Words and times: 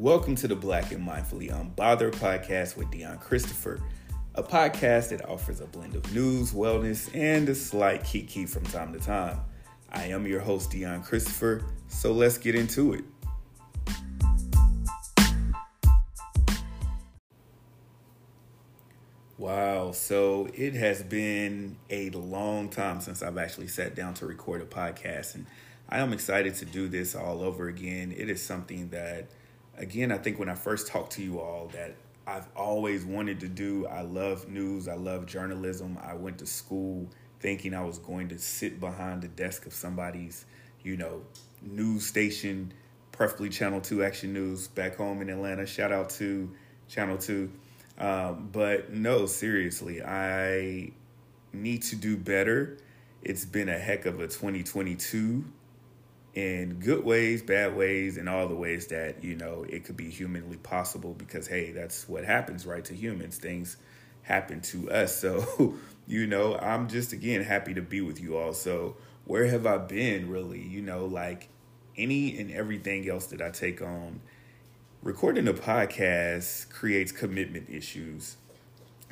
Welcome 0.00 0.34
to 0.36 0.48
the 0.48 0.56
Black 0.56 0.92
and 0.92 1.06
Mindfully 1.06 1.50
Unbothered 1.50 2.12
podcast 2.12 2.74
with 2.74 2.90
Dion 2.90 3.18
Christopher, 3.18 3.82
a 4.34 4.42
podcast 4.42 5.10
that 5.10 5.28
offers 5.28 5.60
a 5.60 5.66
blend 5.66 5.94
of 5.94 6.14
news, 6.14 6.54
wellness, 6.54 7.14
and 7.14 7.46
a 7.50 7.54
slight 7.54 8.02
kiki 8.02 8.46
from 8.46 8.64
time 8.64 8.94
to 8.94 8.98
time. 8.98 9.40
I 9.92 10.04
am 10.04 10.26
your 10.26 10.40
host, 10.40 10.70
Dion 10.70 11.02
Christopher, 11.02 11.66
so 11.88 12.12
let's 12.12 12.38
get 12.38 12.54
into 12.54 12.94
it. 12.94 13.04
Wow, 19.36 19.92
so 19.92 20.48
it 20.54 20.72
has 20.72 21.02
been 21.02 21.76
a 21.90 22.08
long 22.08 22.70
time 22.70 23.02
since 23.02 23.22
I've 23.22 23.36
actually 23.36 23.68
sat 23.68 23.94
down 23.94 24.14
to 24.14 24.24
record 24.24 24.62
a 24.62 24.64
podcast, 24.64 25.34
and 25.34 25.44
I 25.90 25.98
am 25.98 26.14
excited 26.14 26.54
to 26.54 26.64
do 26.64 26.88
this 26.88 27.14
all 27.14 27.42
over 27.42 27.68
again. 27.68 28.14
It 28.16 28.30
is 28.30 28.42
something 28.42 28.88
that 28.88 29.28
again, 29.80 30.12
I 30.12 30.18
think 30.18 30.38
when 30.38 30.48
I 30.48 30.54
first 30.54 30.86
talked 30.86 31.12
to 31.14 31.22
you 31.22 31.40
all 31.40 31.68
that 31.72 31.96
I've 32.26 32.46
always 32.54 33.04
wanted 33.04 33.40
to 33.40 33.48
do. 33.48 33.86
I 33.86 34.02
love 34.02 34.48
news. 34.48 34.86
I 34.86 34.94
love 34.94 35.26
journalism. 35.26 35.98
I 36.00 36.14
went 36.14 36.38
to 36.38 36.46
school 36.46 37.08
thinking 37.40 37.74
I 37.74 37.82
was 37.82 37.98
going 37.98 38.28
to 38.28 38.38
sit 38.38 38.78
behind 38.78 39.22
the 39.22 39.28
desk 39.28 39.66
of 39.66 39.72
somebody's, 39.72 40.44
you 40.84 40.96
know, 40.96 41.22
news 41.60 42.06
station, 42.06 42.72
preferably 43.10 43.48
Channel 43.48 43.80
2 43.80 44.04
Action 44.04 44.32
News 44.32 44.68
back 44.68 44.96
home 44.96 45.22
in 45.22 45.30
Atlanta. 45.30 45.66
Shout 45.66 45.90
out 45.90 46.10
to 46.10 46.50
Channel 46.88 47.18
2. 47.18 47.50
Um, 47.98 48.48
but 48.52 48.92
no, 48.92 49.26
seriously, 49.26 50.00
I 50.00 50.92
need 51.52 51.82
to 51.82 51.96
do 51.96 52.16
better. 52.16 52.78
It's 53.22 53.44
been 53.44 53.68
a 53.68 53.78
heck 53.78 54.06
of 54.06 54.20
a 54.20 54.28
2022 54.28 55.44
in 56.34 56.74
good 56.74 57.04
ways, 57.04 57.42
bad 57.42 57.76
ways, 57.76 58.16
and 58.16 58.28
all 58.28 58.46
the 58.46 58.54
ways 58.54 58.86
that, 58.88 59.24
you 59.24 59.34
know, 59.34 59.64
it 59.68 59.84
could 59.84 59.96
be 59.96 60.08
humanly 60.10 60.56
possible 60.58 61.14
because, 61.14 61.48
hey, 61.48 61.72
that's 61.72 62.08
what 62.08 62.24
happens, 62.24 62.66
right, 62.66 62.84
to 62.84 62.94
humans. 62.94 63.38
Things 63.38 63.76
happen 64.22 64.60
to 64.60 64.90
us. 64.90 65.16
So, 65.20 65.76
you 66.06 66.26
know, 66.26 66.56
I'm 66.56 66.88
just, 66.88 67.12
again, 67.12 67.42
happy 67.42 67.74
to 67.74 67.82
be 67.82 68.00
with 68.00 68.20
you 68.20 68.36
all. 68.36 68.52
So, 68.52 68.96
where 69.24 69.46
have 69.46 69.66
I 69.66 69.78
been 69.78 70.28
really? 70.28 70.62
You 70.62 70.82
know, 70.82 71.06
like 71.06 71.48
any 71.96 72.38
and 72.38 72.50
everything 72.50 73.08
else 73.08 73.26
that 73.26 73.42
I 73.42 73.50
take 73.50 73.82
on, 73.82 74.20
recording 75.02 75.46
a 75.48 75.52
podcast 75.52 76.70
creates 76.70 77.12
commitment 77.12 77.68
issues 77.68 78.36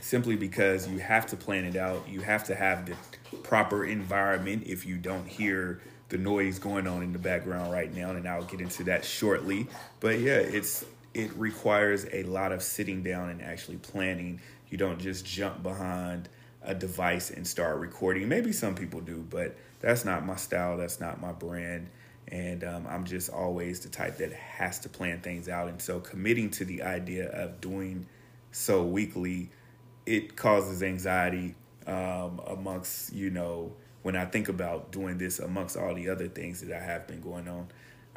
simply 0.00 0.36
because 0.36 0.88
you 0.88 0.98
have 0.98 1.26
to 1.26 1.36
plan 1.36 1.64
it 1.64 1.76
out. 1.76 2.08
You 2.08 2.20
have 2.20 2.44
to 2.44 2.54
have 2.54 2.86
the 2.86 2.96
proper 3.38 3.84
environment 3.84 4.64
if 4.66 4.86
you 4.86 4.96
don't 4.96 5.26
hear 5.26 5.80
the 6.08 6.18
noise 6.18 6.58
going 6.58 6.86
on 6.86 7.02
in 7.02 7.12
the 7.12 7.18
background 7.18 7.70
right 7.70 7.94
now, 7.94 8.10
and 8.10 8.26
I'll 8.26 8.44
get 8.44 8.60
into 8.60 8.84
that 8.84 9.04
shortly. 9.04 9.66
But 10.00 10.20
yeah, 10.20 10.38
it's 10.38 10.84
it 11.14 11.32
requires 11.36 12.06
a 12.12 12.22
lot 12.24 12.52
of 12.52 12.62
sitting 12.62 13.02
down 13.02 13.30
and 13.30 13.42
actually 13.42 13.78
planning. 13.78 14.40
You 14.70 14.78
don't 14.78 14.98
just 14.98 15.24
jump 15.26 15.62
behind 15.62 16.28
a 16.62 16.74
device 16.74 17.30
and 17.30 17.46
start 17.46 17.78
recording. 17.78 18.28
Maybe 18.28 18.52
some 18.52 18.74
people 18.74 19.00
do, 19.00 19.24
but 19.30 19.56
that's 19.80 20.04
not 20.04 20.24
my 20.24 20.36
style. 20.36 20.76
That's 20.76 21.00
not 21.00 21.20
my 21.20 21.32
brand. 21.32 21.88
And 22.30 22.62
um, 22.62 22.86
I'm 22.86 23.04
just 23.04 23.30
always 23.30 23.80
the 23.80 23.88
type 23.88 24.18
that 24.18 24.32
has 24.32 24.78
to 24.80 24.88
plan 24.88 25.20
things 25.20 25.48
out. 25.48 25.68
And 25.68 25.80
so 25.80 25.98
committing 26.00 26.50
to 26.50 26.64
the 26.64 26.82
idea 26.82 27.30
of 27.30 27.60
doing 27.60 28.06
so 28.50 28.84
weekly, 28.84 29.50
it 30.04 30.36
causes 30.36 30.82
anxiety 30.82 31.54
um, 31.86 32.40
amongst, 32.46 33.14
you 33.14 33.30
know, 33.30 33.72
when 34.02 34.16
I 34.16 34.24
think 34.24 34.48
about 34.48 34.92
doing 34.92 35.18
this 35.18 35.38
amongst 35.38 35.76
all 35.76 35.94
the 35.94 36.08
other 36.08 36.28
things 36.28 36.60
that 36.62 36.76
I 36.76 36.82
have 36.82 37.06
been 37.06 37.20
going 37.20 37.48
on. 37.48 37.68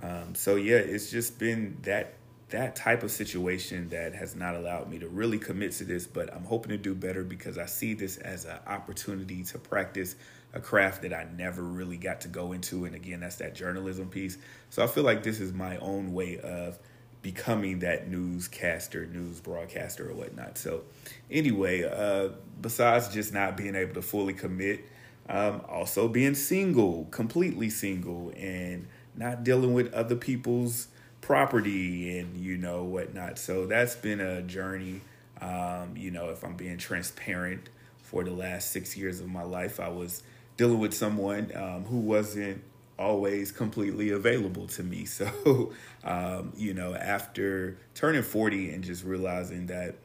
Um, 0.02 0.36
so 0.36 0.56
yeah, 0.56 0.78
it's 0.78 1.12
just 1.12 1.40
been 1.40 1.78
that 1.84 2.14
that 2.50 2.76
type 2.76 3.02
of 3.02 3.12
situation 3.12 3.88
that 3.90 4.14
has 4.14 4.36
not 4.36 4.56
allowed 4.56 4.90
me 4.90 5.00
to 5.00 5.08
really 5.08 5.40
commit 5.40 5.72
to 5.72 5.86
this, 5.86 6.06
but 6.06 6.34
I'm 6.34 6.44
hoping 6.44 6.70
to 6.72 6.78
do 6.78 6.94
better 6.94 7.24
because 7.24 7.58
I 7.58 7.66
see 7.66 7.94
this 7.94 8.18
as 8.18 8.44
an 8.44 8.60
opportunity 8.68 9.44
to 9.44 9.58
practice 9.58 10.16
a 10.54 10.60
craft 10.60 11.04
that 11.04 11.14
I 11.14 11.28
never 11.38 11.62
really 11.62 11.96
got 11.96 12.22
to 12.22 12.28
go 12.28 12.52
into. 12.52 12.84
And 12.84 12.94
again, 12.94 13.22
that's 13.22 13.38
that 13.38 13.56
journalism 13.56 14.10
piece. 14.10 14.38
So 14.70 14.84
I 14.84 14.88
feel 14.88 15.04
like 15.04 15.24
this 15.24 15.40
is 15.40 15.54
my 15.54 15.78
own 15.78 16.12
way 16.12 16.40
of 16.40 16.78
becoming 17.22 17.80
that 17.80 18.10
newscaster, 18.10 19.06
news 19.06 19.40
broadcaster, 19.40 20.10
or 20.10 20.14
whatnot. 20.14 20.58
So, 20.58 20.84
anyway, 21.30 21.84
uh, 21.84 22.30
besides 22.62 23.10
just 23.10 23.34
not 23.34 23.56
being 23.56 23.76
able 23.76 23.94
to 23.94 24.02
fully 24.02 24.34
commit, 24.34 24.86
um, 25.30 25.62
also 25.68 26.08
being 26.08 26.36
single, 26.36 27.06
completely 27.12 27.70
single, 27.70 28.32
and 28.36 28.88
not 29.16 29.44
dealing 29.44 29.74
with 29.74 29.94
other 29.94 30.16
people's 30.16 30.88
property 31.22 32.18
and 32.18 32.38
you 32.38 32.58
know 32.58 32.84
whatnot. 32.84 33.38
So 33.38 33.66
that's 33.66 33.96
been 33.96 34.20
a 34.20 34.42
journey. 34.42 35.02
Um, 35.40 35.96
you 35.96 36.12
know, 36.12 36.30
if 36.30 36.44
I'm 36.44 36.56
being 36.56 36.78
transparent, 36.78 37.70
for 38.12 38.26
the 38.26 38.32
last 38.32 38.72
six 38.72 38.98
years 38.98 39.22
of 39.22 39.30
my 39.30 39.44
life, 39.44 39.80
I 39.80 39.88
was 39.88 40.22
dealing 40.58 40.80
with 40.80 40.94
someone 40.94 41.50
um, 41.56 41.86
who 41.86 41.98
wasn't 41.98 42.62
always 43.00 43.54
completely 43.54 44.10
available 44.10 44.68
to 44.68 44.84
me. 44.84 45.06
So, 45.06 45.72
um, 46.04 46.52
you 46.58 46.74
know, 46.74 46.94
after 46.94 47.78
turning 47.96 48.24
40 48.24 48.74
and 48.74 48.84
just 48.84 49.06
realizing 49.06 49.68
that 49.68 49.96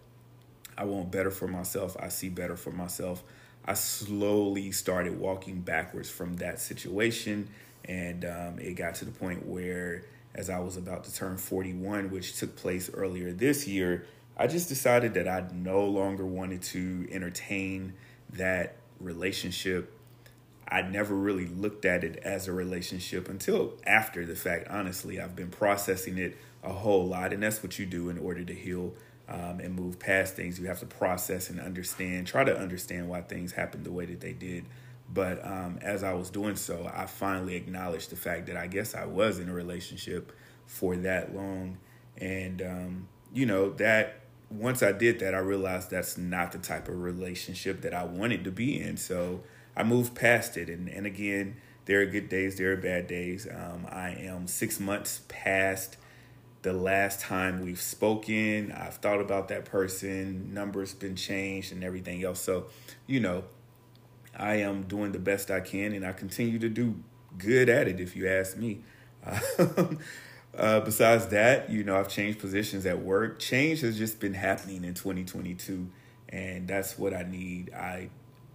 I 0.78 0.84
want 0.84 1.10
better 1.10 1.32
for 1.32 1.48
myself, 1.48 1.96
I 1.98 2.08
see 2.08 2.28
better 2.28 2.56
for 2.56 2.70
myself. 2.70 3.24
I 3.66 3.74
slowly 3.74 4.70
started 4.72 5.18
walking 5.18 5.60
backwards 5.60 6.08
from 6.08 6.36
that 6.36 6.60
situation. 6.60 7.48
And 7.84 8.24
um, 8.24 8.58
it 8.58 8.74
got 8.74 8.96
to 8.96 9.04
the 9.04 9.10
point 9.10 9.46
where, 9.46 10.04
as 10.34 10.50
I 10.50 10.58
was 10.58 10.76
about 10.76 11.04
to 11.04 11.14
turn 11.14 11.36
41, 11.36 12.10
which 12.10 12.36
took 12.36 12.56
place 12.56 12.90
earlier 12.92 13.32
this 13.32 13.66
year, 13.66 14.06
I 14.36 14.46
just 14.46 14.68
decided 14.68 15.14
that 15.14 15.28
I 15.28 15.48
no 15.52 15.84
longer 15.84 16.26
wanted 16.26 16.62
to 16.62 17.08
entertain 17.10 17.94
that 18.34 18.76
relationship. 19.00 19.92
I 20.68 20.82
never 20.82 21.14
really 21.14 21.46
looked 21.46 21.84
at 21.84 22.04
it 22.04 22.16
as 22.18 22.48
a 22.48 22.52
relationship 22.52 23.28
until 23.28 23.74
after 23.86 24.26
the 24.26 24.34
fact. 24.34 24.66
Honestly, 24.68 25.20
I've 25.20 25.36
been 25.36 25.50
processing 25.50 26.18
it 26.18 26.36
a 26.62 26.72
whole 26.72 27.06
lot, 27.06 27.32
and 27.32 27.42
that's 27.42 27.62
what 27.62 27.78
you 27.78 27.86
do 27.86 28.08
in 28.10 28.18
order 28.18 28.44
to 28.44 28.54
heal 28.54 28.92
um, 29.28 29.60
and 29.60 29.74
move 29.74 29.98
past 29.98 30.36
things. 30.36 30.58
You 30.58 30.66
have 30.66 30.80
to 30.80 30.86
process 30.86 31.50
and 31.50 31.60
understand, 31.60 32.26
try 32.26 32.44
to 32.44 32.56
understand 32.56 33.08
why 33.08 33.22
things 33.22 33.52
happened 33.52 33.84
the 33.84 33.92
way 33.92 34.06
that 34.06 34.20
they 34.20 34.32
did. 34.32 34.66
But 35.12 35.44
um, 35.44 35.78
as 35.82 36.02
I 36.02 36.14
was 36.14 36.30
doing 36.30 36.56
so, 36.56 36.90
I 36.92 37.06
finally 37.06 37.54
acknowledged 37.54 38.10
the 38.10 38.16
fact 38.16 38.46
that 38.46 38.56
I 38.56 38.66
guess 38.66 38.94
I 38.94 39.06
was 39.06 39.38
in 39.38 39.48
a 39.48 39.54
relationship 39.54 40.32
for 40.66 40.96
that 40.96 41.34
long. 41.34 41.78
And, 42.16 42.62
um, 42.62 43.08
you 43.32 43.46
know, 43.46 43.70
that 43.74 44.20
once 44.50 44.82
I 44.82 44.92
did 44.92 45.20
that, 45.20 45.34
I 45.34 45.38
realized 45.38 45.90
that's 45.90 46.16
not 46.18 46.52
the 46.52 46.58
type 46.58 46.88
of 46.88 47.00
relationship 47.00 47.82
that 47.82 47.94
I 47.94 48.04
wanted 48.04 48.44
to 48.44 48.50
be 48.50 48.80
in. 48.80 48.96
So 48.96 49.42
I 49.76 49.82
moved 49.82 50.14
past 50.14 50.56
it. 50.56 50.68
And, 50.68 50.88
and 50.88 51.06
again, 51.06 51.56
there 51.84 52.00
are 52.00 52.06
good 52.06 52.28
days, 52.28 52.58
there 52.58 52.72
are 52.72 52.76
bad 52.76 53.06
days. 53.06 53.46
Um, 53.46 53.86
I 53.88 54.10
am 54.10 54.48
six 54.48 54.80
months 54.80 55.22
past 55.28 55.96
the 56.66 56.72
last 56.72 57.20
time 57.20 57.60
we've 57.60 57.80
spoken. 57.80 58.72
I've 58.72 58.96
thought 58.96 59.20
about 59.20 59.46
that 59.48 59.66
person, 59.66 60.52
numbers 60.52 60.94
been 60.94 61.14
changed 61.14 61.70
and 61.70 61.84
everything 61.84 62.24
else. 62.24 62.40
So, 62.40 62.66
you 63.06 63.20
know, 63.20 63.44
I 64.36 64.56
am 64.56 64.82
doing 64.82 65.12
the 65.12 65.20
best 65.20 65.48
I 65.48 65.60
can 65.60 65.92
and 65.92 66.04
I 66.04 66.12
continue 66.12 66.58
to 66.58 66.68
do 66.68 66.96
good 67.38 67.68
at 67.68 67.86
it 67.86 68.00
if 68.00 68.16
you 68.16 68.26
ask 68.26 68.56
me. 68.56 68.80
uh, 70.58 70.80
besides 70.80 71.28
that, 71.28 71.70
you 71.70 71.84
know, 71.84 71.96
I've 71.96 72.08
changed 72.08 72.40
positions 72.40 72.84
at 72.84 73.00
work. 73.00 73.38
Change 73.38 73.82
has 73.82 73.96
just 73.96 74.18
been 74.18 74.34
happening 74.34 74.82
in 74.82 74.94
2022 74.94 75.88
and 76.30 76.66
that's 76.66 76.98
what 76.98 77.14
I 77.14 77.22
need. 77.22 77.72
I 77.72 78.10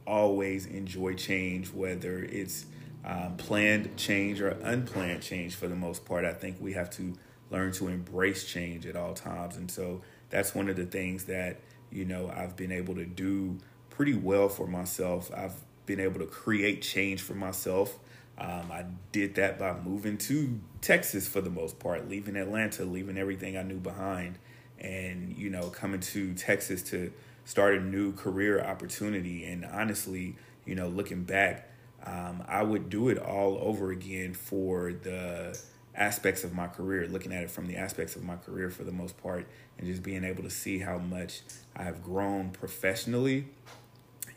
always 0.06 0.66
enjoy 0.66 1.14
change, 1.14 1.72
whether 1.72 2.20
it's 2.26 2.66
um, 3.06 3.38
planned 3.38 3.96
change 3.96 4.42
or 4.42 4.50
unplanned 4.50 5.22
change 5.22 5.56
for 5.56 5.70
the 5.70 5.78
most 5.78 6.04
part. 6.04 6.26
I 6.26 6.34
think 6.34 6.58
we 6.60 6.74
have 6.74 6.90
to 6.92 7.14
learn 7.52 7.72
to 7.74 7.90
embrace 7.90 8.46
change 8.46 8.86
at 8.86 8.96
all 8.96 9.14
times. 9.14 9.58
And 9.58 9.70
so 9.70 10.02
that's 10.30 10.56
one 10.56 10.70
of 10.70 10.76
the 10.76 10.86
things 10.86 11.26
that, 11.26 11.60
you 11.92 12.06
know, 12.06 12.32
I've 12.36 12.56
been 12.56 12.72
able 12.72 12.96
to 12.96 13.06
do 13.06 13.60
pretty 13.90 14.14
well 14.14 14.50
for 14.50 14.66
myself. 14.66 15.30
I've 15.36 15.56
been 15.86 16.00
able 16.00 16.20
to 16.22 16.26
create 16.26 16.82
change 16.82 17.22
for 17.22 17.34
myself. 17.34 18.00
Um, 18.38 18.72
I 18.72 18.86
did 19.12 19.36
that 19.36 19.60
by 19.60 19.78
moving 19.78 20.18
to 20.20 20.60
Texas 20.80 21.28
for 21.28 21.42
the 21.42 21.50
most 21.50 21.78
part, 21.78 22.10
leaving 22.10 22.36
Atlanta, 22.36 22.86
leaving 22.86 23.18
everything 23.18 23.58
I 23.58 23.64
knew 23.64 23.78
behind, 23.80 24.40
and, 24.80 25.38
you 25.38 25.50
know, 25.50 25.70
coming 25.70 26.00
to 26.00 26.34
Texas 26.34 26.82
to 26.84 27.12
start 27.46 27.76
a 27.76 27.82
new 27.82 28.14
career 28.14 28.64
opportunity. 28.64 29.46
And 29.46 29.66
honestly, 29.66 30.38
you 30.66 30.74
know, 30.76 30.88
looking 30.88 31.24
back, 31.24 31.70
um, 32.04 32.44
I 32.48 32.64
would 32.64 32.90
do 32.90 33.10
it 33.10 33.20
all 33.20 33.60
over 33.62 33.92
again 33.92 34.34
for 34.34 34.94
the 34.94 35.60
aspects 35.96 36.44
of 36.44 36.54
my 36.54 36.68
career, 36.68 37.08
looking 37.08 37.34
at 37.34 37.44
it 37.44 37.52
from 37.52 37.68
the 37.68 37.76
aspects 37.76 38.16
of 38.16 38.24
my 38.24 38.36
career 38.38 38.70
for 38.70 38.84
the 38.84 38.92
most 38.92 39.22
part, 39.22 39.48
and 39.78 39.88
just 39.88 40.04
being 40.04 40.24
able 40.24 40.44
to 40.44 40.50
see 40.50 40.80
how 40.80 40.98
much 40.98 41.42
I 41.76 41.84
have 41.84 42.04
grown 42.04 42.50
professionally 42.50 43.48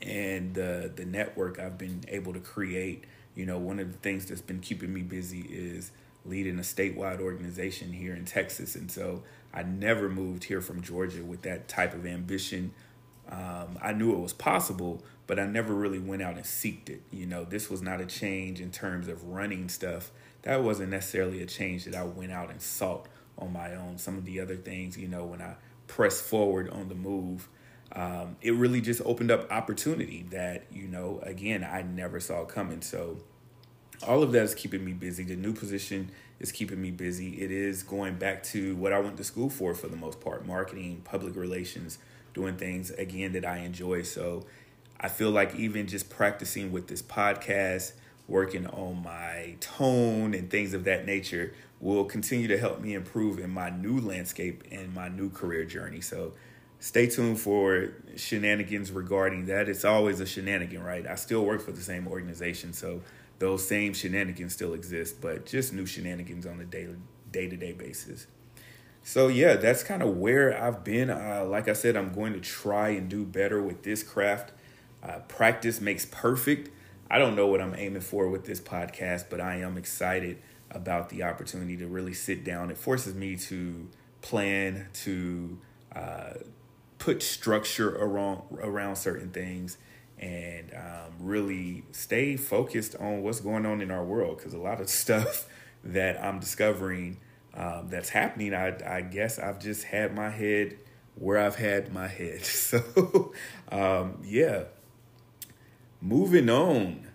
and 0.03 0.55
the 0.55 0.91
the 0.95 1.05
network 1.05 1.59
I've 1.59 1.79
been 1.79 2.05
able 2.09 2.33
to 2.33 2.41
create. 2.41 3.05
You 3.35 3.47
know, 3.47 3.59
one 3.59 3.81
of 3.81 3.91
the 3.91 3.99
things 3.99 4.27
that's 4.27 4.41
been 4.41 4.61
keeping 4.61 4.93
me 4.93 5.03
busy 5.03 5.41
is 5.41 5.91
leading 6.25 6.59
a 6.59 6.63
statewide 6.63 7.21
organization 7.21 7.93
here 7.93 8.15
in 8.15 8.25
Texas. 8.25 8.75
And 8.77 8.91
so 8.91 9.23
I 9.53 9.63
never 9.63 10.09
moved 10.09 10.45
here 10.45 10.61
from 10.61 10.83
Georgia 10.83 11.23
with 11.23 11.43
that 11.43 11.69
type 11.69 11.95
of 11.95 12.07
ambition. 12.07 12.73
Um, 13.31 13.79
I 13.83 13.93
knew 13.93 14.13
it 14.13 14.21
was 14.21 14.33
possible, 14.33 15.03
but 15.27 15.39
I 15.39 15.47
never 15.47 15.75
really 15.75 15.99
went 15.99 16.23
out 16.23 16.37
and 16.37 16.45
seeked 16.45 16.89
it. 16.89 17.03
You 17.11 17.27
know, 17.27 17.45
this 17.45 17.71
was 17.71 17.83
not 17.83 18.01
a 18.01 18.07
change 18.07 18.61
in 18.61 18.71
terms 18.71 19.09
of 19.09 19.25
running 19.25 19.69
stuff. 19.69 20.11
That 20.45 20.63
wasn't 20.63 20.91
necessarily 20.91 21.43
a 21.43 21.47
change 21.47 21.85
that 21.85 21.95
I 21.95 22.05
went 22.05 22.33
out 22.33 22.51
and 22.51 22.61
sought 22.61 23.09
on 23.39 23.53
my 23.53 23.75
own. 23.75 23.99
Some 23.99 24.17
of 24.17 24.25
the 24.25 24.41
other 24.41 24.57
things, 24.57 24.97
you 24.97 25.09
know, 25.09 25.25
when 25.25 25.43
I 25.43 25.57
pressed 25.87 26.23
forward 26.23 26.71
on 26.71 26.89
the 26.89 26.95
move, 26.95 27.49
um, 27.93 28.37
it 28.43 28.55
really 28.55 28.81
just 28.81 29.01
opened 29.05 29.31
up 29.31 29.51
opportunity 29.51 30.27
that, 30.31 30.65
you 30.71 30.87
know, 30.87 31.21
again, 31.23 31.65
I 31.65 31.83
never 31.83 32.21
saw 32.21 32.45
coming. 32.45 32.83
So 32.83 33.19
all 34.07 34.23
of 34.23 34.33
that 34.33 34.43
is 34.43 34.55
keeping 34.55 34.85
me 34.85 34.93
busy. 34.93 35.25
The 35.25 35.37
new 35.37 35.53
position 35.53 36.11
is 36.41 36.53
keeping 36.53 36.81
me 36.81 36.91
busy. 36.91 37.43
It 37.43 37.51
is 37.51 37.83
going 37.83 38.17
back 38.17 38.43
to 38.45 38.77
what 38.77 38.93
I 38.93 38.99
went 38.99 39.17
to 39.19 39.25
school 39.25 39.49
for, 39.49 39.75
for 39.75 39.89
the 39.89 39.97
most 39.97 40.21
part 40.21 40.47
marketing, 40.47 41.03
public 41.05 41.37
relations, 41.37 41.99
doing 42.35 42.57
things 42.57 42.91
again 42.91 43.33
that 43.33 43.45
I 43.45 43.59
enjoy. 43.59 44.03
So 44.03 44.45
I 45.01 45.09
feel 45.09 45.31
like 45.31 45.55
even 45.55 45.87
just 45.87 46.11
practicing 46.11 46.73
with 46.73 46.89
this 46.89 47.03
podcast, 47.03 47.93
working 48.27 48.67
on 48.67 49.03
my 49.03 49.57
tone 49.61 50.35
and 50.35 50.51
things 50.51 50.75
of 50.75 50.85
that 50.85 51.05
nature 51.05 51.55
will 51.81 52.05
continue 52.05 52.49
to 52.49 52.59
help 52.59 52.81
me 52.81 52.95
improve 52.95 53.39
in 53.39 53.51
my 53.51 53.69
new 53.69 53.99
landscape 54.01 54.65
and 54.71 54.95
my 54.95 55.09
new 55.09 55.29
career 55.29 55.65
journey. 55.65 56.01
So 56.01 56.33
stay 56.79 57.07
tuned 57.07 57.39
for 57.39 57.91
shenanigans 58.17 58.91
regarding 58.91 59.47
that. 59.47 59.69
It's 59.69 59.85
always 59.85 60.21
a 60.21 60.27
shenanigan, 60.27 60.83
right? 60.83 61.07
I 61.07 61.17
still 61.17 61.45
work 61.45 61.61
for 61.61 61.73
the 61.73 61.83
same 61.83 62.09
organization, 62.09 62.73
so 62.73 63.03
those 63.39 63.67
same 63.67 63.93
shenanigans 63.93 64.55
still 64.55 64.73
exist, 64.73 65.21
but 65.21 65.45
just 65.45 65.73
new 65.75 65.85
shenanigans 65.85 66.47
on 66.47 66.61
a 66.61 66.65
daily 66.65 66.97
day 67.31 67.49
to 67.49 67.57
day 67.57 67.73
basis. 67.73 68.27
So 69.03 69.29
yeah, 69.29 69.57
that's 69.57 69.83
kind 69.83 70.03
of 70.03 70.17
where 70.17 70.59
I've 70.59 70.83
been. 70.83 71.11
Uh, 71.11 71.45
like 71.47 71.69
I 71.69 71.75
said, 71.75 71.95
I'm 71.95 72.15
going 72.15 72.33
to 72.33 72.41
try 72.41 72.89
and 72.91 73.09
do 73.11 73.25
better 73.25 73.63
with 73.63 73.83
this 73.83 74.03
craft. 74.03 74.53
Uh, 75.03 75.19
practice 75.29 75.79
makes 75.83 76.07
perfect. 76.07 76.71
I 77.11 77.19
don't 77.19 77.37
know 77.37 77.47
what 77.47 77.61
I'm 77.61 77.75
aiming 77.77 78.03
for 78.03 78.29
with 78.29 78.45
this 78.45 78.61
podcast, 78.61 79.27
but 79.31 79.41
I 79.41 79.57
am 79.57 79.77
excited 79.77 80.39
about 80.71 81.11
the 81.11 81.23
opportunity 81.23 81.77
to 81.77 81.87
really 81.87 82.15
sit 82.15 82.45
down. 82.45 82.71
It 82.71 82.79
forces 82.79 83.15
me 83.15 83.37
to 83.37 83.89
plan, 84.23 84.89
to 84.95 85.59
uh, 85.95 86.35
put 86.99 87.23
structure 87.23 87.95
around 87.97 88.43
around 88.61 88.97
certain 88.97 89.31
things, 89.31 89.77
and 90.19 90.73
um, 90.75 91.13
really 91.21 91.85
stay 91.93 92.37
focused 92.37 92.97
on 92.97 93.23
what's 93.23 93.41
going 93.41 93.67
on 93.67 93.81
in 93.81 93.91
our 93.91 94.05
world. 94.05 94.39
Because 94.39 94.55
a 94.55 94.59
lot 94.59 94.81
of 94.81 94.89
stuff 95.03 95.47
that 95.85 96.23
I'm 96.23 96.41
discovering 96.41 97.19
um, 97.55 97.89
that's 97.91 98.09
happening, 98.09 98.55
I, 98.55 98.77
I 98.87 99.03
guess 99.03 99.39
I've 99.39 99.61
just 99.61 99.85
had 99.85 100.15
my 100.15 100.31
head 100.31 100.79
where 101.17 101.39
I've 101.39 101.57
had 101.57 101.93
my 101.93 102.09
head. 102.09 102.41
So, 102.45 103.33
um, 103.71 104.19
yeah. 104.25 104.65
Moving 106.05 106.51
on 106.51 107.09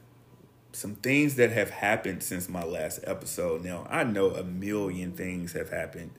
some 0.72 0.96
things 0.96 1.36
that 1.36 1.52
have 1.52 1.70
happened 1.70 2.24
since 2.24 2.50
my 2.50 2.64
last 2.64 3.02
episode. 3.04 3.64
Now, 3.64 3.86
I 3.88 4.04
know 4.04 4.32
a 4.32 4.44
million 4.44 5.12
things 5.12 5.54
have 5.54 5.70
happened. 5.70 6.10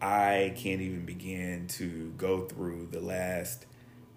I 0.00 0.54
can't 0.56 0.80
even 0.80 1.04
begin 1.04 1.66
to 1.70 2.12
go 2.16 2.42
through 2.42 2.90
the 2.92 3.00
last 3.00 3.66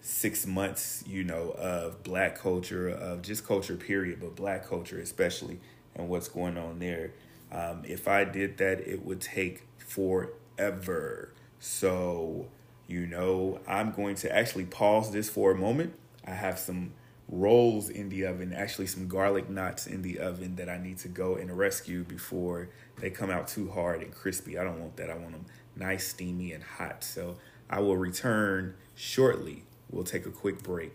six 0.02 0.46
months, 0.46 1.04
you 1.08 1.24
know, 1.24 1.50
of 1.58 2.04
black 2.04 2.38
culture, 2.38 2.90
of 2.90 3.24
just 3.24 3.44
culture, 3.44 3.75
period, 3.75 4.20
but 4.22 4.36
black 4.36 4.70
culture 4.70 5.00
especially, 5.00 5.60
and 5.96 6.10
what's 6.10 6.28
going 6.28 6.60
on 6.60 6.78
there. 6.78 7.14
Um, 7.52 7.81
if 7.88 8.08
I 8.08 8.24
did 8.24 8.60
that, 8.60 8.81
it 8.81 9.04
would 9.04 9.20
take 9.20 9.64
forever. 9.80 11.34
So, 11.58 12.50
you 12.88 13.08
know, 13.08 13.62
I'm 13.68 13.90
going 13.94 14.14
to 14.18 14.31
actually 14.31 14.66
pause 14.66 15.12
this 15.12 15.28
for 15.28 15.50
a 15.50 15.56
moment. 15.56 15.96
I 16.24 16.36
have 16.36 16.60
some 16.60 16.94
rolls 17.28 17.90
in 17.90 18.10
the 18.10 18.25
oven, 18.25 18.54
actually 18.54 18.88
some 18.88 19.08
garlic 19.08 19.50
knots 19.50 19.88
in 19.88 20.02
the 20.02 20.20
oven 20.20 20.56
that 20.58 20.70
I 20.70 20.78
need 20.78 20.98
to 21.00 21.08
go 21.08 21.36
and 21.36 21.56
rescue 21.58 22.04
before 22.04 22.70
they 23.00 23.10
come 23.10 23.30
out 23.30 23.48
too 23.48 23.70
hard 23.72 24.02
and 24.02 24.14
crispy. 24.14 24.58
I 24.58 24.64
don't 24.64 24.80
want 24.80 24.98
that. 24.98 25.10
I 25.10 25.16
want 25.16 25.31
them 25.31 25.46
nice, 25.75 26.08
steamy, 26.08 26.54
and 26.54 26.64
hot. 26.64 27.04
So 27.04 27.38
I 27.70 27.80
will 27.80 27.98
return 27.98 28.75
shortly. 28.96 29.64
We'll 29.90 30.04
take 30.04 30.25
a 30.25 30.31
quick 30.31 30.64
break. 30.64 30.94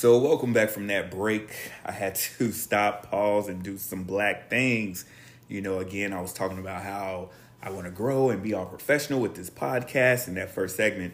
So, 0.00 0.16
welcome 0.16 0.54
back 0.54 0.70
from 0.70 0.86
that 0.86 1.10
break. 1.10 1.54
I 1.84 1.92
had 1.92 2.14
to 2.38 2.52
stop, 2.52 3.10
pause, 3.10 3.50
and 3.50 3.62
do 3.62 3.76
some 3.76 4.04
black 4.04 4.48
things. 4.48 5.04
You 5.46 5.60
know, 5.60 5.78
again, 5.78 6.14
I 6.14 6.22
was 6.22 6.32
talking 6.32 6.58
about 6.58 6.82
how 6.82 7.28
I 7.62 7.68
want 7.68 7.84
to 7.84 7.90
grow 7.90 8.30
and 8.30 8.42
be 8.42 8.54
all 8.54 8.64
professional 8.64 9.20
with 9.20 9.34
this 9.34 9.50
podcast 9.50 10.26
in 10.26 10.36
that 10.36 10.52
first 10.52 10.74
segment. 10.74 11.12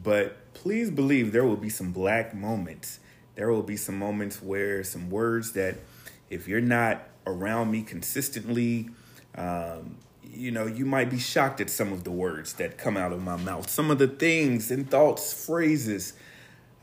But 0.00 0.54
please 0.54 0.92
believe 0.92 1.32
there 1.32 1.44
will 1.44 1.56
be 1.56 1.70
some 1.70 1.90
black 1.90 2.32
moments. 2.32 3.00
There 3.34 3.50
will 3.50 3.64
be 3.64 3.76
some 3.76 3.98
moments 3.98 4.40
where 4.40 4.84
some 4.84 5.10
words 5.10 5.50
that, 5.54 5.78
if 6.30 6.46
you're 6.46 6.60
not 6.60 7.02
around 7.26 7.72
me 7.72 7.82
consistently, 7.82 8.90
um, 9.34 9.96
you 10.22 10.52
know, 10.52 10.66
you 10.66 10.86
might 10.86 11.10
be 11.10 11.18
shocked 11.18 11.60
at 11.60 11.68
some 11.68 11.92
of 11.92 12.04
the 12.04 12.12
words 12.12 12.52
that 12.52 12.78
come 12.78 12.96
out 12.96 13.12
of 13.12 13.20
my 13.20 13.34
mouth, 13.34 13.68
some 13.68 13.90
of 13.90 13.98
the 13.98 14.06
things 14.06 14.70
and 14.70 14.88
thoughts, 14.88 15.32
phrases 15.32 16.12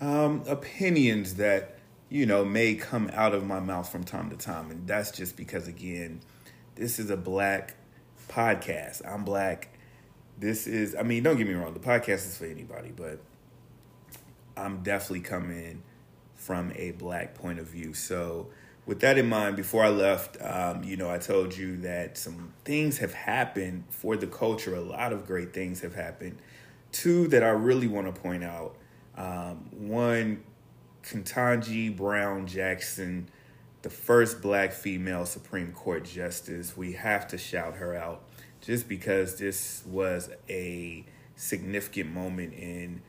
um, 0.02 0.44
opinions 0.48 1.36
that 1.36 1.78
you 2.10 2.26
know 2.26 2.46
may 2.46 2.76
come 2.76 3.10
out 3.14 3.34
of 3.34 3.46
my 3.46 3.60
mouth 3.60 3.92
from 3.92 4.04
time 4.04 4.30
to 4.30 4.38
time, 4.38 4.72
and 4.72 4.88
that's 4.88 5.12
just 5.12 5.36
because 5.38 5.68
again, 5.68 6.22
this 6.76 7.00
is 7.00 7.10
a 7.10 7.18
black 7.18 7.76
podcast. 8.30 9.02
I'm 9.06 9.24
black. 9.24 9.70
This 10.38 10.68
is, 10.68 10.96
I 10.96 11.02
mean, 11.02 11.24
don't 11.24 11.38
get 11.38 11.48
me 11.48 11.54
wrong, 11.54 11.74
the 11.74 11.80
podcast 11.80 12.28
is 12.28 12.38
for 12.38 12.46
anybody, 12.46 12.94
but 12.96 13.20
I'm 14.56 14.84
definitely 14.84 15.22
coming 15.22 15.82
from 16.36 16.72
a 16.76 16.92
black 16.92 17.34
point 17.34 17.60
of 17.60 17.68
view. 17.68 17.94
So, 17.94 18.48
with 18.86 19.02
that 19.02 19.18
in 19.18 19.28
mind, 19.28 19.58
before 19.58 19.84
I 19.84 19.90
left, 19.90 20.38
um, 20.40 20.84
you 20.84 20.96
know, 20.96 21.10
I 21.10 21.18
told 21.18 21.58
you 21.58 21.78
that 21.78 22.18
some 22.18 22.54
things 22.64 23.00
have 23.00 23.14
happened 23.14 23.84
for 23.90 24.16
the 24.16 24.28
culture. 24.28 24.76
A 24.76 24.82
lot 24.82 25.12
of 25.12 25.26
great 25.26 25.54
things 25.54 25.82
have 25.82 25.94
happened. 25.94 26.38
Two 26.94 27.28
that 27.30 27.44
I 27.44 27.50
really 27.50 27.88
want 27.88 28.14
to 28.14 28.22
point 28.22 28.46
out 28.46 28.78
um, 29.18 29.70
one, 29.72 30.44
Ketanji 31.04 31.96
Brown 31.96 32.48
Jackson, 32.48 33.30
the 33.82 33.90
first 33.90 34.42
black 34.42 34.72
female 34.72 35.26
Supreme 35.26 35.72
Court 35.72 36.06
justice. 36.06 36.78
We 36.78 36.94
have 36.94 37.28
to 37.30 37.38
shout 37.38 37.76
her 37.76 37.96
out 37.96 38.24
just 38.62 38.88
because 38.88 39.38
this 39.38 39.84
was 39.88 40.30
a 40.50 41.06
significant 41.36 42.12
moment 42.14 42.54
in 42.54 43.02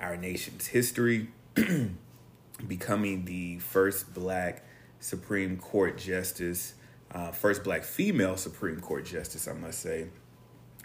our 0.00 0.16
nation's 0.16 0.66
history, 0.66 1.28
becoming 2.68 3.24
the 3.24 3.58
first 3.58 4.12
black 4.14 4.64
Supreme 5.00 5.56
Court 5.56 5.98
justice, 5.98 6.74
uh, 7.12 7.30
first 7.32 7.64
black 7.64 7.84
female 7.84 8.36
Supreme 8.36 8.80
Court 8.80 9.04
justice, 9.04 9.48
I 9.48 9.54
must 9.54 9.80
say, 9.80 10.08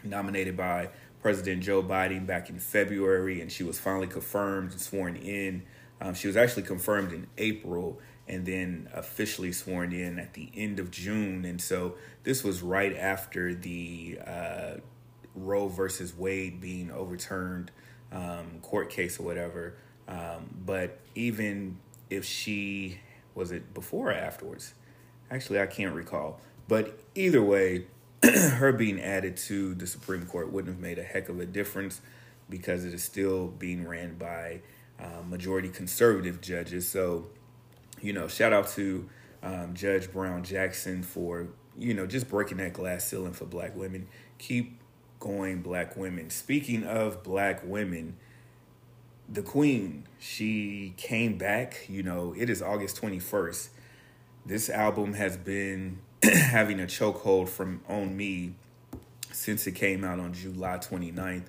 nominated 0.03 0.55
by 0.55 0.89
President 1.21 1.61
Joe 1.63 1.83
Biden 1.83 2.25
back 2.25 2.49
in 2.49 2.59
February, 2.59 3.41
and 3.41 3.51
she 3.51 3.63
was 3.63 3.79
finally 3.79 4.07
confirmed 4.07 4.71
and 4.71 4.81
sworn 4.81 5.15
in. 5.15 5.63
Um, 5.99 6.13
she 6.15 6.27
was 6.27 6.35
actually 6.35 6.63
confirmed 6.63 7.13
in 7.13 7.27
April 7.37 7.99
and 8.27 8.45
then 8.45 8.89
officially 8.93 9.51
sworn 9.51 9.91
in 9.91 10.17
at 10.17 10.33
the 10.33 10.49
end 10.55 10.79
of 10.79 10.89
June. 10.89 11.45
And 11.45 11.61
so 11.61 11.95
this 12.23 12.43
was 12.43 12.61
right 12.61 12.95
after 12.95 13.53
the 13.53 14.19
uh, 14.25 14.73
Roe 15.35 15.67
versus 15.67 16.15
Wade 16.15 16.59
being 16.59 16.91
overturned 16.91 17.71
um, 18.11 18.59
court 18.61 18.89
case 18.89 19.19
or 19.19 19.23
whatever. 19.23 19.75
Um, 20.07 20.49
but 20.65 20.99
even 21.13 21.77
if 22.09 22.25
she 22.25 22.99
was 23.35 23.51
it 23.51 23.73
before 23.73 24.09
or 24.09 24.13
afterwards? 24.13 24.73
Actually, 25.29 25.61
I 25.61 25.65
can't 25.67 25.95
recall. 25.95 26.39
But 26.67 26.99
either 27.15 27.41
way, 27.41 27.87
her 28.23 28.71
being 28.71 29.01
added 29.01 29.35
to 29.35 29.73
the 29.73 29.87
Supreme 29.87 30.25
Court 30.25 30.51
wouldn't 30.51 30.75
have 30.75 30.81
made 30.81 30.99
a 30.99 31.03
heck 31.03 31.29
of 31.29 31.39
a 31.39 31.45
difference 31.45 32.01
because 32.49 32.85
it 32.85 32.93
is 32.93 33.03
still 33.03 33.47
being 33.47 33.87
ran 33.87 34.15
by 34.15 34.61
uh, 34.99 35.23
majority 35.27 35.69
conservative 35.69 36.41
judges. 36.41 36.87
So, 36.87 37.27
you 38.01 38.13
know, 38.13 38.27
shout 38.27 38.53
out 38.53 38.67
to 38.69 39.09
um, 39.41 39.73
Judge 39.73 40.11
Brown 40.11 40.43
Jackson 40.43 41.01
for, 41.01 41.47
you 41.77 41.93
know, 41.93 42.05
just 42.05 42.29
breaking 42.29 42.57
that 42.57 42.73
glass 42.73 43.05
ceiling 43.05 43.33
for 43.33 43.45
black 43.45 43.75
women. 43.75 44.07
Keep 44.37 44.79
going, 45.19 45.61
black 45.61 45.97
women. 45.97 46.29
Speaking 46.29 46.83
of 46.83 47.23
black 47.23 47.61
women, 47.63 48.17
the 49.27 49.41
Queen, 49.41 50.05
she 50.19 50.93
came 50.97 51.37
back. 51.37 51.85
You 51.89 52.03
know, 52.03 52.35
it 52.37 52.49
is 52.49 52.61
August 52.61 53.01
21st. 53.01 53.69
This 54.45 54.69
album 54.69 55.13
has 55.13 55.37
been 55.37 55.99
having 56.23 56.79
a 56.79 56.85
chokehold 56.85 57.49
from 57.49 57.81
on 57.89 58.15
me 58.15 58.53
since 59.31 59.65
it 59.65 59.71
came 59.71 60.03
out 60.03 60.19
on 60.19 60.33
July 60.33 60.77
29th. 60.77 61.45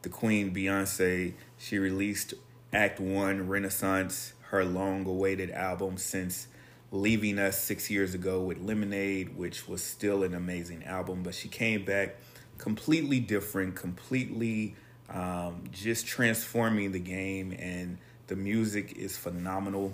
the 0.00 0.08
Queen 0.08 0.54
Beyonce. 0.54 1.34
She 1.58 1.78
released 1.78 2.32
Act 2.72 3.00
One 3.00 3.48
Renaissance, 3.48 4.32
her 4.50 4.64
long 4.64 5.04
awaited 5.06 5.50
album 5.50 5.98
since 5.98 6.48
leaving 6.90 7.38
us 7.38 7.62
six 7.62 7.90
years 7.90 8.14
ago 8.14 8.40
with 8.40 8.58
Lemonade, 8.62 9.36
which 9.36 9.68
was 9.68 9.82
still 9.82 10.22
an 10.22 10.32
amazing 10.32 10.84
album. 10.84 11.22
But 11.22 11.34
she 11.34 11.48
came 11.48 11.84
back 11.84 12.16
completely 12.56 13.20
different, 13.20 13.76
completely 13.76 14.74
um, 15.10 15.64
just 15.70 16.06
transforming 16.06 16.92
the 16.92 16.98
game, 16.98 17.54
and 17.58 17.98
the 18.28 18.36
music 18.36 18.96
is 18.96 19.18
phenomenal. 19.18 19.92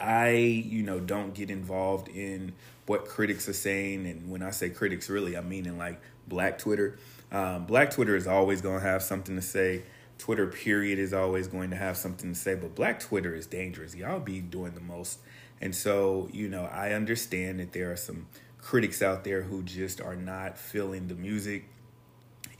I, 0.00 0.30
you 0.30 0.82
know, 0.82 1.00
don't 1.00 1.34
get 1.34 1.50
involved 1.50 2.08
in 2.08 2.52
what 2.86 3.06
critics 3.06 3.48
are 3.48 3.54
saying, 3.54 4.06
and 4.06 4.30
when 4.30 4.42
I 4.42 4.50
say 4.50 4.70
critics, 4.70 5.10
really, 5.10 5.36
I 5.36 5.40
mean 5.40 5.66
in 5.66 5.78
like 5.78 6.00
Black 6.26 6.58
Twitter. 6.58 6.98
Um, 7.30 7.66
Black 7.66 7.90
Twitter 7.90 8.16
is 8.16 8.26
always 8.26 8.60
going 8.60 8.80
to 8.80 8.86
have 8.86 9.02
something 9.02 9.36
to 9.36 9.42
say. 9.42 9.82
Twitter, 10.16 10.46
period, 10.46 10.98
is 10.98 11.12
always 11.12 11.46
going 11.46 11.70
to 11.70 11.76
have 11.76 11.96
something 11.96 12.32
to 12.32 12.38
say, 12.38 12.54
but 12.54 12.74
Black 12.74 12.98
Twitter 12.98 13.34
is 13.34 13.46
dangerous. 13.46 13.94
Y'all 13.94 14.18
be 14.18 14.40
doing 14.40 14.74
the 14.74 14.80
most 14.80 15.18
and 15.60 15.74
so, 15.74 16.28
you 16.32 16.48
know, 16.48 16.64
I 16.64 16.92
understand 16.92 17.60
that 17.60 17.72
there 17.72 17.90
are 17.92 17.96
some 17.96 18.26
critics 18.58 19.02
out 19.02 19.24
there 19.24 19.42
who 19.42 19.62
just 19.62 20.00
are 20.00 20.16
not 20.16 20.58
feeling 20.58 21.08
the 21.08 21.14
music. 21.14 21.68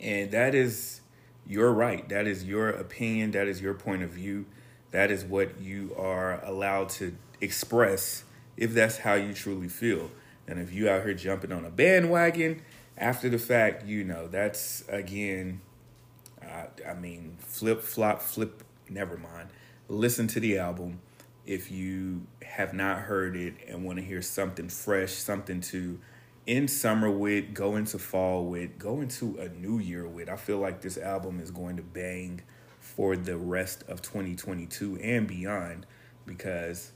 And 0.01 0.31
that 0.33 0.55
is 0.55 1.01
your 1.47 1.73
right. 1.73 2.09
That 2.09 2.27
is 2.27 2.45
your 2.45 2.71
opinion. 2.71 3.33
That 3.33 3.49
is 3.49 3.61
your 3.61 3.75
point 3.75 4.03
of 4.03 4.11
view. 4.11 4.47
That 4.91 5.11
is 5.11 5.25
what 5.25 5.61
you 5.61 5.95
are 5.97 6.43
allowed 6.45 6.89
to 6.91 7.17
express 7.41 8.25
if 8.57 8.75
that's 8.75 8.99
how 8.99 9.15
you 9.15 9.33
truly 9.33 9.69
feel. 9.69 10.11
And 10.47 10.59
if 10.59 10.73
you 10.73 10.89
out 10.89 11.05
here 11.05 11.15
jumping 11.15 11.53
on 11.53 11.65
a 11.65 11.71
bandwagon 11.71 12.63
after 12.97 13.29
the 13.29 13.39
fact, 13.39 13.87
you 13.87 14.05
know, 14.05 14.29
that's 14.29 14.83
again, 14.89 15.61
I 16.43 16.95
mean, 16.95 17.37
flip, 17.41 17.83
flop, 17.83 18.23
flip, 18.23 18.65
never 18.89 19.17
mind. 19.17 19.51
Listen 19.89 20.27
to 20.29 20.41
the 20.41 20.59
album 20.59 21.01
if 21.47 21.71
you 21.71 22.27
have 22.43 22.75
not 22.75 22.99
heard 22.99 23.35
it 23.37 23.55
and 23.67 23.85
want 23.85 23.99
to 23.99 24.05
hear 24.05 24.21
something 24.21 24.69
fresh, 24.69 25.13
something 25.13 25.61
to 25.63 25.99
end 26.47 26.71
summer 26.71 27.11
with, 27.11 27.55
go 27.55 27.77
into 27.77 27.99
fall 27.99 28.47
with, 28.47 28.79
go 28.79 29.01
into 29.01 29.39
a 29.39 29.49
new 29.49 29.79
year 29.79 30.07
with. 30.07 30.29
I 30.29 30.37
feel 30.37 30.59
like 30.59 30.81
this 30.81 30.99
album 30.99 31.41
is 31.41 31.51
going 31.51 31.77
to 31.77 31.83
bang 31.83 32.43
for 32.81 33.17
the 33.17 33.37
rest 33.37 33.85
of 33.89 34.03
2022 34.03 34.99
and 35.03 35.27
beyond 35.27 35.87
because 36.27 36.93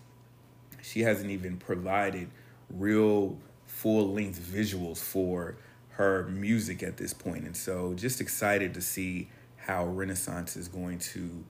she 0.82 1.00
hasn't 1.00 1.30
even 1.30 1.56
provided 1.56 2.28
real 2.70 3.38
full 3.66 4.12
length 4.12 4.38
visuals 4.38 4.98
for 4.98 5.56
her 5.90 6.24
music 6.28 6.82
at 6.82 6.96
this 6.96 7.14
point. 7.14 7.44
And 7.44 7.56
so 7.56 7.94
just 7.94 8.20
excited 8.20 8.74
to 8.74 8.82
see 8.82 9.30
how 9.56 9.86
Renaissance 9.86 10.56
is 10.56 10.68
going 10.68 10.98
to 10.98 11.44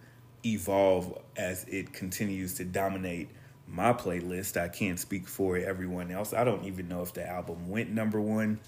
evolve 0.45 1.19
as 1.37 1.65
it 1.65 1.93
continues 1.93 2.55
to 2.55 2.65
dominate 2.65 3.29
my 3.67 3.93
playlist. 3.93 4.61
I 4.61 4.69
can't 4.69 4.99
speak 4.99 5.27
for 5.27 5.57
everyone 5.57 6.11
else. 6.11 6.35
I 6.35 6.45
don't 6.45 6.65
even 6.65 6.89
know 6.89 7.03
if 7.03 7.15
the 7.15 7.27
album 7.27 7.69
went 7.69 7.91
number 7.91 8.21
one. 8.21 8.61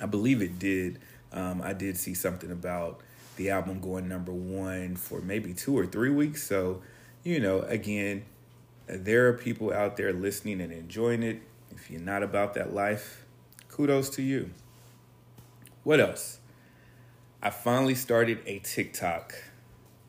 I 0.00 0.06
believe 0.06 0.42
it 0.42 0.58
did. 0.58 0.98
Um, 1.32 1.62
I 1.62 1.72
did 1.72 1.96
see 1.96 2.14
something 2.14 2.50
about 2.50 3.00
the 3.36 3.50
album 3.50 3.80
going 3.80 4.08
number 4.08 4.32
one 4.32 4.96
for 4.96 5.20
maybe 5.20 5.54
two 5.54 5.78
or 5.78 5.86
three 5.86 6.10
weeks. 6.10 6.42
So, 6.42 6.82
you 7.22 7.40
know, 7.40 7.60
again, 7.60 8.24
there 8.86 9.28
are 9.28 9.32
people 9.32 9.72
out 9.72 9.96
there 9.96 10.12
listening 10.12 10.60
and 10.60 10.72
enjoying 10.72 11.22
it. 11.22 11.42
If 11.70 11.90
you're 11.90 12.00
not 12.00 12.22
about 12.22 12.54
that 12.54 12.74
life, 12.74 13.24
kudos 13.68 14.10
to 14.10 14.22
you. 14.22 14.50
What 15.84 16.00
else? 16.00 16.38
I 17.42 17.50
finally 17.50 17.94
started 17.94 18.38
a 18.46 18.60
TikTok 18.60 19.34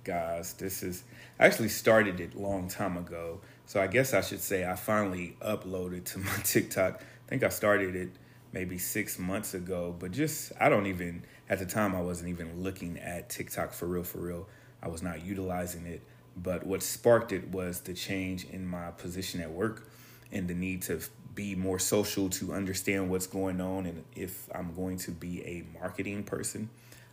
guys. 0.03 0.53
This 0.53 0.83
is 0.83 1.03
I 1.39 1.45
actually 1.45 1.69
started 1.69 2.19
it 2.19 2.35
long 2.35 2.67
time 2.67 2.97
ago. 2.97 3.41
So 3.65 3.81
I 3.81 3.87
guess 3.87 4.13
I 4.13 4.21
should 4.21 4.41
say 4.41 4.65
I 4.65 4.75
finally 4.75 5.35
uploaded 5.41 6.05
to 6.05 6.19
my 6.19 6.35
TikTok. 6.43 7.01
I 7.01 7.29
think 7.29 7.43
I 7.43 7.49
started 7.49 7.95
it 7.95 8.09
maybe 8.51 8.77
six 8.77 9.17
months 9.17 9.53
ago, 9.53 9.95
but 9.97 10.11
just 10.11 10.51
I 10.59 10.69
don't 10.69 10.85
even 10.85 11.23
at 11.49 11.59
the 11.59 11.65
time 11.65 11.95
I 11.95 12.01
wasn't 12.01 12.29
even 12.29 12.61
looking 12.61 12.99
at 12.99 13.29
TikTok 13.29 13.73
for 13.73 13.87
real 13.87 14.03
for 14.03 14.19
real. 14.19 14.47
I 14.81 14.89
was 14.89 15.01
not 15.01 15.25
utilizing 15.25 15.85
it. 15.85 16.01
But 16.35 16.65
what 16.65 16.81
sparked 16.81 17.31
it 17.31 17.49
was 17.49 17.81
the 17.81 17.93
change 17.93 18.45
in 18.45 18.65
my 18.65 18.91
position 18.91 19.41
at 19.41 19.51
work 19.51 19.87
and 20.31 20.47
the 20.47 20.53
need 20.53 20.81
to 20.83 20.99
be 21.35 21.55
more 21.55 21.79
social 21.79 22.29
to 22.29 22.53
understand 22.53 23.09
what's 23.09 23.27
going 23.27 23.59
on 23.59 23.85
and 23.85 24.03
if 24.15 24.49
I'm 24.53 24.73
going 24.73 24.97
to 24.99 25.11
be 25.11 25.41
a 25.43 25.63
marketing 25.79 26.23
person 26.23 26.69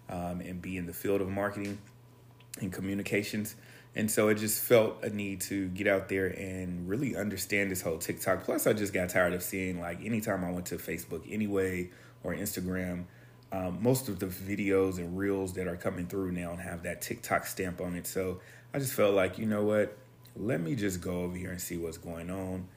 um, 0.09 0.41
and 0.41 0.61
be 0.61 0.77
in 0.77 0.87
the 0.87 0.93
field 0.93 1.21
of 1.21 1.29
marketing 1.29 1.79
and 2.61 2.73
communications. 2.73 3.57
And 3.97 4.11
so 4.11 4.29
it 4.29 4.37
just 4.37 4.63
felt 4.63 5.03
a 5.03 5.11
need 5.11 5.41
to 5.43 5.69
get 5.69 5.87
out 5.87 6.09
there 6.09 6.27
and 6.27 6.89
really 6.89 7.17
understand 7.17 7.71
this 7.71 7.83
whole 7.83 7.99
TikTok. 7.99 8.45
Plus, 8.45 8.67
I 8.67 8.73
just 8.73 8.93
got 8.93 9.09
tired 9.09 9.33
of 9.33 9.43
seeing 9.43 9.81
like 9.81 10.05
anytime 10.05 10.45
I 10.45 10.51
went 10.51 10.67
to 10.67 10.77
Facebook 10.77 11.23
anyway 11.31 11.91
or 12.23 12.35
Instagram, 12.35 13.05
um, 13.53 13.83
most 13.83 14.09
of 14.09 14.21
the 14.21 14.27
videos 14.27 14.99
and 14.99 15.19
reels 15.19 15.55
that 15.55 15.67
are 15.67 15.77
coming 15.77 16.07
through 16.07 16.31
now 16.31 16.55
have 16.55 16.85
that 16.85 17.03
TikTok 17.03 17.47
stamp 17.47 17.81
on 17.81 17.97
it. 17.97 18.07
So 18.07 18.41
I 18.73 18.79
just 18.79 18.93
felt 18.93 19.15
like, 19.15 19.39
you 19.39 19.47
know 19.47 19.65
what? 19.65 19.97
Let 20.37 20.61
me 20.61 20.77
just 20.77 21.01
go 21.01 21.23
over 21.23 21.37
here 21.37 21.51
and 21.51 21.61
see 21.61 21.77
what's 21.77 21.99
going 21.99 22.31
on. 22.31 22.69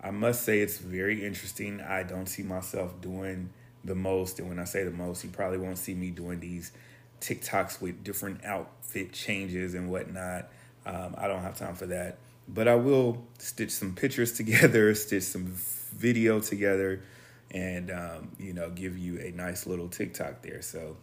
I 0.00 0.10
must 0.10 0.42
say 0.42 0.60
it's 0.60 0.78
very 0.78 1.24
interesting. 1.24 1.80
I 1.80 2.02
don't 2.02 2.26
see 2.26 2.42
myself 2.42 3.00
doing 3.00 3.50
the 3.84 3.94
most. 3.94 4.38
And 4.38 4.48
when 4.48 4.58
I 4.58 4.64
say 4.64 4.84
the 4.84 4.90
most, 4.90 5.22
you 5.24 5.30
probably 5.30 5.58
won't 5.58 5.78
see 5.78 5.94
me 5.94 6.10
doing 6.10 6.40
these 6.40 6.72
TikToks 7.20 7.80
with 7.80 8.02
different 8.02 8.44
outfit 8.44 9.12
changes 9.12 9.74
and 9.74 9.90
whatnot. 9.90 10.48
Um, 10.84 11.14
I 11.16 11.28
don't 11.28 11.42
have 11.42 11.56
time 11.56 11.74
for 11.74 11.86
that, 11.86 12.18
but 12.48 12.66
I 12.66 12.74
will 12.74 13.22
stitch 13.38 13.70
some 13.70 13.94
pictures 13.94 14.32
together, 14.36 14.94
stitch 14.94 15.22
some 15.22 15.52
video 15.94 16.40
together, 16.40 17.02
and 17.50 17.90
um, 17.90 18.32
you 18.38 18.52
know, 18.52 18.70
give 18.70 18.98
you 18.98 19.20
a 19.20 19.30
nice 19.30 19.66
little 19.66 19.88
TikTok 19.88 20.42
there. 20.42 20.62
So 20.62 20.96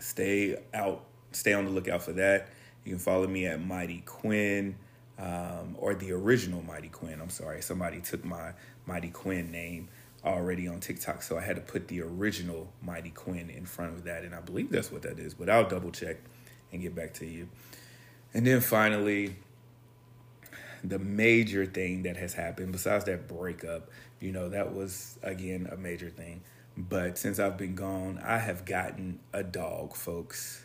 stay 0.00 0.58
out, 0.74 1.04
stay 1.32 1.54
on 1.54 1.64
the 1.64 1.70
lookout 1.70 2.02
for 2.02 2.12
that. 2.12 2.48
You 2.84 2.92
can 2.92 2.98
follow 2.98 3.26
me 3.26 3.46
at 3.46 3.60
Mighty 3.60 4.02
Quinn. 4.06 4.76
Um, 5.18 5.76
or 5.78 5.94
the 5.94 6.12
original 6.12 6.62
Mighty 6.62 6.88
Quinn. 6.88 7.20
I'm 7.20 7.28
sorry, 7.28 7.60
somebody 7.60 8.00
took 8.00 8.24
my 8.24 8.52
Mighty 8.86 9.10
Quinn 9.10 9.50
name 9.50 9.90
already 10.24 10.68
on 10.68 10.80
TikTok, 10.80 11.22
so 11.22 11.36
I 11.36 11.42
had 11.42 11.56
to 11.56 11.62
put 11.62 11.88
the 11.88 12.00
original 12.02 12.72
Mighty 12.82 13.10
Quinn 13.10 13.50
in 13.50 13.66
front 13.66 13.92
of 13.92 14.04
that, 14.04 14.24
and 14.24 14.34
I 14.34 14.40
believe 14.40 14.70
that's 14.70 14.90
what 14.90 15.02
that 15.02 15.18
is. 15.18 15.34
But 15.34 15.50
I'll 15.50 15.68
double 15.68 15.90
check 15.90 16.16
and 16.72 16.80
get 16.80 16.94
back 16.94 17.14
to 17.14 17.26
you. 17.26 17.48
And 18.32 18.46
then 18.46 18.60
finally, 18.60 19.36
the 20.84 20.98
major 20.98 21.66
thing 21.66 22.02
that 22.04 22.16
has 22.16 22.34
happened 22.34 22.72
besides 22.72 23.04
that 23.04 23.28
breakup, 23.28 23.90
you 24.20 24.32
know, 24.32 24.48
that 24.48 24.74
was 24.74 25.18
again 25.22 25.68
a 25.70 25.76
major 25.76 26.10
thing. 26.10 26.42
But 26.76 27.18
since 27.18 27.38
I've 27.38 27.58
been 27.58 27.74
gone, 27.74 28.20
I 28.24 28.38
have 28.38 28.64
gotten 28.64 29.20
a 29.32 29.42
dog, 29.42 29.94
folks. 29.94 30.64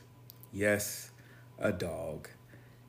Yes, 0.54 1.12
a 1.60 1.72
dog. 1.72 2.30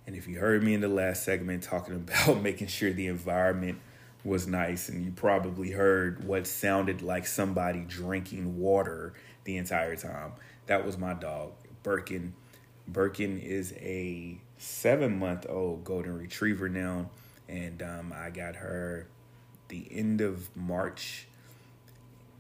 And 0.06 0.14
if 0.14 0.28
you 0.28 0.38
heard 0.38 0.62
me 0.62 0.75
in 0.75 0.80
the 0.80 0.88
last 0.88 1.25
segment 1.25 1.62
talking 1.62 1.94
about 2.26 2.42
making 2.42 2.68
sure 2.68 2.92
the 2.92 3.08
environment 3.08 3.80
was 4.25 4.46
nice, 4.46 4.88
and 4.88 5.04
you 5.04 5.12
probably 5.12 5.70
heard 5.70 6.25
what 6.25 6.46
sounded 6.46 7.00
like 7.00 7.26
somebody 7.26 7.80
drinking 7.80 8.58
water 8.58 9.14
the 9.44 9.56
entire 9.56 9.96
time. 9.96 10.32
That 10.66 10.85
was 10.85 10.99
my 10.99 11.14
dog, 11.14 11.52
Birkin. 11.82 12.35
Birkin 12.88 13.38
is 13.38 13.73
a 13.75 14.38
seven 14.58 15.18
month 15.18 15.46
old 15.49 15.85
golden 15.85 16.18
retriever 16.18 16.68
now, 16.68 17.11
and 17.49 17.82
um, 17.82 18.12
I 18.14 18.30
got 18.30 18.56
her 18.56 19.06
the 19.68 19.87
end 19.90 20.20
of 20.20 20.54
March. 20.56 21.26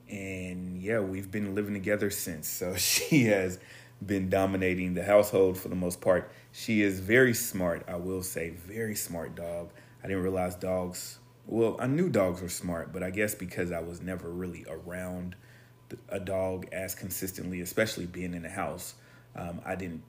And 0.08 0.80
yeah, 0.80 1.00
we've 1.00 1.30
been 1.30 1.54
living 1.54 1.74
together 1.74 2.10
since. 2.10 2.48
So 2.48 2.74
she 2.76 3.24
has 3.24 3.58
been 4.04 4.28
dominating 4.28 4.94
the 4.94 5.04
household 5.04 5.58
for 5.58 5.68
the 5.68 5.76
most 5.76 6.00
part. 6.00 6.30
She 6.52 6.82
is 6.82 7.00
very 7.00 7.34
smart, 7.34 7.84
I 7.88 7.96
will 7.96 8.22
say, 8.22 8.50
very 8.50 8.94
smart 8.94 9.34
dog. 9.34 9.70
I 10.02 10.08
didn't 10.08 10.22
realize 10.22 10.54
dogs 10.54 11.18
well, 11.46 11.76
I 11.78 11.86
knew 11.86 12.08
dogs 12.08 12.42
were 12.42 12.48
smart, 12.48 12.92
but 12.92 13.02
I 13.02 13.10
guess 13.10 13.34
because 13.34 13.70
I 13.70 13.78
was 13.78 14.02
never 14.02 14.28
really 14.28 14.66
around 14.68 15.36
a 16.08 16.18
dog 16.18 16.66
as 16.72 16.94
consistently, 16.94 17.60
especially 17.60 18.06
being 18.06 18.34
in 18.34 18.42
the 18.42 18.48
house, 18.48 18.94
um, 19.36 19.60
I 19.64 19.76
didn't 19.76 20.02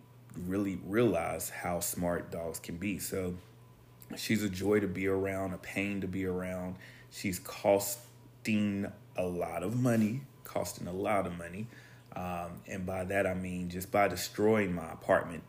really 0.47 0.79
realize 0.83 1.49
how 1.49 1.79
smart 1.79 2.31
dogs 2.31 2.59
can 2.59 2.77
be. 2.77 2.97
So 2.97 3.35
she's 4.15 4.43
a 4.43 4.49
joy 4.49 4.79
to 4.79 4.87
be 4.87 5.07
around, 5.07 5.53
a 5.53 5.59
pain 5.59 6.01
to 6.01 6.07
be 6.07 6.25
around. 6.25 6.77
She's 7.11 7.37
costing 7.37 8.91
a 9.15 9.23
lot 9.23 9.61
of 9.61 9.79
money, 9.79 10.21
costing 10.43 10.87
a 10.87 10.93
lot 10.93 11.27
of 11.27 11.37
money. 11.37 11.67
Um, 12.17 12.61
and 12.67 12.85
by 12.85 13.03
that, 13.05 13.27
I 13.27 13.35
mean 13.35 13.69
just 13.69 13.91
by 13.91 14.07
destroying 14.07 14.73
my 14.73 14.91
apartment. 14.91 15.43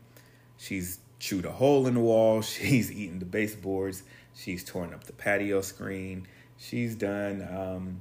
She's 0.59 0.99
chewed 1.19 1.47
a 1.47 1.53
hole 1.53 1.87
in 1.87 1.95
the 1.95 2.01
wall, 2.01 2.43
she's 2.43 2.93
eaten 2.93 3.19
the 3.19 3.25
baseboards 3.25 4.03
She's 4.39 4.63
torn 4.63 4.95
up 4.95 5.03
the 5.03 5.13
patio 5.13 5.63
screen. 5.63 6.29
She's 6.59 6.95
done 6.95 7.43
um, 7.43 8.01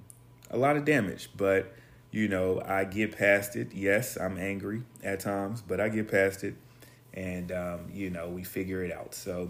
a 0.52 0.58
lot 0.58 0.78
of 0.78 0.86
damage, 0.86 1.30
but 1.36 1.74
you 2.12 2.28
know, 2.28 2.62
I 2.64 2.84
get 2.84 3.18
past 3.18 3.56
it. 3.56 3.74
Yes, 3.74 4.18
I'm 4.18 4.38
angry 4.38 4.84
at 5.04 5.20
times, 5.20 5.64
but 5.68 5.82
I 5.82 5.90
get 5.90 6.10
past 6.12 6.44
it. 6.44 6.54
and 7.14 7.52
um, 7.52 7.80
you 7.92 8.12
know 8.12 8.28
we 8.30 8.44
figure 8.44 8.84
it 8.84 8.92
out. 8.92 9.16
So 9.16 9.50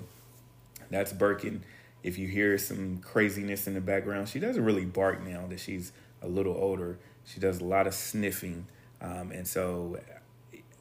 that's 0.90 1.12
Birkin. 1.12 1.64
If 2.04 2.18
you 2.18 2.30
hear 2.30 2.58
some 2.58 3.00
craziness 3.00 3.68
in 3.68 3.74
the 3.74 3.82
background, 3.82 4.30
she 4.30 4.40
doesn't 4.40 4.64
really 4.64 4.86
bark 4.86 5.22
now 5.26 5.46
that 5.50 5.60
she's 5.60 5.92
a 6.22 6.28
little 6.28 6.56
older. 6.56 6.98
She 7.26 7.42
does 7.42 7.60
a 7.60 7.66
lot 7.66 7.86
of 7.86 7.94
sniffing, 7.94 8.68
um, 9.02 9.32
and 9.32 9.48
so 9.48 10.00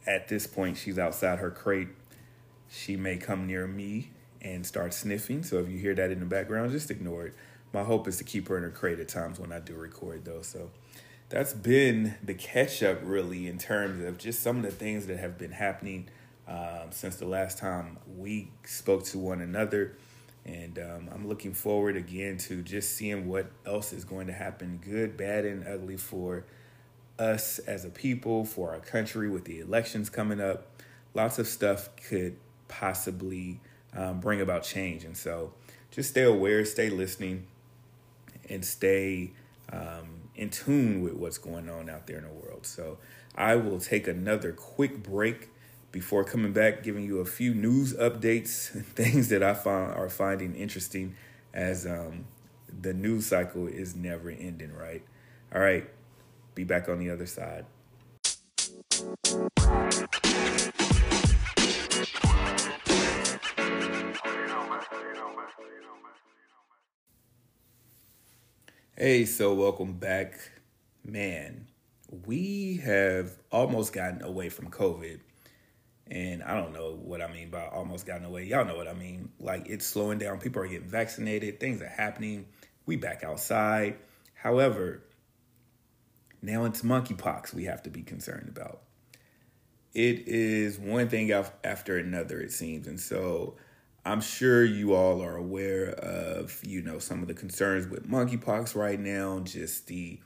at 0.06 0.28
this 0.28 0.46
point 0.46 0.76
she's 0.76 0.98
outside 0.98 1.38
her 1.38 1.50
crate. 1.50 1.88
She 2.68 2.96
may 2.96 3.16
come 3.16 3.46
near 3.46 3.66
me 3.66 4.10
and 4.40 4.66
start 4.66 4.94
sniffing. 4.94 5.42
So 5.42 5.58
if 5.58 5.68
you 5.68 5.78
hear 5.78 5.94
that 5.94 6.10
in 6.10 6.20
the 6.20 6.26
background, 6.26 6.70
just 6.70 6.90
ignore 6.90 7.26
it. 7.26 7.34
My 7.72 7.82
hope 7.82 8.08
is 8.08 8.16
to 8.18 8.24
keep 8.24 8.48
her 8.48 8.56
in 8.56 8.62
her 8.62 8.70
crate 8.70 9.00
at 9.00 9.08
times 9.08 9.38
when 9.38 9.52
I 9.52 9.58
do 9.58 9.74
record, 9.74 10.24
though. 10.24 10.42
So 10.42 10.70
that's 11.28 11.52
been 11.52 12.14
the 12.22 12.34
catch 12.34 12.82
up, 12.82 13.00
really, 13.02 13.48
in 13.48 13.58
terms 13.58 14.04
of 14.04 14.18
just 14.18 14.40
some 14.42 14.58
of 14.58 14.62
the 14.62 14.70
things 14.70 15.06
that 15.06 15.18
have 15.18 15.36
been 15.36 15.52
happening 15.52 16.08
um, 16.46 16.90
since 16.90 17.16
the 17.16 17.26
last 17.26 17.58
time 17.58 17.98
we 18.16 18.50
spoke 18.64 19.04
to 19.06 19.18
one 19.18 19.40
another. 19.40 19.96
And 20.44 20.78
um, 20.78 21.08
I'm 21.12 21.26
looking 21.26 21.52
forward 21.52 21.96
again 21.96 22.38
to 22.38 22.62
just 22.62 22.92
seeing 22.92 23.28
what 23.28 23.50
else 23.66 23.92
is 23.92 24.04
going 24.04 24.28
to 24.28 24.32
happen, 24.32 24.80
good, 24.82 25.16
bad, 25.16 25.44
and 25.44 25.66
ugly 25.66 25.96
for 25.96 26.44
us 27.18 27.58
as 27.60 27.84
a 27.84 27.90
people, 27.90 28.44
for 28.44 28.72
our 28.72 28.80
country 28.80 29.28
with 29.28 29.44
the 29.44 29.60
elections 29.60 30.10
coming 30.10 30.40
up. 30.40 30.66
Lots 31.14 31.38
of 31.38 31.46
stuff 31.46 31.88
could 32.08 32.36
possibly 32.68 33.60
um, 33.94 34.20
bring 34.20 34.40
about 34.40 34.62
change. 34.62 35.04
And 35.04 35.16
so 35.16 35.52
just 35.90 36.10
stay 36.10 36.22
aware, 36.22 36.64
stay 36.64 36.90
listening, 36.90 37.46
and 38.48 38.64
stay 38.64 39.32
um, 39.72 40.28
in 40.34 40.50
tune 40.50 41.02
with 41.02 41.14
what's 41.14 41.38
going 41.38 41.68
on 41.68 41.88
out 41.88 42.06
there 42.06 42.18
in 42.18 42.24
the 42.24 42.30
world. 42.30 42.66
So 42.66 42.98
I 43.34 43.56
will 43.56 43.80
take 43.80 44.06
another 44.06 44.52
quick 44.52 45.02
break 45.02 45.48
before 45.92 46.24
coming 46.24 46.52
back, 46.52 46.82
giving 46.82 47.04
you 47.04 47.20
a 47.20 47.24
few 47.24 47.54
news 47.54 47.94
updates, 47.94 48.68
things 48.94 49.28
that 49.30 49.42
I 49.42 49.54
find 49.54 49.92
are 49.94 50.10
finding 50.10 50.54
interesting 50.54 51.14
as 51.54 51.86
um, 51.86 52.26
the 52.82 52.92
news 52.92 53.26
cycle 53.26 53.66
is 53.66 53.96
never 53.96 54.28
ending, 54.30 54.74
right? 54.74 55.02
All 55.54 55.60
right, 55.60 55.88
be 56.56 56.64
back 56.64 56.88
on 56.88 56.98
the 56.98 57.10
other 57.10 57.26
side. 57.26 57.66
Hey, 68.96 69.26
so 69.26 69.52
welcome 69.52 69.98
back. 69.98 70.32
Man, 71.04 71.66
we 72.24 72.80
have 72.82 73.36
almost 73.52 73.92
gotten 73.92 74.22
away 74.22 74.48
from 74.48 74.70
COVID. 74.70 75.20
And 76.06 76.42
I 76.42 76.54
don't 76.54 76.72
know 76.72 76.98
what 77.02 77.20
I 77.20 77.30
mean 77.30 77.50
by 77.50 77.66
almost 77.66 78.06
gotten 78.06 78.24
away. 78.24 78.44
Y'all 78.44 78.64
know 78.64 78.76
what 78.76 78.88
I 78.88 78.94
mean. 78.94 79.30
Like 79.38 79.68
it's 79.68 79.84
slowing 79.84 80.18
down. 80.18 80.38
People 80.38 80.62
are 80.62 80.68
getting 80.68 80.88
vaccinated. 80.88 81.60
Things 81.60 81.82
are 81.82 81.88
happening. 81.88 82.46
We 82.86 82.96
back 82.96 83.24
outside. 83.24 83.98
However, 84.32 85.02
now 86.42 86.64
it's 86.64 86.82
monkeypox 86.82 87.52
we 87.54 87.64
have 87.64 87.82
to 87.84 87.90
be 87.90 88.02
concerned 88.02 88.48
about. 88.48 88.82
It 89.94 90.28
is 90.28 90.78
one 90.78 91.08
thing 91.08 91.32
after 91.32 91.96
another, 91.96 92.40
it 92.40 92.52
seems. 92.52 92.86
And 92.86 93.00
so 93.00 93.56
I'm 94.04 94.20
sure 94.20 94.64
you 94.64 94.94
all 94.94 95.22
are 95.22 95.36
aware 95.36 95.90
of, 95.90 96.60
you 96.62 96.82
know, 96.82 96.98
some 96.98 97.22
of 97.22 97.28
the 97.28 97.34
concerns 97.34 97.88
with 97.88 98.08
monkeypox 98.08 98.76
right 98.76 99.00
now, 99.00 99.40
just 99.40 99.86
the 99.86 100.20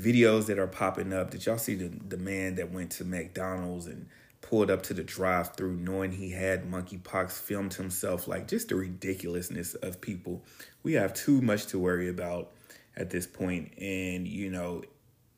videos 0.00 0.46
that 0.46 0.58
are 0.58 0.66
popping 0.66 1.12
up. 1.12 1.30
Did 1.30 1.44
y'all 1.44 1.58
see 1.58 1.74
the, 1.74 1.88
the 1.88 2.16
man 2.16 2.54
that 2.54 2.72
went 2.72 2.92
to 2.92 3.04
McDonald's 3.04 3.86
and 3.86 4.08
pulled 4.40 4.70
up 4.70 4.82
to 4.84 4.94
the 4.94 5.04
drive 5.04 5.54
through 5.54 5.76
knowing 5.76 6.12
he 6.12 6.30
had 6.30 6.70
monkeypox, 6.70 7.32
filmed 7.32 7.74
himself? 7.74 8.26
Like 8.26 8.48
just 8.48 8.68
the 8.68 8.76
ridiculousness 8.76 9.74
of 9.74 10.00
people. 10.00 10.42
We 10.82 10.94
have 10.94 11.12
too 11.12 11.42
much 11.42 11.66
to 11.66 11.78
worry 11.78 12.08
about 12.08 12.52
at 12.96 13.10
this 13.10 13.26
point. 13.26 13.72
And, 13.76 14.26
you 14.26 14.50
know, 14.50 14.82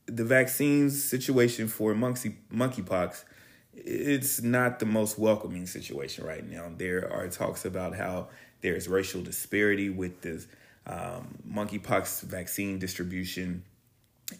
the 0.06 0.24
vaccines 0.24 1.02
situation 1.02 1.68
for 1.68 1.94
monkey 1.94 2.36
monkeypox 2.52 3.24
it's 3.74 4.42
not 4.42 4.78
the 4.78 4.86
most 4.86 5.18
welcoming 5.18 5.66
situation 5.66 6.24
right 6.24 6.48
now. 6.48 6.70
There 6.76 7.10
are 7.10 7.28
talks 7.28 7.64
about 7.64 7.96
how 7.96 8.28
there's 8.60 8.86
racial 8.86 9.22
disparity 9.22 9.88
with 9.88 10.20
this 10.20 10.46
um, 10.86 11.38
monkeypox 11.48 12.22
vaccine 12.22 12.78
distribution. 12.78 13.64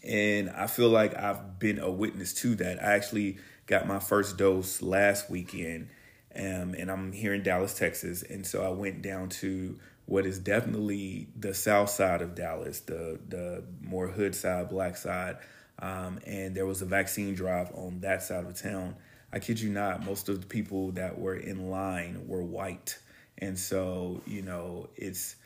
And 0.05 0.51
I 0.51 0.66
feel 0.66 0.88
like 0.88 1.16
I've 1.16 1.59
been 1.59 1.79
a 1.79 1.90
witness 1.90 2.35
to 2.35 2.55
that. 2.57 2.83
I 2.83 2.94
actually 2.94 3.38
got 3.66 3.87
my 3.87 3.98
first 3.98 4.37
dose 4.37 4.83
last 4.83 5.31
weekend, 5.31 5.88
um, 6.37 6.75
and 6.75 6.90
I'm 6.90 7.12
here 7.12 7.35
in 7.35 7.42
Dallas, 7.42 7.75
Texas. 7.75 8.23
And 8.23 8.47
so 8.47 8.64
I 8.64 8.71
went 8.71 9.03
down 9.03 9.29
to 9.31 9.79
what 10.07 10.27
is 10.27 10.38
definitely 10.38 11.29
the 11.38 11.55
south 11.55 11.90
side 11.90 12.23
of 12.23 12.35
Dallas, 12.35 12.81
the 12.81 13.18
the 13.29 13.64
more 13.81 14.09
hood 14.09 14.35
side, 14.35 14.68
black 14.68 14.97
side. 14.97 15.37
Um, 15.79 16.21
and 16.27 16.55
there 16.55 16.66
was 16.66 16.83
a 16.83 16.87
vaccine 16.87 17.35
drive 17.35 17.71
on 17.75 18.01
that 18.01 18.23
side 18.23 18.45
of 18.45 18.61
town. 18.61 18.97
I 19.33 19.38
kid 19.38 19.61
you 19.61 19.71
not, 19.71 20.05
most 20.05 20.29
of 20.29 20.40
the 20.40 20.47
people 20.47 20.92
that 20.92 21.18
were 21.18 21.35
in 21.35 21.71
line 21.71 22.27
were 22.29 22.42
white. 22.42 22.99
And 23.38 23.59
so, 23.59 24.21
you 24.27 24.42
know, 24.42 24.90
it's 24.95 25.37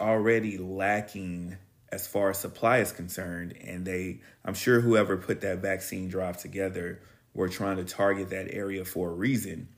already 0.00 0.56
lacking 0.56 1.56
as 1.90 2.06
far 2.06 2.30
as 2.30 2.38
supply 2.38 2.78
is 2.78 2.92
concerned. 2.92 3.54
And 3.60 3.84
they, 3.84 4.20
I'm 4.44 4.54
sure 4.54 4.80
whoever 4.80 5.16
put 5.16 5.40
that 5.42 5.58
vaccine 5.58 6.08
drive 6.08 6.38
together 6.38 7.00
were 7.34 7.48
trying 7.48 7.76
to 7.78 7.84
target 7.84 8.30
that 8.30 8.54
area 8.54 8.84
for 8.84 9.10
a 9.10 9.12
reason. 9.12 9.68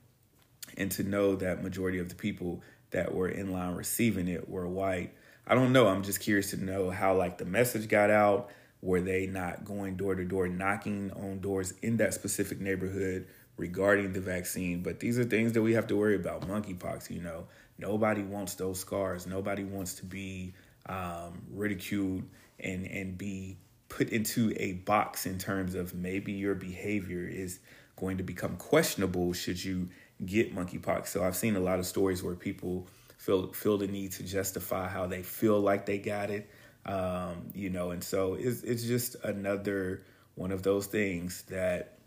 And 0.77 0.91
to 0.91 1.03
know 1.03 1.35
that 1.35 1.63
majority 1.63 1.99
of 1.99 2.09
the 2.09 2.15
people 2.15 2.61
that 2.91 3.13
were 3.13 3.29
in 3.29 3.51
line 3.51 3.75
receiving 3.75 4.27
it 4.27 4.49
were 4.49 4.67
white. 4.67 5.13
I 5.47 5.55
don't 5.55 5.71
know. 5.71 5.87
I'm 5.87 6.03
just 6.03 6.19
curious 6.19 6.51
to 6.51 6.63
know 6.63 6.89
how 6.89 7.15
like 7.15 7.37
the 7.37 7.45
message 7.45 7.87
got 7.87 8.09
out. 8.09 8.49
Were 8.81 9.01
they 9.01 9.25
not 9.25 9.65
going 9.65 9.95
door 9.95 10.15
to 10.15 10.25
door 10.25 10.47
knocking 10.47 11.11
on 11.11 11.39
doors 11.39 11.73
in 11.81 11.97
that 11.97 12.13
specific 12.13 12.59
neighborhood? 12.59 13.27
regarding 13.57 14.11
the 14.13 14.19
vaccine, 14.19 14.81
but 14.81 14.99
these 14.99 15.17
are 15.17 15.23
things 15.23 15.53
that 15.53 15.61
we 15.61 15.73
have 15.73 15.87
to 15.87 15.95
worry 15.95 16.15
about. 16.15 16.47
Monkeypox, 16.47 17.09
you 17.09 17.21
know, 17.21 17.45
nobody 17.77 18.21
wants 18.21 18.55
those 18.55 18.79
scars. 18.79 19.25
Nobody 19.25 19.63
wants 19.63 19.95
to 19.95 20.05
be 20.05 20.53
um, 20.87 21.41
ridiculed 21.51 22.23
and 22.59 22.85
and 22.85 23.17
be 23.17 23.57
put 23.89 24.09
into 24.09 24.53
a 24.57 24.73
box 24.73 25.25
in 25.25 25.37
terms 25.37 25.75
of 25.75 25.93
maybe 25.93 26.31
your 26.33 26.55
behavior 26.55 27.23
is 27.23 27.59
going 27.95 28.17
to 28.17 28.23
become 28.23 28.57
questionable 28.57 29.31
should 29.31 29.63
you 29.63 29.87
get 30.23 30.55
monkeypox. 30.55 31.07
So 31.07 31.23
I've 31.23 31.35
seen 31.35 31.55
a 31.55 31.59
lot 31.59 31.79
of 31.79 31.85
stories 31.85 32.21
where 32.23 32.35
people 32.35 32.87
feel 33.17 33.51
feel 33.53 33.77
the 33.77 33.87
need 33.87 34.11
to 34.13 34.23
justify 34.23 34.87
how 34.87 35.07
they 35.07 35.23
feel 35.23 35.59
like 35.59 35.85
they 35.85 35.97
got 35.97 36.29
it. 36.29 36.49
Um, 36.85 37.49
you 37.53 37.69
know, 37.69 37.91
and 37.91 38.03
so 38.03 38.35
it's 38.35 38.61
it's 38.61 38.83
just 38.83 39.15
another 39.23 40.03
one 40.35 40.51
of 40.51 40.63
those 40.63 40.85
things 40.87 41.43
that 41.49 41.97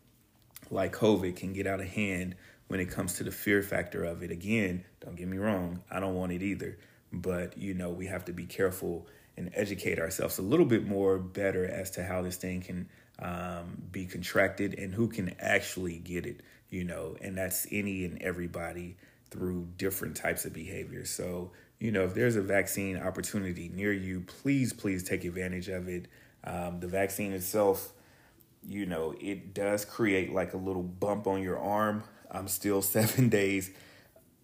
like 0.71 0.93
COVID 0.93 1.37
can 1.37 1.53
get 1.53 1.67
out 1.67 1.81
of 1.81 1.89
hand 1.89 2.37
when 2.69 2.81
it 2.81 2.91
comes 2.91 3.15
to 3.15 3.25
the 3.25 3.31
fear 3.31 3.63
factor 3.63 4.05
of 4.05 4.23
it. 4.23 4.31
Again, 4.31 4.85
don't 5.01 5.17
get 5.17 5.27
me 5.27 5.39
wrong, 5.39 5.83
I 5.91 6.01
don't 6.01 6.15
want 6.15 6.33
it 6.33 6.43
either. 6.43 6.79
But, 7.13 7.57
you 7.57 7.75
know, 7.75 7.91
we 7.91 8.07
have 8.07 8.27
to 8.27 8.33
be 8.33 8.45
careful 8.45 9.07
and 9.37 9.51
educate 9.55 9.99
ourselves 9.99 10.39
a 10.39 10.43
little 10.43 10.67
bit 10.67 10.87
more 10.87 11.19
better 11.19 11.65
as 11.65 11.93
to 11.93 12.05
how 12.05 12.23
this 12.23 12.37
thing 12.37 12.61
can 12.61 12.89
um, 13.21 13.83
be 13.91 14.07
contracted 14.07 14.79
and 14.79 14.95
who 14.95 15.09
can 15.09 15.35
actually 15.41 15.99
get 15.99 16.27
it, 16.27 16.41
you 16.71 16.85
know, 16.85 17.17
and 17.21 17.37
that's 17.37 17.67
any 17.71 18.05
and 18.05 18.21
everybody 18.23 18.97
through 19.31 19.69
different 19.77 20.17
types 20.17 20.45
of 20.45 20.53
behavior. 20.53 21.05
So, 21.05 21.51
you 21.79 21.93
know, 21.93 22.05
if 22.05 22.15
there's 22.15 22.37
a 22.37 22.43
vaccine 22.43 22.97
opportunity 22.97 23.71
near 23.75 23.93
you, 23.93 24.21
please, 24.21 24.73
please 24.73 25.03
take 25.03 25.25
advantage 25.25 25.69
of 25.69 25.89
it. 25.89 26.09
Um, 26.45 26.81
the 26.81 26.89
vaccine 26.89 27.33
itself 27.33 27.93
you 28.67 28.87
know, 28.87 29.15
it 29.21 29.55
does 29.55 29.85
create 29.85 30.33
like 30.33 30.53
a 30.53 30.57
little 30.57 30.83
bump 30.83 31.27
on 31.27 31.43
your 31.43 31.59
arm. 31.59 32.05
I'm 32.31 32.49
still 32.49 32.83
seven 32.83 33.29
days 33.29 33.71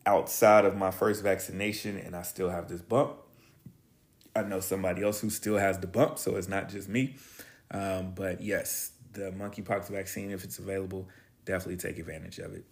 outside 0.06 0.64
of 0.64 0.76
my 0.76 0.90
first 0.90 1.22
vaccination 1.22 1.98
and 1.98 2.14
I 2.14 2.22
still 2.22 2.50
have 2.50 2.68
this 2.68 2.82
bump. 2.82 3.16
I 4.37 4.42
know 4.42 4.60
somebody 4.60 5.02
else 5.02 5.20
who 5.20 5.30
still 5.30 5.58
has 5.58 5.78
the 5.78 5.87
bump, 5.87 6.18
so 6.18 6.34
it's 6.34 6.48
not 6.48 6.68
just 6.68 6.88
me. 6.88 7.14
Um, 7.70 8.12
but 8.14 8.40
yes, 8.40 8.92
the 9.12 9.33
monkeypox 9.33 9.88
vaccine, 9.88 10.31
if 10.31 10.44
it's 10.44 10.59
available, 10.59 11.09
definitely 11.44 11.77
take 11.77 11.98
advantage 11.98 12.38
of 12.38 12.55
it. 12.55 12.64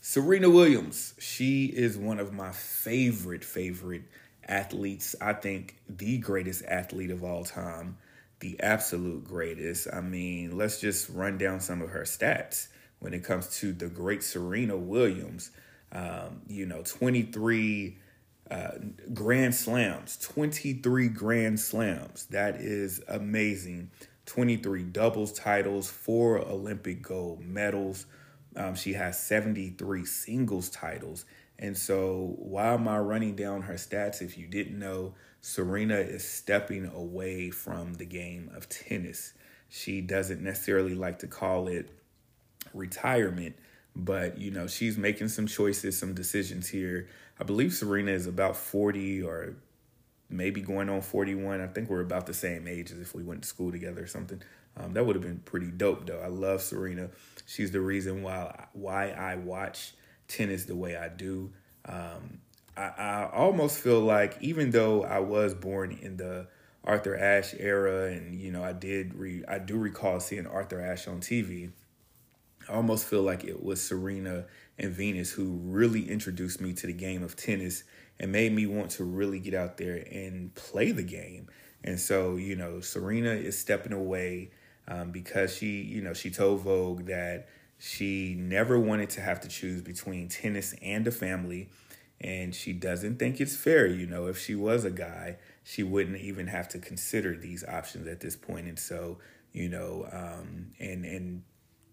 Serena 0.00 0.48
Williams, 0.48 1.14
she 1.18 1.66
is 1.66 1.98
one 1.98 2.20
of 2.20 2.32
my 2.32 2.52
favorite, 2.52 3.44
favorite 3.44 4.02
athletes. 4.46 5.16
I 5.20 5.32
think 5.32 5.76
the 5.88 6.18
greatest 6.18 6.64
athlete 6.64 7.10
of 7.10 7.24
all 7.24 7.44
time 7.44 7.98
the 8.40 8.60
absolute 8.60 9.24
greatest. 9.24 9.88
I 9.92 10.00
mean, 10.00 10.56
let's 10.56 10.80
just 10.80 11.08
run 11.08 11.38
down 11.38 11.60
some 11.60 11.82
of 11.82 11.90
her 11.90 12.02
stats 12.02 12.68
when 13.00 13.14
it 13.14 13.24
comes 13.24 13.48
to 13.58 13.72
the 13.72 13.88
great 13.88 14.22
Serena 14.22 14.76
Williams. 14.76 15.50
Um, 15.90 16.42
you 16.46 16.66
know, 16.66 16.82
23 16.82 17.98
grand 19.12 19.54
slams, 19.54 20.16
23 20.18 21.08
grand 21.08 21.60
slams. 21.60 22.26
That 22.26 22.56
is 22.56 23.02
amazing. 23.08 23.90
23 24.26 24.82
doubles 24.84 25.32
titles, 25.32 25.90
four 25.90 26.38
Olympic 26.38 27.02
gold 27.02 27.40
medals. 27.40 28.06
Um, 28.56 28.74
she 28.74 28.92
has 28.94 29.18
73 29.22 30.04
singles 30.04 30.68
titles. 30.68 31.24
And 31.58 31.76
so, 31.76 32.36
why 32.38 32.74
am 32.74 32.86
I 32.86 32.98
running 32.98 33.34
down 33.34 33.62
her 33.62 33.74
stats? 33.74 34.22
If 34.22 34.38
you 34.38 34.46
didn't 34.46 34.78
know, 34.78 35.14
Serena 35.40 35.96
is 35.96 36.26
stepping 36.26 36.86
away 36.86 37.50
from 37.50 37.94
the 37.94 38.04
game 38.04 38.50
of 38.54 38.68
tennis. 38.68 39.32
She 39.68 40.00
doesn't 40.00 40.42
necessarily 40.42 40.94
like 40.94 41.18
to 41.20 41.26
call 41.26 41.68
it 41.68 41.90
retirement, 42.72 43.56
but 43.96 44.38
you 44.38 44.50
know, 44.50 44.66
she's 44.66 44.96
making 44.96 45.28
some 45.28 45.46
choices, 45.46 45.98
some 45.98 46.14
decisions 46.14 46.68
here. 46.68 47.08
I 47.40 47.44
believe 47.44 47.72
Serena 47.72 48.12
is 48.12 48.26
about 48.26 48.56
40 48.56 49.22
or 49.22 49.56
maybe 50.28 50.60
going 50.60 50.88
on 50.88 51.00
41. 51.00 51.60
I 51.60 51.66
think 51.68 51.88
we're 51.88 52.00
about 52.00 52.26
the 52.26 52.34
same 52.34 52.66
age 52.66 52.90
as 52.90 52.98
if 52.98 53.14
we 53.14 53.22
went 53.22 53.42
to 53.42 53.48
school 53.48 53.70
together 53.70 54.02
or 54.02 54.06
something. 54.06 54.42
Um, 54.76 54.92
that 54.94 55.04
would 55.04 55.16
have 55.16 55.22
been 55.22 55.40
pretty 55.40 55.70
dope, 55.70 56.06
though. 56.06 56.20
I 56.20 56.28
love 56.28 56.62
Serena. 56.62 57.10
She's 57.46 57.70
the 57.70 57.80
reason 57.80 58.22
why 58.22 58.66
why 58.72 59.10
I 59.10 59.36
watch 59.36 59.94
tennis 60.28 60.64
the 60.64 60.76
way 60.76 60.96
I 60.96 61.08
do. 61.08 61.52
Um, 61.84 62.40
I, 62.76 62.92
I 62.96 63.30
almost 63.32 63.80
feel 63.80 64.00
like 64.00 64.36
even 64.40 64.70
though 64.70 65.02
I 65.02 65.18
was 65.18 65.54
born 65.54 65.98
in 66.00 66.16
the 66.16 66.46
Arthur 66.84 67.16
Ashe 67.16 67.54
era, 67.58 68.06
and 68.12 68.40
you 68.40 68.52
know 68.52 68.62
I 68.62 68.72
did 68.72 69.14
re 69.14 69.42
I 69.48 69.58
do 69.58 69.76
recall 69.76 70.20
seeing 70.20 70.46
Arthur 70.46 70.80
Ashe 70.80 71.08
on 71.08 71.20
TV. 71.20 71.72
I 72.68 72.74
almost 72.74 73.06
feel 73.06 73.22
like 73.22 73.44
it 73.44 73.62
was 73.62 73.82
Serena 73.82 74.44
and 74.78 74.92
Venus 74.92 75.30
who 75.30 75.58
really 75.64 76.08
introduced 76.08 76.60
me 76.60 76.72
to 76.74 76.86
the 76.86 76.92
game 76.92 77.22
of 77.22 77.36
tennis 77.36 77.84
and 78.20 78.32
made 78.32 78.52
me 78.52 78.66
want 78.66 78.90
to 78.92 79.04
really 79.04 79.38
get 79.38 79.54
out 79.54 79.76
there 79.76 79.96
and 80.10 80.54
play 80.54 80.92
the 80.92 81.02
game. 81.02 81.48
And 81.84 81.98
so, 81.98 82.36
you 82.36 82.56
know, 82.56 82.80
Serena 82.80 83.30
is 83.30 83.58
stepping 83.58 83.92
away 83.92 84.50
um, 84.86 85.10
because 85.10 85.54
she, 85.56 85.82
you 85.82 86.02
know, 86.02 86.14
she 86.14 86.30
told 86.30 86.60
Vogue 86.60 87.06
that 87.06 87.48
she 87.78 88.34
never 88.34 88.78
wanted 88.78 89.10
to 89.10 89.20
have 89.20 89.40
to 89.40 89.48
choose 89.48 89.82
between 89.82 90.28
tennis 90.28 90.74
and 90.82 91.06
a 91.06 91.12
family. 91.12 91.68
And 92.20 92.52
she 92.52 92.72
doesn't 92.72 93.20
think 93.20 93.40
it's 93.40 93.54
fair, 93.54 93.86
you 93.86 94.06
know, 94.06 94.26
if 94.26 94.38
she 94.38 94.56
was 94.56 94.84
a 94.84 94.90
guy, 94.90 95.36
she 95.62 95.84
wouldn't 95.84 96.16
even 96.16 96.48
have 96.48 96.68
to 96.70 96.78
consider 96.80 97.36
these 97.36 97.64
options 97.64 98.08
at 98.08 98.20
this 98.20 98.34
point. 98.34 98.66
And 98.66 98.78
so, 98.78 99.18
you 99.52 99.68
know, 99.68 100.08
um, 100.10 100.72
and 100.80 101.04
and 101.04 101.42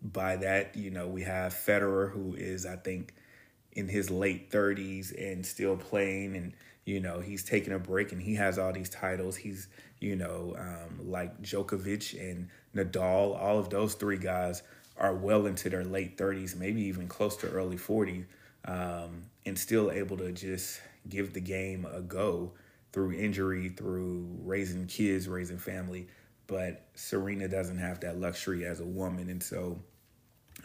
by 0.02 0.38
that, 0.38 0.76
you 0.76 0.92
know, 0.92 1.08
we 1.08 1.24
have 1.24 1.54
Federer, 1.54 2.12
who 2.12 2.36
is, 2.36 2.66
I 2.66 2.76
think, 2.76 3.14
in 3.76 3.88
his 3.88 4.10
late 4.10 4.50
30s 4.50 5.14
and 5.18 5.46
still 5.46 5.76
playing 5.76 6.36
and 6.36 6.54
you 6.86 7.00
know 7.00 7.20
he's 7.20 7.44
taking 7.44 7.74
a 7.74 7.80
break 7.80 8.12
and 8.12 8.22
he 8.22 8.36
has 8.36 8.58
all 8.58 8.72
these 8.72 8.90
titles. 8.90 9.36
He's 9.36 9.68
you 10.00 10.16
know 10.16 10.56
um, 10.58 11.10
like 11.12 11.42
Djokovic 11.42 12.18
and 12.20 12.50
Nadal 12.76 13.40
all 13.40 13.60
of 13.60 13.70
those 13.70 13.96
three 13.96 14.18
guys 14.18 14.64
are 14.98 15.14
well 15.14 15.46
into 15.46 15.70
their 15.70 15.84
late 15.84 16.18
30s 16.18 16.56
maybe 16.56 16.82
even 16.84 17.08
close 17.08 17.36
to 17.36 17.50
early 17.50 17.76
40 17.76 18.26
um, 18.64 19.24
and 19.46 19.60
still 19.60 19.92
able 19.92 20.16
to 20.18 20.32
just 20.32 20.80
give 21.10 21.34
the 21.34 21.42
game 21.42 21.86
a 21.94 22.02
go 22.02 22.54
through 22.94 23.12
injury 23.12 23.70
through 23.70 24.26
raising 24.44 24.88
kids 24.88 25.28
raising 25.28 25.58
family 25.58 26.08
but 26.48 26.86
Serena 26.96 27.48
doesn't 27.48 27.78
have 27.78 28.02
that 28.02 28.20
luxury 28.20 28.66
as 28.66 28.80
a 28.80 28.86
woman 28.86 29.30
and 29.30 29.42
so 29.42 29.80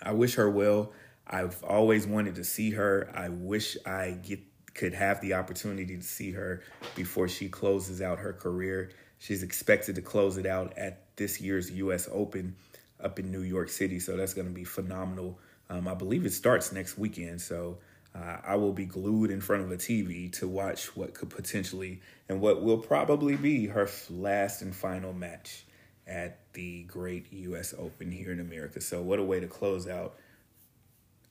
I 0.02 0.12
wish 0.12 0.34
her 0.34 0.50
well 0.50 0.92
I've 1.30 1.62
always 1.62 2.08
wanted 2.08 2.34
to 2.36 2.44
see 2.44 2.72
her. 2.72 3.08
I 3.14 3.28
wish 3.28 3.76
I 3.86 4.18
get 4.22 4.40
could 4.74 4.94
have 4.94 5.20
the 5.20 5.34
opportunity 5.34 5.96
to 5.96 6.02
see 6.02 6.32
her 6.32 6.62
before 6.94 7.28
she 7.28 7.48
closes 7.48 8.02
out 8.02 8.18
her 8.18 8.32
career. 8.32 8.90
She's 9.18 9.42
expected 9.42 9.96
to 9.96 10.02
close 10.02 10.36
it 10.38 10.46
out 10.46 10.76
at 10.76 11.16
this 11.16 11.40
year's 11.40 11.70
U.S. 11.72 12.08
Open 12.10 12.56
up 13.02 13.18
in 13.18 13.30
New 13.30 13.42
York 13.42 13.68
City, 13.68 14.00
so 14.00 14.16
that's 14.16 14.34
going 14.34 14.46
to 14.46 14.52
be 14.52 14.64
phenomenal. 14.64 15.38
Um, 15.68 15.86
I 15.86 15.94
believe 15.94 16.24
it 16.24 16.32
starts 16.32 16.72
next 16.72 16.98
weekend, 16.98 17.40
so 17.40 17.78
uh, 18.14 18.38
I 18.44 18.56
will 18.56 18.72
be 18.72 18.86
glued 18.86 19.30
in 19.30 19.40
front 19.40 19.64
of 19.64 19.70
a 19.70 19.76
TV 19.76 20.32
to 20.34 20.48
watch 20.48 20.96
what 20.96 21.14
could 21.14 21.30
potentially 21.30 22.00
and 22.28 22.40
what 22.40 22.62
will 22.62 22.78
probably 22.78 23.36
be 23.36 23.66
her 23.66 23.88
last 24.08 24.62
and 24.62 24.74
final 24.74 25.12
match 25.12 25.64
at 26.06 26.38
the 26.52 26.84
great 26.84 27.32
U.S. 27.32 27.74
Open 27.78 28.10
here 28.10 28.32
in 28.32 28.40
America. 28.40 28.80
So, 28.80 29.02
what 29.02 29.18
a 29.18 29.24
way 29.24 29.40
to 29.40 29.46
close 29.46 29.86
out 29.86 30.16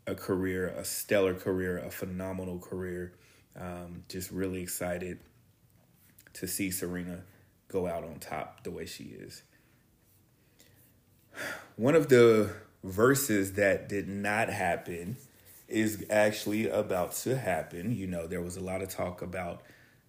a 0.07 0.15
career, 0.15 0.67
a 0.67 0.83
stellar 0.83 1.33
career, 1.33 1.77
a 1.77 1.91
phenomenal 1.91 2.59
career. 2.59 3.13
Um, 3.59 4.03
just 4.07 4.31
really 4.31 4.61
excited 4.61 5.19
to 6.33 6.47
see 6.47 6.71
Serena 6.71 7.23
go 7.67 7.87
out 7.87 8.03
on 8.03 8.19
top 8.19 8.63
the 8.63 8.71
way 8.71 8.85
she 8.85 9.05
is. 9.05 9.43
One 11.75 11.95
of 11.95 12.09
the 12.09 12.51
Verzuz 12.85 13.55
that 13.55 13.89
did 13.89 14.07
not 14.07 14.49
happen 14.49 15.17
is 15.67 16.05
actually 16.09 16.67
about 16.67 17.13
to 17.13 17.37
happen. 17.37 17.95
You 17.95 18.07
know, 18.07 18.27
there 18.27 18.41
was 18.41 18.57
a 18.57 18.61
lot 18.61 18.81
of 18.81 18.89
talk 18.89 19.21
about 19.21 19.61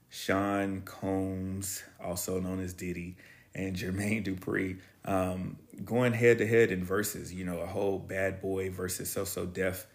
Sean 0.09 0.83
Combs, 0.83 1.83
also 2.03 2.41
known 2.41 2.61
as 2.61 2.73
Diddy, 2.73 3.17
and 3.55 3.77
Jermaine 3.77 4.25
Dupri 4.25 4.79
um, 5.05 5.57
going 5.85 6.13
head 6.13 6.39
to 6.39 6.47
head 6.47 6.71
in 6.71 6.87
Verzuz, 6.87 7.33
you 7.33 7.45
know, 7.45 7.59
a 7.59 7.67
whole 7.67 7.99
bad 7.99 8.41
boy 8.41 8.71
versus 8.71 9.11
so 9.11 9.25
so 9.25 9.47
def 9.47 9.87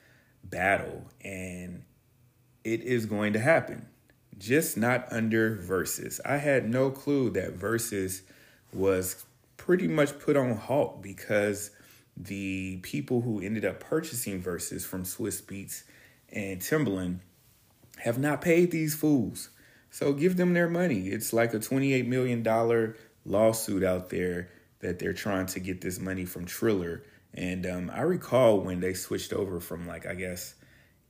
battle. 0.44 1.04
And 1.24 1.84
it 2.63 2.82
is 2.82 3.06
going 3.06 3.34
to 3.34 3.39
happen, 3.39 3.88
just 4.38 4.78
not 4.78 5.08
under 5.12 5.58
Verzuz. 5.58 6.20
I 6.26 6.38
had 6.38 6.70
no 6.70 6.89
clue 6.89 7.30
that 7.32 7.58
Verzuz 7.58 8.22
was 8.74 9.24
pretty 9.58 9.88
much 9.88 10.20
put 10.20 10.36
on 10.36 10.56
halt 10.56 11.02
because 11.02 11.72
the 12.18 12.78
people 12.78 13.22
who 13.22 13.41
ended 13.41 13.65
up 13.65 13.80
purchasing 13.80 14.41
Verzuz 14.41 14.86
from 14.86 15.04
Swizz 15.04 15.41
Beatz 15.44 15.84
and 16.30 16.60
Timbaland 16.62 17.20
have 18.00 18.18
not 18.18 18.41
paid 18.41 18.72
these 18.72 18.96
fools. 18.96 19.50
So 19.89 20.13
give 20.13 20.36
them 20.36 20.54
their 20.54 20.68
money. 20.68 21.08
It's 21.08 21.32
like 21.32 21.54
a 21.54 21.60
$28 21.60 22.06
million 22.08 22.44
lawsuit 23.25 23.83
out 23.83 24.09
there 24.09 24.49
that 24.79 24.99
they're 24.99 25.13
trying 25.13 25.47
to 25.47 25.59
get 25.59 25.81
this 25.81 25.99
money 25.99 26.25
from 26.25 26.45
Triller. 26.45 27.03
And 27.33 27.65
um, 27.65 27.91
I 27.93 28.01
recall 28.01 28.59
when 28.61 28.79
they 28.79 28.93
switched 28.93 29.33
over 29.33 29.59
from 29.59 29.88
like 29.88 30.05
I 30.05 30.15
guess 30.15 30.55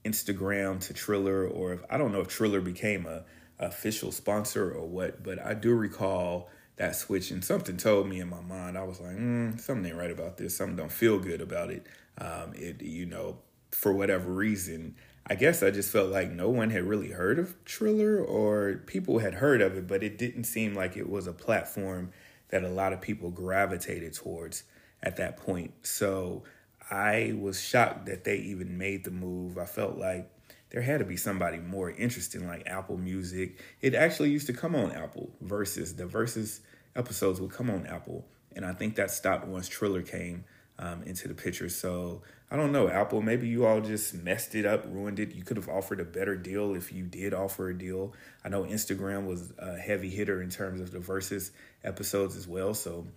Instagram 0.04 0.80
to 0.88 0.94
Triller, 0.94 1.48
or 1.48 1.74
if 1.74 1.82
I 1.90 1.98
don't 1.98 2.12
know 2.12 2.22
if 2.22 2.28
Triller 2.28 2.62
became 2.62 3.06
a, 3.06 3.24
a 3.60 3.68
official 3.68 4.12
sponsor 4.12 4.72
or 4.72 4.88
what, 4.88 5.24
but 5.24 5.44
I 5.44 5.54
do 5.54 5.74
recall 5.74 6.50
that 6.78 6.96
switch, 6.96 7.32
and 7.32 7.44
something 7.44 7.78
told 7.78 8.08
me 8.08 8.20
in 8.20 8.30
my 8.30 8.42
mind. 8.42 8.78
I 8.78 8.84
was 8.84 9.00
like, 9.00 9.16
mm, 9.16 9.60
something 9.60 9.86
ain't 9.86 9.96
right 9.96 10.12
about 10.12 10.38
this. 10.38 10.58
Something 10.58 10.76
don't 10.76 10.92
feel 10.92 11.20
good 11.20 11.42
about 11.42 11.70
it. 11.70 11.86
Um, 12.18 12.54
it 12.54 12.82
you 12.82 13.06
know 13.06 13.38
for 13.72 13.92
whatever 13.94 14.32
reason. 14.32 14.96
I 15.28 15.36
guess 15.36 15.64
I 15.64 15.72
just 15.72 15.92
felt 15.92 16.12
like 16.12 16.32
no 16.32 16.50
one 16.50 16.70
had 16.70 16.84
really 16.84 17.10
heard 17.10 17.40
of 17.40 17.56
Triller, 17.66 18.24
or 18.24 18.84
people 18.86 19.20
had 19.20 19.36
heard 19.36 19.62
of 19.62 19.76
it, 19.76 19.88
but 19.88 20.04
it 20.04 20.18
didn't 20.20 20.44
seem 20.44 20.76
like 20.76 20.96
it 20.96 21.10
was 21.10 21.26
a 21.26 21.34
platform 21.34 22.12
that 22.50 22.64
a 22.64 22.70
lot 22.70 22.94
of 22.94 23.02
people 23.02 23.32
gravitated 23.32 24.14
towards 24.14 24.64
at 25.02 25.18
that 25.18 25.38
point. 25.38 25.74
So 25.82 26.44
I 26.92 27.36
was 27.40 27.60
shocked 27.60 28.06
that 28.06 28.24
they 28.24 28.38
even 28.38 28.78
made 28.78 29.04
the 29.04 29.12
move. 29.12 29.58
I 29.58 29.66
felt 29.66 29.98
like 29.98 30.30
there 30.70 30.82
had 30.82 31.00
to 31.00 31.06
be 31.06 31.18
somebody 31.18 31.58
more 31.58 31.90
interesting 31.90 32.48
like 32.48 32.68
Apple 32.68 32.98
Music. 32.98 33.60
It 33.82 33.96
actually 33.96 34.30
used 34.30 34.48
to 34.48 34.54
come 34.54 34.76
on 34.76 34.92
Apple 34.92 35.32
Verzuz 35.44 35.98
the 35.98 36.06
Verzuz 36.06 36.60
episodes 36.96 37.42
would 37.42 37.52
come 37.52 37.70
on 37.72 37.88
Apple. 37.88 38.26
And 38.56 38.66
I 38.66 38.74
think 38.74 38.96
that 38.96 39.10
stopped 39.10 39.48
once 39.48 39.68
Triller 39.68 40.02
came 40.02 40.46
um, 40.78 41.02
into 41.04 41.28
the 41.28 41.34
picture. 41.34 41.70
So 41.70 42.22
I 42.52 42.58
don't 42.58 42.72
know, 42.72 42.88
Apple, 42.88 43.22
maybe 43.22 43.48
you 43.48 43.66
all 43.66 43.82
just 43.82 44.14
messed 44.14 44.54
it 44.54 44.66
up, 44.66 44.86
ruined 44.88 45.20
it. 45.20 45.34
You 45.34 45.44
could 45.44 45.58
have 45.58 45.68
offered 45.68 46.00
a 46.00 46.06
better 46.06 46.36
deal 46.36 46.76
if 46.76 46.94
you 46.94 47.04
did 47.04 47.34
offer 47.34 47.70
a 47.70 47.78
deal. 47.78 48.14
I 48.44 48.50
know 48.50 48.64
Instagram 48.64 49.26
was 49.26 49.52
a 49.58 49.78
heavy 49.78 50.10
hitter 50.10 50.42
in 50.42 50.50
terms 50.50 50.80
of 50.80 50.92
the 50.92 51.00
Verzuz 51.00 51.52
episodes 51.84 52.36
as 52.36 52.48
well. 52.48 52.76
So, 52.76 53.08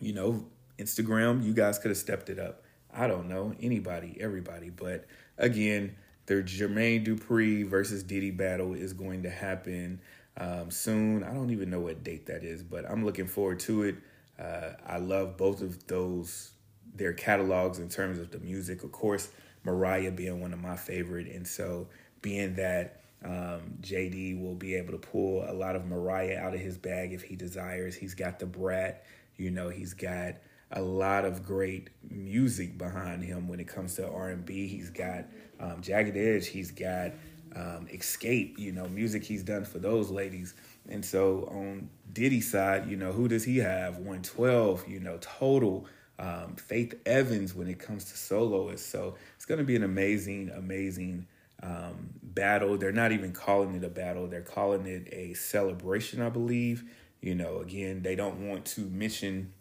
you 0.00 0.12
know, 0.12 0.46
Instagram, 0.78 1.44
you 1.44 1.52
guys 1.52 1.78
could 1.78 1.90
have 1.90 1.98
stepped 1.98 2.30
it 2.30 2.38
up. 2.38 2.62
I 2.92 3.08
don't 3.08 3.28
know, 3.28 3.54
anybody, 3.60 4.16
everybody. 4.20 4.70
But 4.70 5.06
again, 5.36 5.96
the 6.26 6.34
Jermaine 6.36 7.04
Dupri 7.04 7.68
versus 7.68 8.02
Diddy 8.02 8.30
battle 8.30 8.74
is 8.74 8.92
going 8.92 9.24
to 9.24 9.30
happen 9.30 10.00
um, 10.36 10.70
soon. 10.70 11.22
I 11.22 11.34
don't 11.34 11.50
even 11.50 11.70
know 11.70 11.80
what 11.80 12.04
date 12.04 12.26
that 12.26 12.44
is, 12.44 12.62
but 12.62 12.88
I'm 12.88 13.04
looking 13.04 13.26
forward 13.26 13.60
to 13.60 13.82
it. 13.82 13.96
Uh, 14.38 14.70
I 14.86 14.98
love 14.98 15.36
both 15.36 15.60
of 15.60 15.86
those, 15.86 16.50
their 16.94 17.12
catalogs 17.12 17.78
in 17.78 17.88
terms 17.88 18.18
of 18.18 18.30
the 18.30 18.38
music. 18.38 18.84
Of 18.84 18.92
course, 18.92 19.28
Mariah 19.64 20.10
being 20.10 20.40
one 20.40 20.52
of 20.52 20.60
my 20.60 20.76
favorite. 20.76 21.26
And 21.28 21.46
so, 21.46 21.88
being 22.22 22.54
that 22.54 23.00
um, 23.24 23.78
JD 23.80 24.40
will 24.40 24.54
be 24.54 24.74
able 24.74 24.92
to 24.92 24.98
pull 24.98 25.48
a 25.48 25.52
lot 25.52 25.76
of 25.76 25.86
Mariah 25.86 26.38
out 26.38 26.54
of 26.54 26.60
his 26.60 26.76
bag 26.78 27.12
if 27.12 27.22
he 27.22 27.36
desires, 27.36 27.94
he's 27.94 28.14
got 28.14 28.38
the 28.38 28.46
brat, 28.46 29.04
you 29.36 29.50
know, 29.50 29.68
he's 29.68 29.94
got 29.94 30.34
a 30.72 30.82
lot 30.82 31.24
of 31.24 31.44
great 31.44 31.90
music 32.10 32.76
behind 32.76 33.22
him 33.22 33.48
when 33.48 33.60
it 33.60 33.68
comes 33.68 33.94
to 33.96 34.08
R&B. 34.08 34.66
He's 34.66 34.90
got 34.90 35.24
um, 35.60 35.80
Jagged 35.80 36.16
Edge. 36.16 36.48
He's 36.48 36.70
got 36.70 37.12
um, 37.54 37.86
Xscape. 37.92 38.58
You 38.58 38.72
know, 38.72 38.88
music 38.88 39.24
he's 39.24 39.42
done 39.42 39.64
for 39.64 39.78
those 39.78 40.10
ladies. 40.10 40.54
And 40.88 41.04
so 41.04 41.48
on 41.50 41.88
Diddy's 42.12 42.50
side, 42.50 42.88
you 42.88 42.96
know, 42.96 43.12
who 43.12 43.28
does 43.28 43.44
he 43.44 43.58
have? 43.58 43.94
112. 43.96 44.88
You 44.88 45.00
know, 45.00 45.18
total 45.20 45.86
um, 46.18 46.56
Faith 46.56 46.94
Evans 47.06 47.54
when 47.54 47.68
it 47.68 47.78
comes 47.78 48.04
to 48.06 48.16
soloists. 48.16 48.86
So 48.88 49.16
it's 49.36 49.44
going 49.44 49.58
to 49.58 49.64
be 49.64 49.76
an 49.76 49.82
amazing, 49.82 50.50
amazing 50.50 51.26
um, 51.62 52.10
battle. 52.22 52.76
They're 52.76 52.92
not 52.92 53.12
even 53.12 53.32
calling 53.32 53.74
it 53.74 53.84
a 53.84 53.88
battle, 53.88 54.26
they're 54.26 54.42
calling 54.42 54.86
it 54.86 55.08
a 55.12 55.34
celebration, 55.34 56.20
I 56.20 56.28
believe. 56.28 56.84
You 57.20 57.34
know, 57.34 57.60
again, 57.60 58.02
they 58.02 58.16
don't 58.16 58.48
want 58.48 58.66
to 58.66 58.82
mention 58.82 59.54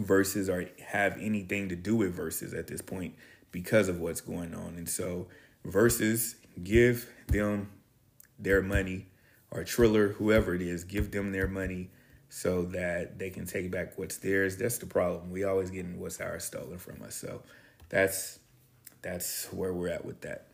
Verzuz 0.00 0.48
or 0.48 0.68
have 0.86 1.18
anything 1.20 1.68
to 1.68 1.76
do 1.76 1.96
with 1.96 2.16
Verzuz 2.16 2.56
at 2.56 2.66
this 2.66 2.80
point 2.80 3.14
because 3.52 3.88
of 3.88 4.00
what's 4.00 4.22
going 4.22 4.54
on. 4.54 4.76
And 4.76 4.88
so, 4.88 5.28
Verzuz 5.66 6.34
give 6.62 7.10
them 7.28 7.70
their 8.38 8.62
money, 8.62 9.08
or 9.50 9.64
Triller, 9.64 10.08
whoever 10.08 10.54
it 10.54 10.62
is, 10.62 10.84
give 10.84 11.10
them 11.10 11.32
their 11.32 11.46
money 11.46 11.90
so 12.34 12.62
that 12.62 13.16
they 13.16 13.30
can 13.30 13.46
take 13.46 13.70
back 13.70 13.96
what's 13.96 14.16
theirs. 14.16 14.56
That's 14.56 14.78
the 14.78 14.86
problem. 14.86 15.30
We 15.30 15.44
always 15.44 15.70
getting 15.70 16.00
what's 16.00 16.20
ours 16.20 16.42
stolen 16.42 16.78
from 16.78 17.00
us. 17.04 17.14
So 17.14 17.42
that's 17.90 18.40
that's 19.02 19.46
where 19.52 19.72
we're 19.72 19.90
at 19.90 20.04
with 20.04 20.20
that. 20.22 20.48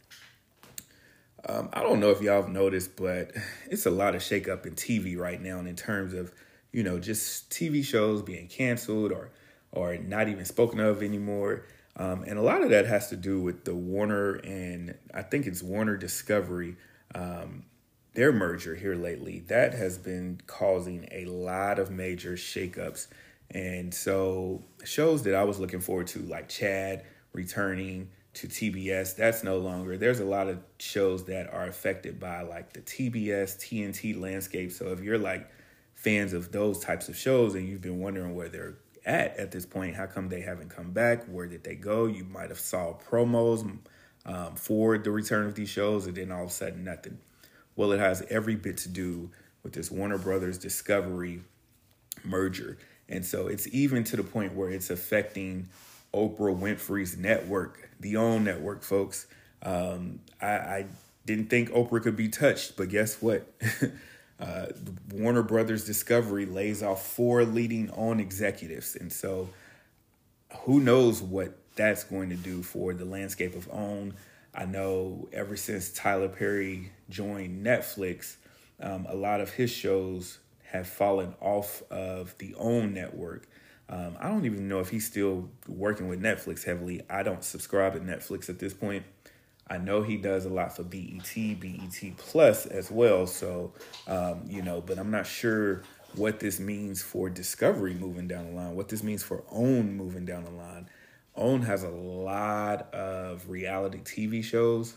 Um, 1.48 1.70
I 1.72 1.80
don't 1.80 1.98
know 1.98 2.10
if 2.10 2.20
y'all 2.20 2.42
have 2.42 2.50
noticed, 2.50 2.96
but 2.96 3.30
it's 3.70 3.86
a 3.86 3.90
lot 3.90 4.14
of 4.14 4.20
shakeup 4.20 4.66
in 4.66 4.74
TV 4.74 5.16
right 5.16 5.40
now 5.40 5.58
and 5.58 5.66
in 5.66 5.74
terms 5.74 6.12
of, 6.12 6.34
you 6.70 6.82
know, 6.82 6.98
just 6.98 7.48
TV 7.48 7.82
shows 7.82 8.20
being 8.20 8.46
canceled 8.46 9.10
or 9.10 9.30
or 9.72 9.96
not 9.96 10.28
even 10.28 10.44
spoken 10.44 10.80
of 10.80 11.02
anymore. 11.02 11.64
Um, 11.96 12.24
and 12.24 12.38
a 12.38 12.42
lot 12.42 12.60
of 12.62 12.68
that 12.70 12.84
has 12.84 13.08
to 13.08 13.16
do 13.16 13.40
with 13.40 13.64
the 13.64 13.74
Warner 13.74 14.34
and 14.34 14.96
I 15.14 15.22
think 15.22 15.46
it's 15.46 15.62
Warner 15.62 15.96
Discovery 15.96 16.76
um, 17.14 17.64
their 18.14 18.32
merger 18.32 18.74
here 18.74 18.94
lately, 18.94 19.40
that 19.48 19.74
has 19.74 19.98
been 19.98 20.40
causing 20.46 21.08
a 21.12 21.24
lot 21.26 21.78
of 21.78 21.90
major 21.90 22.32
shakeups. 22.32 23.06
And 23.50 23.92
so 23.92 24.62
shows 24.84 25.22
that 25.24 25.34
I 25.34 25.44
was 25.44 25.58
looking 25.58 25.80
forward 25.80 26.08
to, 26.08 26.20
like 26.20 26.48
Chad 26.48 27.04
returning 27.32 28.10
to 28.34 28.46
TBS, 28.46 29.16
that's 29.16 29.42
no 29.42 29.58
longer. 29.58 29.96
There's 29.96 30.20
a 30.20 30.24
lot 30.24 30.48
of 30.48 30.58
shows 30.78 31.24
that 31.24 31.52
are 31.52 31.66
affected 31.66 32.20
by 32.20 32.42
like 32.42 32.72
the 32.72 32.80
TBS, 32.80 33.58
TNT 33.58 34.20
landscape. 34.20 34.72
So 34.72 34.92
if 34.92 35.00
you're 35.00 35.18
like 35.18 35.50
fans 35.94 36.32
of 36.32 36.52
those 36.52 36.78
types 36.78 37.08
of 37.08 37.16
shows 37.16 37.54
and 37.54 37.68
you've 37.68 37.82
been 37.82 38.00
wondering 38.00 38.34
where 38.34 38.48
they're 38.48 38.78
at 39.04 39.36
at 39.36 39.50
this 39.50 39.66
point, 39.66 39.96
how 39.96 40.06
come 40.06 40.28
they 40.28 40.40
haven't 40.40 40.70
come 40.70 40.92
back? 40.92 41.26
Where 41.26 41.46
did 41.46 41.64
they 41.64 41.74
go? 41.74 42.06
You 42.06 42.24
might 42.24 42.50
have 42.50 42.60
saw 42.60 42.94
promos 43.10 43.78
um, 44.26 44.54
for 44.56 44.98
the 44.98 45.10
return 45.10 45.46
of 45.46 45.54
these 45.54 45.68
shows, 45.68 46.06
and 46.06 46.14
then 46.14 46.30
all 46.30 46.44
of 46.44 46.50
a 46.50 46.52
sudden 46.52 46.84
nothing. 46.84 47.18
Well, 47.76 47.92
it 47.92 48.00
has 48.00 48.22
every 48.30 48.56
bit 48.56 48.76
to 48.78 48.88
do 48.88 49.30
with 49.62 49.72
this 49.72 49.90
Warner 49.90 50.18
Brothers 50.18 50.58
Discovery 50.58 51.40
merger. 52.24 52.78
And 53.08 53.24
so 53.24 53.48
it's 53.48 53.66
even 53.72 54.04
to 54.04 54.16
the 54.16 54.22
point 54.22 54.54
where 54.54 54.70
it's 54.70 54.90
affecting 54.90 55.68
Oprah 56.14 56.58
Winfrey's 56.58 57.16
network, 57.16 57.90
the 58.00 58.16
OWN 58.16 58.44
network, 58.44 58.82
folks. 58.82 59.26
Um, 59.62 60.20
I, 60.40 60.46
I, 60.46 60.86
didn't 61.26 61.50
think 61.50 61.70
Oprah 61.70 62.02
could 62.02 62.16
be 62.16 62.28
touched, 62.28 62.76
but 62.76 62.88
guess 62.88 63.20
what? 63.20 63.46
uh, 64.40 64.66
Warner 65.12 65.42
Brothers 65.42 65.84
Discovery 65.84 66.46
lays 66.46 66.82
off 66.82 67.06
four 67.06 67.44
leading 67.44 67.90
OWN 67.90 68.20
executives. 68.20 68.96
And 68.96 69.12
so 69.12 69.50
who 70.62 70.80
knows 70.80 71.22
what 71.22 71.56
that's 71.76 72.04
going 72.04 72.30
to 72.30 72.36
do 72.36 72.62
for 72.62 72.94
the 72.94 73.04
landscape 73.04 73.54
of 73.54 73.68
OWN 73.70 74.14
I 74.54 74.64
know 74.64 75.28
ever 75.32 75.56
since 75.56 75.90
Tyler 75.92 76.28
Perry 76.28 76.92
joined 77.08 77.64
Netflix, 77.64 78.36
um, 78.80 79.06
a 79.08 79.14
lot 79.14 79.40
of 79.40 79.50
his 79.50 79.70
shows 79.70 80.38
have 80.64 80.88
fallen 80.88 81.34
off 81.40 81.82
of 81.90 82.36
the 82.38 82.54
OWN 82.56 82.94
network. 82.94 83.48
Um, 83.88 84.16
I 84.20 84.28
don't 84.28 84.44
even 84.44 84.68
know 84.68 84.80
if 84.80 84.88
he's 84.88 85.06
still 85.06 85.48
working 85.66 86.08
with 86.08 86.22
Netflix 86.22 86.64
heavily. 86.64 87.02
I 87.10 87.22
don't 87.22 87.42
subscribe 87.42 87.94
to 87.94 88.00
Netflix 88.00 88.48
at 88.48 88.58
this 88.58 88.72
point. 88.72 89.04
I 89.68 89.78
know 89.78 90.02
he 90.02 90.16
does 90.16 90.46
a 90.46 90.48
lot 90.48 90.76
for 90.76 90.82
BET, 90.82 91.32
BET 91.34 92.16
Plus 92.16 92.66
as 92.66 92.90
well. 92.90 93.26
So, 93.26 93.72
um, 94.08 94.42
you 94.48 94.62
know, 94.62 94.80
but 94.80 94.98
I'm 94.98 95.10
not 95.10 95.26
sure 95.26 95.82
what 96.16 96.40
this 96.40 96.58
means 96.58 97.02
for 97.02 97.30
Discovery 97.30 97.94
moving 97.94 98.26
down 98.26 98.46
the 98.46 98.52
line, 98.52 98.74
what 98.74 98.88
this 98.88 99.02
means 99.02 99.22
for 99.22 99.44
OWN 99.50 99.96
moving 99.96 100.24
down 100.24 100.44
the 100.44 100.50
line. 100.50 100.88
OWN 101.36 101.62
has 101.62 101.82
a 101.82 101.90
lot 101.90 102.92
of 102.92 103.48
reality 103.48 103.98
TV 103.98 104.42
shows, 104.42 104.96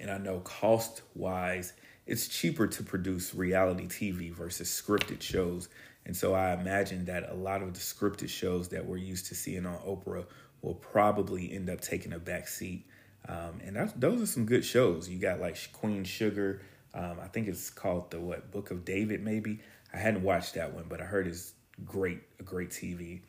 and 0.00 0.10
I 0.10 0.18
know 0.18 0.40
cost 0.40 1.02
wise, 1.14 1.72
it's 2.06 2.28
cheaper 2.28 2.66
to 2.66 2.82
produce 2.82 3.34
reality 3.34 3.86
TV 3.86 4.32
versus 4.32 4.68
scripted 4.68 5.22
shows. 5.22 5.68
And 6.04 6.16
so 6.16 6.34
I 6.34 6.54
imagine 6.54 7.04
that 7.04 7.30
a 7.30 7.34
lot 7.34 7.62
of 7.62 7.74
the 7.74 7.80
scripted 7.80 8.28
shows 8.28 8.68
that 8.68 8.84
we're 8.84 8.96
used 8.96 9.26
to 9.26 9.34
seeing 9.34 9.66
on 9.66 9.78
Oprah 9.78 10.24
will 10.62 10.74
probably 10.74 11.52
end 11.52 11.70
up 11.70 11.80
taking 11.80 12.12
a 12.12 12.18
back 12.18 12.48
seat. 12.48 12.86
Um, 13.28 13.60
and 13.64 13.92
those 13.96 14.20
are 14.20 14.26
some 14.26 14.46
good 14.46 14.64
shows. 14.64 15.08
You 15.08 15.18
got 15.18 15.40
like 15.40 15.56
Queen 15.72 16.04
Sugar. 16.04 16.60
Um, 16.94 17.18
I 17.22 17.28
think 17.28 17.46
it's 17.46 17.70
called 17.70 18.10
the 18.10 18.20
what 18.20 18.50
Book 18.50 18.70
of 18.70 18.84
David. 18.84 19.22
Maybe 19.22 19.60
I 19.92 19.98
hadn't 19.98 20.22
watched 20.22 20.54
that 20.54 20.72
one, 20.72 20.86
but 20.88 21.00
I 21.00 21.04
heard 21.04 21.26
it's 21.26 21.52
great, 21.84 22.20
a 22.40 22.42
great 22.42 22.70
TV. 22.70 23.20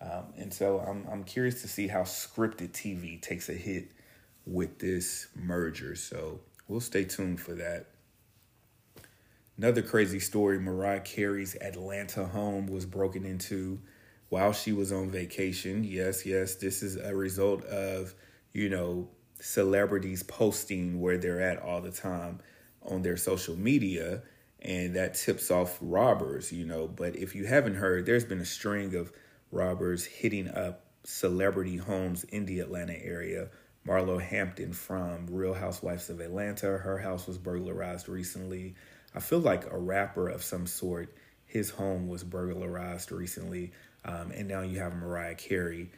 Um, 0.00 0.32
and 0.38 0.52
so 0.52 0.80
I'm, 0.80 1.06
I'm 1.10 1.24
curious 1.24 1.60
to 1.62 1.68
see 1.68 1.88
how 1.88 2.02
scripted 2.02 2.70
TV 2.70 3.20
takes 3.20 3.48
a 3.48 3.54
hit 3.54 3.90
with 4.46 4.78
this 4.78 5.28
merger. 5.34 5.94
So 5.94 6.40
we'll 6.68 6.80
stay 6.80 7.04
tuned 7.04 7.40
for 7.40 7.52
that. 7.54 7.86
Another 9.58 9.82
crazy 9.82 10.20
story 10.20 10.58
Mariah 10.58 11.00
Carey's 11.00 11.54
Atlanta 11.56 12.24
home 12.24 12.66
was 12.66 12.86
broken 12.86 13.26
into 13.26 13.78
while 14.30 14.54
she 14.54 14.72
was 14.72 14.90
on 14.90 15.10
vacation. 15.10 15.84
Yes, 15.84 16.24
yes, 16.24 16.54
this 16.54 16.82
is 16.82 16.96
a 16.96 17.14
result 17.14 17.62
of, 17.64 18.14
you 18.54 18.70
know, 18.70 19.08
celebrities 19.38 20.22
posting 20.22 21.00
where 21.00 21.18
they're 21.18 21.42
at 21.42 21.60
all 21.60 21.82
the 21.82 21.90
time 21.90 22.38
on 22.82 23.02
their 23.02 23.18
social 23.18 23.56
media. 23.56 24.22
And 24.62 24.96
that 24.96 25.14
tips 25.14 25.50
off 25.50 25.76
robbers, 25.80 26.52
you 26.52 26.64
know. 26.64 26.86
But 26.86 27.16
if 27.16 27.34
you 27.34 27.46
haven't 27.46 27.74
heard, 27.74 28.06
there's 28.06 28.24
been 28.24 28.40
a 28.40 28.46
string 28.46 28.94
of 28.94 29.12
robbers 29.50 30.04
hitting 30.04 30.48
up 30.48 30.84
celebrity 31.04 31.76
homes 31.76 32.24
in 32.24 32.46
the 32.46 32.60
Atlanta 32.60 32.94
area. 33.04 33.48
Marlo 33.86 34.20
Hampton 34.20 34.72
from 34.72 35.26
Real 35.30 35.54
Housewives 35.54 36.10
of 36.10 36.20
Atlanta, 36.20 36.66
her 36.66 36.98
house 36.98 37.26
was 37.26 37.38
burglarized 37.38 38.08
recently. 38.08 38.74
I 39.14 39.20
feel 39.20 39.38
like 39.38 39.70
a 39.72 39.78
rapper 39.78 40.28
of 40.28 40.42
some 40.42 40.66
sort, 40.66 41.14
his 41.46 41.70
home 41.70 42.06
was 42.06 42.22
burglarized 42.22 43.10
recently. 43.10 43.72
Um, 44.04 44.30
and 44.32 44.48
now 44.48 44.60
you 44.60 44.78
have 44.78 44.94
Mariah 44.94 45.34
Carey, 45.34 45.90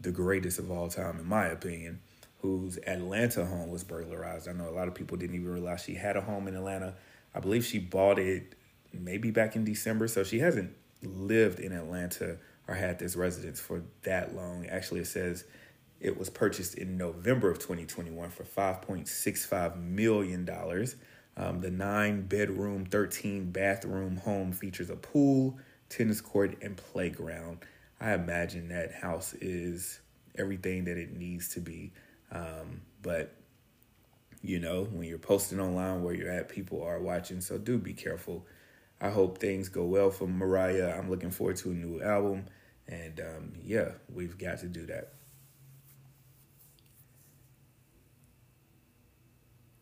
the 0.00 0.12
greatest 0.12 0.58
of 0.58 0.70
all 0.70 0.88
time, 0.88 1.18
in 1.18 1.26
my 1.26 1.46
opinion, 1.46 2.00
whose 2.40 2.78
Atlanta 2.86 3.44
home 3.44 3.70
was 3.70 3.84
burglarized. 3.84 4.48
I 4.48 4.52
know 4.52 4.68
a 4.68 4.70
lot 4.70 4.88
of 4.88 4.94
people 4.94 5.16
didn't 5.16 5.36
even 5.36 5.52
realize 5.52 5.82
she 5.82 5.94
had 5.94 6.16
a 6.16 6.20
home 6.20 6.48
in 6.48 6.54
Atlanta. 6.54 6.94
I 7.34 7.40
believe 7.40 7.64
she 7.64 7.78
bought 7.78 8.18
it 8.18 8.54
maybe 8.92 9.30
back 9.30 9.56
in 9.56 9.64
December, 9.64 10.08
so 10.08 10.24
she 10.24 10.38
hasn't 10.38 10.72
lived 11.02 11.60
in 11.60 11.72
Atlanta 11.72 12.38
or 12.68 12.74
had 12.74 12.98
this 12.98 13.16
residence 13.16 13.60
for 13.60 13.82
that 14.02 14.34
long. 14.34 14.66
Actually, 14.66 15.00
it 15.00 15.06
says 15.06 15.44
it 16.00 16.18
was 16.18 16.28
purchased 16.28 16.76
in 16.76 16.96
November 16.96 17.50
of 17.50 17.58
2021 17.58 18.30
for 18.30 18.44
$5.65 18.44 19.80
million. 19.80 20.48
Um, 21.38 21.60
the 21.60 21.70
nine 21.70 22.22
bedroom, 22.22 22.86
13 22.86 23.50
bathroom 23.50 24.16
home 24.18 24.52
features 24.52 24.90
a 24.90 24.96
pool, 24.96 25.58
tennis 25.88 26.20
court, 26.20 26.56
and 26.62 26.76
playground. 26.76 27.58
I 28.00 28.12
imagine 28.12 28.68
that 28.68 28.92
house 28.92 29.34
is 29.34 30.00
everything 30.36 30.84
that 30.84 30.98
it 30.98 31.16
needs 31.16 31.48
to 31.50 31.60
be. 31.60 31.92
Um, 32.30 32.82
but, 33.02 33.34
you 34.42 34.58
know, 34.58 34.84
when 34.84 35.08
you're 35.08 35.18
posting 35.18 35.60
online 35.60 36.02
where 36.02 36.14
you're 36.14 36.30
at, 36.30 36.48
people 36.48 36.82
are 36.82 37.00
watching. 37.00 37.40
So 37.40 37.58
do 37.58 37.78
be 37.78 37.94
careful. 37.94 38.46
I 39.00 39.10
hope 39.10 39.38
things 39.38 39.68
go 39.68 39.84
well 39.84 40.10
for 40.10 40.26
Mariah. 40.26 40.94
I'm 40.96 41.10
looking 41.10 41.30
forward 41.30 41.56
to 41.56 41.70
a 41.70 41.74
new 41.74 42.02
album. 42.02 42.46
And 42.88 43.20
um, 43.20 43.52
yeah, 43.64 43.90
we've 44.12 44.38
got 44.38 44.58
to 44.60 44.66
do 44.66 44.86
that. 44.86 45.12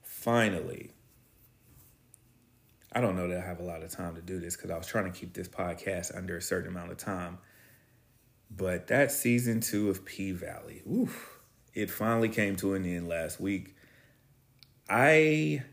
Finally, 0.02 0.90
I 2.92 3.00
don't 3.00 3.16
know 3.16 3.28
that 3.28 3.38
I 3.38 3.46
have 3.46 3.60
a 3.60 3.64
lot 3.64 3.82
of 3.82 3.90
time 3.90 4.14
to 4.14 4.22
do 4.22 4.38
this 4.38 4.56
because 4.56 4.70
I 4.70 4.78
was 4.78 4.86
trying 4.86 5.12
to 5.12 5.18
keep 5.18 5.34
this 5.34 5.48
podcast 5.48 6.16
under 6.16 6.36
a 6.36 6.42
certain 6.42 6.70
amount 6.70 6.92
of 6.92 6.96
time. 6.96 7.38
But 8.50 8.86
that 8.86 9.10
season 9.10 9.60
two 9.60 9.90
of 9.90 10.04
P 10.04 10.30
Valley, 10.30 10.82
it 11.74 11.90
finally 11.90 12.28
came 12.28 12.56
to 12.56 12.74
an 12.74 12.84
end 12.84 13.08
last 13.08 13.40
week. 13.40 13.74
I 14.88 15.64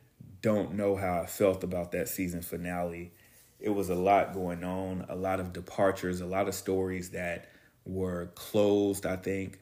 don't 0.41 0.73
know 0.73 0.95
how 0.95 1.21
I 1.21 1.25
felt 1.27 1.63
about 1.63 1.91
that 1.91 2.09
season 2.09 2.41
finale 2.41 3.13
it 3.61 3.69
was 3.69 3.89
a 3.89 3.95
lot 3.95 4.33
going 4.33 4.63
on, 4.63 5.05
a 5.09 5.15
lot 5.15 5.39
of 5.39 5.53
departures, 5.53 6.21
a 6.21 6.25
lot 6.25 6.47
of 6.47 6.55
stories 6.55 7.11
that 7.11 7.49
were 7.85 8.31
closed, 8.35 9.05
I 9.05 9.15
think. 9.15 9.59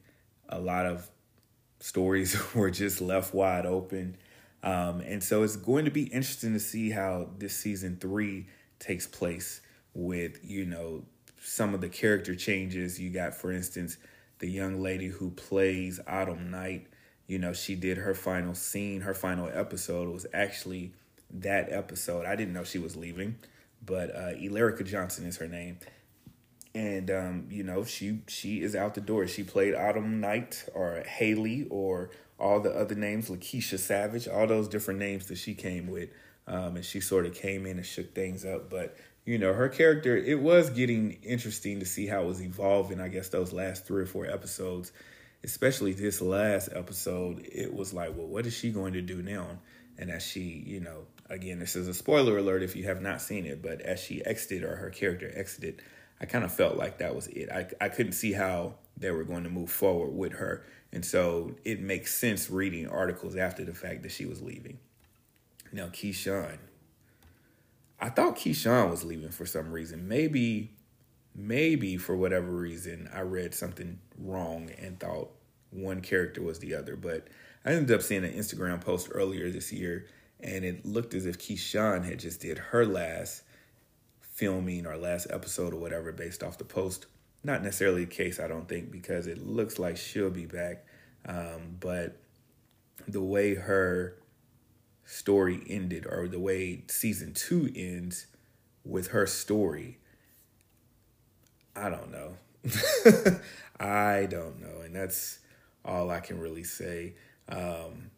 A 0.50 0.60
lot 0.60 0.86
of 0.86 1.10
stories 1.80 2.38
were 2.56 2.72
just 2.72 3.02
left 3.02 3.34
wide 3.34 3.66
open. 3.66 4.18
Um, 4.64 5.02
and 5.02 5.24
so 5.24 5.44
it's 5.44 5.56
going 5.56 5.86
to 5.86 5.92
be 5.92 6.04
interesting 6.04 6.54
to 6.54 6.60
see 6.60 6.92
how 6.92 7.30
this 7.38 7.56
season 7.56 7.98
three 8.00 8.48
takes 8.80 9.08
place 9.08 9.62
with, 9.94 10.40
you 10.44 10.66
know, 10.66 11.04
some 11.42 11.74
of 11.74 11.82
the 11.82 11.90
character 11.90 12.36
changes. 12.36 13.00
You 13.00 13.10
got, 13.10 13.34
for 13.36 13.52
instance, 13.52 13.98
the 14.40 14.50
young 14.50 14.82
lady 14.82 15.08
who 15.08 15.32
plays 15.32 16.00
Autumn 16.08 16.52
Night. 16.52 16.88
You 17.28 17.38
know, 17.38 17.54
she 17.54 17.76
did 17.76 17.98
her 17.98 18.16
final 18.16 18.56
scene, 18.56 19.02
her 19.02 19.14
final 19.14 19.50
episode 19.54 20.10
was 20.10 20.26
actually 20.34 20.94
that 21.32 21.72
episode. 21.72 22.26
I 22.26 22.36
didn't 22.36 22.54
know 22.54 22.64
she 22.64 22.80
was 22.80 22.96
leaving, 22.96 23.36
but 23.86 24.15
uh, 24.15 24.34
Elarica 24.34 24.86
Johnson 24.86 25.26
is 25.26 25.38
her 25.38 25.48
name. 25.48 25.80
And 26.76 27.10
um, 27.10 27.48
you 27.50 27.63
know, 27.63 27.84
she 27.84 28.22
she 28.28 28.62
is 28.62 28.76
out 28.76 28.94
the 28.94 29.02
door. 29.02 29.28
She 29.28 29.44
played 29.44 29.74
Autumn 29.74 30.20
Night 30.20 30.65
or 30.74 31.04
Haley 31.06 31.68
or 31.70 32.12
all 32.39 32.60
the 32.60 32.72
other 32.72 32.96
names, 32.96 33.30
Lakeisha 33.30 33.80
Savage, 33.80 34.28
all 34.28 34.48
those 34.48 34.68
different 34.68 35.00
names 35.00 35.28
that 35.28 35.38
she 35.38 35.54
came 35.56 35.88
with. 35.88 36.10
Um, 36.48 36.78
and 36.78 36.86
she 36.86 37.00
sort 37.00 37.26
of 37.26 37.36
came 37.36 37.65
in 37.65 37.78
and 37.78 37.86
shook 37.86 38.15
things 38.15 38.46
up. 38.46 38.70
But 38.70 38.96
you 39.26 39.38
know, 39.38 39.54
her 39.54 39.70
character, 39.70 40.18
it 40.18 40.39
was 40.39 40.70
getting 40.70 41.13
interesting 41.24 41.80
to 41.80 41.86
see 41.86 42.08
how 42.08 42.24
it 42.24 42.28
was 42.28 42.42
evolving. 42.42 43.00
I 43.00 43.10
guess 43.10 43.30
those 43.30 43.54
last 43.54 43.86
three 43.86 44.04
or 44.04 44.08
four 44.08 44.26
episodes, 44.26 44.92
especially 45.44 45.94
this 45.94 46.22
last 46.22 46.70
episode, 46.74 47.46
it 47.52 47.74
was 47.74 47.94
like, 47.94 48.15
well, 48.15 48.28
what 48.28 48.46
is 48.46 48.56
she 48.56 48.72
going 48.72 48.94
to 48.94 49.02
do 49.02 49.22
now? 49.22 49.60
And 50.00 50.10
as 50.10 50.24
she, 50.26 50.63
you 50.65 50.80
know, 50.80 51.06
again, 51.30 51.60
this 51.60 51.76
is 51.76 51.88
a 51.88 51.94
spoiler 51.94 52.38
alert 52.38 52.63
if 52.63 52.76
you 52.76 52.86
have 52.86 53.02
not 53.02 53.22
seen 53.22 53.46
it, 53.46 53.62
but 53.62 53.82
as 53.82 54.02
she 54.02 54.26
exited 54.26 54.63
or 54.63 54.76
her 54.76 54.89
character 54.89 55.32
exited, 55.34 55.82
I 56.20 56.26
kind 56.26 56.44
of 56.44 56.52
felt 56.52 56.76
like 56.76 56.98
that 56.98 57.15
was 57.15 57.28
it. 57.28 57.50
I, 57.50 57.68
I 57.80 57.89
couldn't 57.89 58.13
see 58.13 58.34
how 58.34 58.74
they 58.98 59.12
were 59.12 59.24
going 59.24 59.44
to 59.44 59.50
move 59.50 59.70
forward 59.70 60.12
with 60.12 60.34
her. 60.34 60.65
And 60.92 61.06
so 61.06 61.56
it 61.63 61.80
makes 61.80 62.13
sense 62.13 62.50
reading 62.50 62.88
articles 62.88 63.36
after 63.36 63.63
the 63.63 63.74
fact 63.74 64.04
that 64.04 64.12
she 64.12 64.26
was 64.26 64.42
leaving. 64.42 64.80
Now, 65.72 65.88
Keyshawn. 65.88 66.58
I 68.02 68.10
thought 68.10 68.38
Keyshawn 68.38 68.89
was 68.89 69.04
leaving 69.04 69.30
for 69.30 69.46
some 69.46 69.72
reason. 69.72 70.08
Maybe, 70.08 70.72
maybe 71.36 71.98
for 71.98 72.15
whatever 72.15 72.52
reason, 72.52 73.10
I 73.13 73.22
read 73.22 73.54
something 73.54 74.00
wrong 74.18 74.72
and 74.80 75.00
thought 75.00 75.30
one 75.70 76.02
character 76.02 76.42
was 76.42 76.60
the 76.60 76.76
other. 76.76 76.96
But 76.96 77.28
I 77.63 77.74
ended 77.74 77.96
up 77.96 78.02
seeing 78.02 78.24
an 78.24 78.34
Instagram 78.34 78.82
post 78.82 79.10
earlier 79.13 79.50
this 79.52 79.72
year, 79.72 80.08
and 80.39 80.63
it 80.63 80.86
looked 80.86 81.13
as 81.13 81.25
if 81.25 81.38
Keyshawn 81.38 82.06
had 82.06 82.19
just 82.19 82.41
did 82.41 82.58
her 82.58 82.86
last 82.86 83.43
filming 84.21 84.86
or 84.86 84.95
last 84.95 85.28
episode 85.30 85.73
or 85.73 85.78
whatever 85.78 86.12
based 86.12 86.43
off 86.43 86.58
the 86.58 86.63
post. 86.63 87.06
Not 87.43 87.63
necessarily 87.63 88.06
the 88.06 88.12
case, 88.12 88.39
I 88.39 88.47
don't 88.47 88.67
think, 88.67 88.91
because 88.91 89.28
it 89.28 89.45
looks 89.45 89.80
like 89.80 89.97
she'll 89.97 90.30
be 90.30 90.45
back. 90.45 90.86
Um, 91.25 91.78
but 91.80 92.17
the 93.08 93.21
way 93.21 93.56
her 93.56 94.15
story 95.06 95.62
ended 95.67 96.06
or 96.06 96.28
the 96.28 96.39
way 96.39 96.84
season 96.88 97.34
two 97.34 97.69
ends 97.75 98.28
with 98.86 99.08
her 99.08 99.25
story, 99.28 99.97
I 101.75 101.89
don't 101.89 102.12
know. 102.12 102.38
I 103.80 104.28
don't 104.30 104.62
know. 104.62 104.82
And 104.84 104.95
that's 104.95 105.39
all 105.84 106.10
I 106.10 106.19
can 106.19 106.39
really 106.39 106.63
say. 106.63 107.15
Um, 107.47 108.12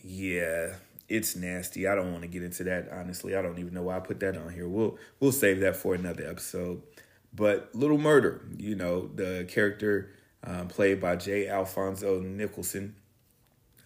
yeah, 0.00 0.74
it's 1.08 1.36
nasty. 1.36 1.86
I 1.86 1.94
don't 1.94 2.12
want 2.12 2.22
to 2.22 2.28
get 2.28 2.42
into 2.42 2.64
that. 2.64 2.88
Honestly, 2.90 3.36
I 3.36 3.42
don't 3.42 3.58
even 3.58 3.74
know 3.74 3.82
why 3.82 3.96
I 3.96 4.00
put 4.00 4.20
that 4.20 4.36
on 4.36 4.52
here. 4.52 4.68
We'll 4.68 4.98
we'll 5.20 5.32
save 5.32 5.60
that 5.60 5.76
for 5.76 5.94
another 5.94 6.26
episode. 6.28 6.82
But 7.34 7.74
Little 7.74 7.98
Murder, 7.98 8.46
you 8.56 8.76
know, 8.76 9.08
the 9.14 9.46
character 9.48 10.10
um, 10.44 10.68
played 10.68 11.00
by 11.00 11.16
J. 11.16 11.48
Alphonso 11.48 12.20
Nicholson, 12.20 12.94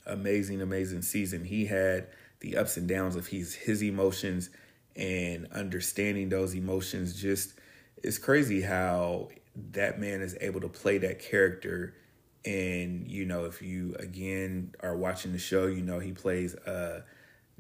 amazing, 0.07 0.61
amazing 0.61 1.03
season. 1.03 1.45
He 1.45 1.67
had 1.67 2.09
the 2.41 2.57
ups 2.57 2.77
and 2.77 2.89
downs 2.89 3.17
of 3.17 3.29
his 3.29 3.55
his 3.55 3.83
emotions 3.83 4.51
and 4.95 5.47
understanding 5.53 6.29
those 6.29 6.55
emotions. 6.55 7.21
Just 7.21 7.55
it's 8.03 8.19
crazy 8.19 8.61
how 8.63 9.29
that 9.73 9.99
man 10.01 10.21
is 10.21 10.37
able 10.41 10.61
to 10.61 10.69
play 10.69 10.99
that 10.99 11.19
character. 11.19 11.95
And 12.45 13.09
you 13.11 13.25
know, 13.25 13.45
if 13.45 13.63
you 13.63 13.97
again 13.99 14.75
are 14.81 14.97
watching 14.97 15.33
the 15.33 15.39
show, 15.39 15.67
you 15.67 15.83
know 15.83 15.99
he 15.99 16.13
plays 16.13 16.55
a 16.55 17.05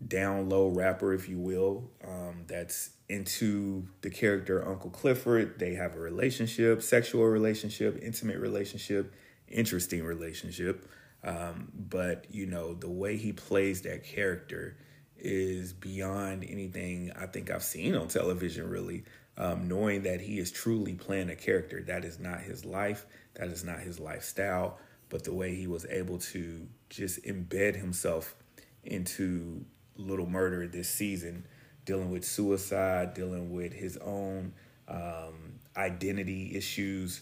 down 0.07 0.49
low 0.49 0.69
rapper, 0.69 1.13
if 1.13 1.29
you 1.29 1.39
will, 1.39 1.91
um, 2.07 2.45
that's 2.47 2.91
into 3.09 3.89
the 4.03 4.11
character 4.11 4.67
Uncle 4.67 4.91
Clifford. 4.91 5.59
They 5.59 5.75
have 5.75 5.97
a 5.97 5.99
relationship, 5.99 6.83
sexual 6.83 7.25
relationship, 7.25 7.99
intimate 8.03 8.39
relationship, 8.39 9.15
interesting 9.49 10.05
relationship. 10.05 10.89
Um, 11.25 11.73
but 11.75 12.27
you 12.31 12.47
know, 12.47 12.75
the 12.75 12.91
way 12.91 13.17
he 13.17 13.33
plays 13.33 13.83
that 13.83 14.05
character 14.05 14.77
is 15.17 15.73
beyond 15.73 16.45
anything 16.49 17.11
I 17.19 17.27
think 17.27 17.51
I've 17.51 17.65
seen 17.65 17.97
on 17.97 18.09
television, 18.09 18.69
really. 18.69 19.05
Um, 19.41 19.69
knowing 19.69 20.03
that 20.03 20.21
he 20.21 20.41
is 20.41 20.51
truly 20.51 20.95
playing 20.95 21.31
a 21.31 21.37
character. 21.37 21.81
That 21.81 22.05
is 22.05 22.19
not 22.19 22.41
his 22.41 22.65
life, 22.65 23.07
that 23.35 23.47
is 23.49 23.63
not 23.63 23.79
his 23.79 24.01
lifestyle, 24.01 24.79
but 25.11 25.23
the 25.23 25.33
way 25.33 25.55
he 25.55 25.69
was 25.69 25.87
able 25.87 26.19
to 26.19 26.67
just 26.91 27.23
embed 27.23 27.77
himself 27.77 28.35
into 28.83 29.65
Little 29.97 30.27
Murder 30.27 30.67
this 30.67 30.89
season, 30.89 31.47
dealing 31.85 32.11
with 32.11 32.25
suicide, 32.25 33.15
dealing 33.15 33.53
with 33.53 33.73
his 33.73 33.97
own 33.99 34.53
um, 34.89 35.61
identity 35.77 36.57
issues, 36.57 37.21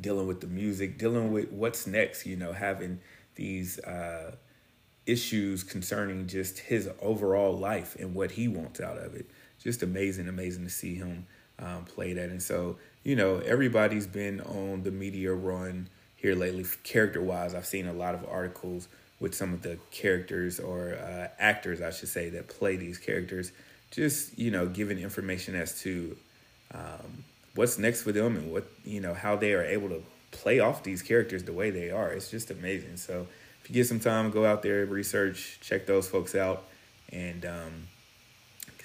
dealing 0.00 0.26
with 0.26 0.40
the 0.40 0.46
music, 0.46 0.98
dealing 0.98 1.32
with 1.32 1.50
what's 1.50 1.86
next, 1.86 2.26
you 2.26 2.36
know, 2.36 2.52
having 2.52 3.00
these 3.34 3.78
uh, 3.80 4.34
issues 5.06 5.62
concerning 5.62 6.26
just 6.26 6.58
his 6.58 6.88
overall 7.00 7.56
life 7.56 7.96
and 7.98 8.14
what 8.14 8.32
he 8.32 8.48
wants 8.48 8.80
out 8.80 8.98
of 8.98 9.14
it. 9.14 9.28
Just 9.62 9.82
amazing, 9.82 10.28
amazing 10.28 10.64
to 10.64 10.70
see 10.70 10.94
him 10.94 11.26
um, 11.58 11.84
play 11.84 12.12
that. 12.14 12.30
And 12.30 12.42
so, 12.42 12.76
you 13.04 13.16
know, 13.16 13.38
everybody's 13.38 14.06
been 14.06 14.40
on 14.40 14.82
the 14.82 14.90
media 14.90 15.32
run 15.32 15.88
here 16.16 16.34
lately, 16.34 16.64
character 16.82 17.22
wise. 17.22 17.54
I've 17.54 17.66
seen 17.66 17.86
a 17.86 17.92
lot 17.92 18.14
of 18.14 18.26
articles 18.28 18.88
with 19.20 19.34
some 19.34 19.52
of 19.52 19.62
the 19.62 19.78
characters 19.90 20.58
or 20.58 20.94
uh, 20.94 21.28
actors, 21.38 21.82
I 21.82 21.90
should 21.90 22.08
say, 22.08 22.30
that 22.30 22.48
play 22.48 22.76
these 22.76 22.98
characters. 22.98 23.52
Just, 23.90 24.38
you 24.38 24.50
know, 24.50 24.66
giving 24.66 24.98
information 24.98 25.54
as 25.54 25.80
to 25.82 26.16
um, 26.74 27.24
what's 27.54 27.78
next 27.78 28.02
for 28.02 28.12
them 28.12 28.36
and 28.36 28.52
what 28.52 28.64
you 28.84 29.00
know 29.00 29.14
how 29.14 29.36
they 29.36 29.52
are 29.52 29.64
able 29.64 29.88
to 29.88 30.02
play 30.30 30.60
off 30.60 30.82
these 30.82 31.02
characters 31.02 31.42
the 31.44 31.52
way 31.52 31.70
they 31.70 31.90
are. 31.90 32.12
It's 32.12 32.30
just 32.30 32.50
amazing. 32.50 32.96
So 32.96 33.26
if 33.62 33.68
you 33.68 33.74
get 33.74 33.86
some 33.86 34.00
time, 34.00 34.30
go 34.30 34.44
out 34.46 34.62
there, 34.62 34.86
research, 34.86 35.58
check 35.60 35.86
those 35.86 36.08
folks 36.08 36.34
out, 36.34 36.64
and 37.12 37.44
um, 37.44 37.88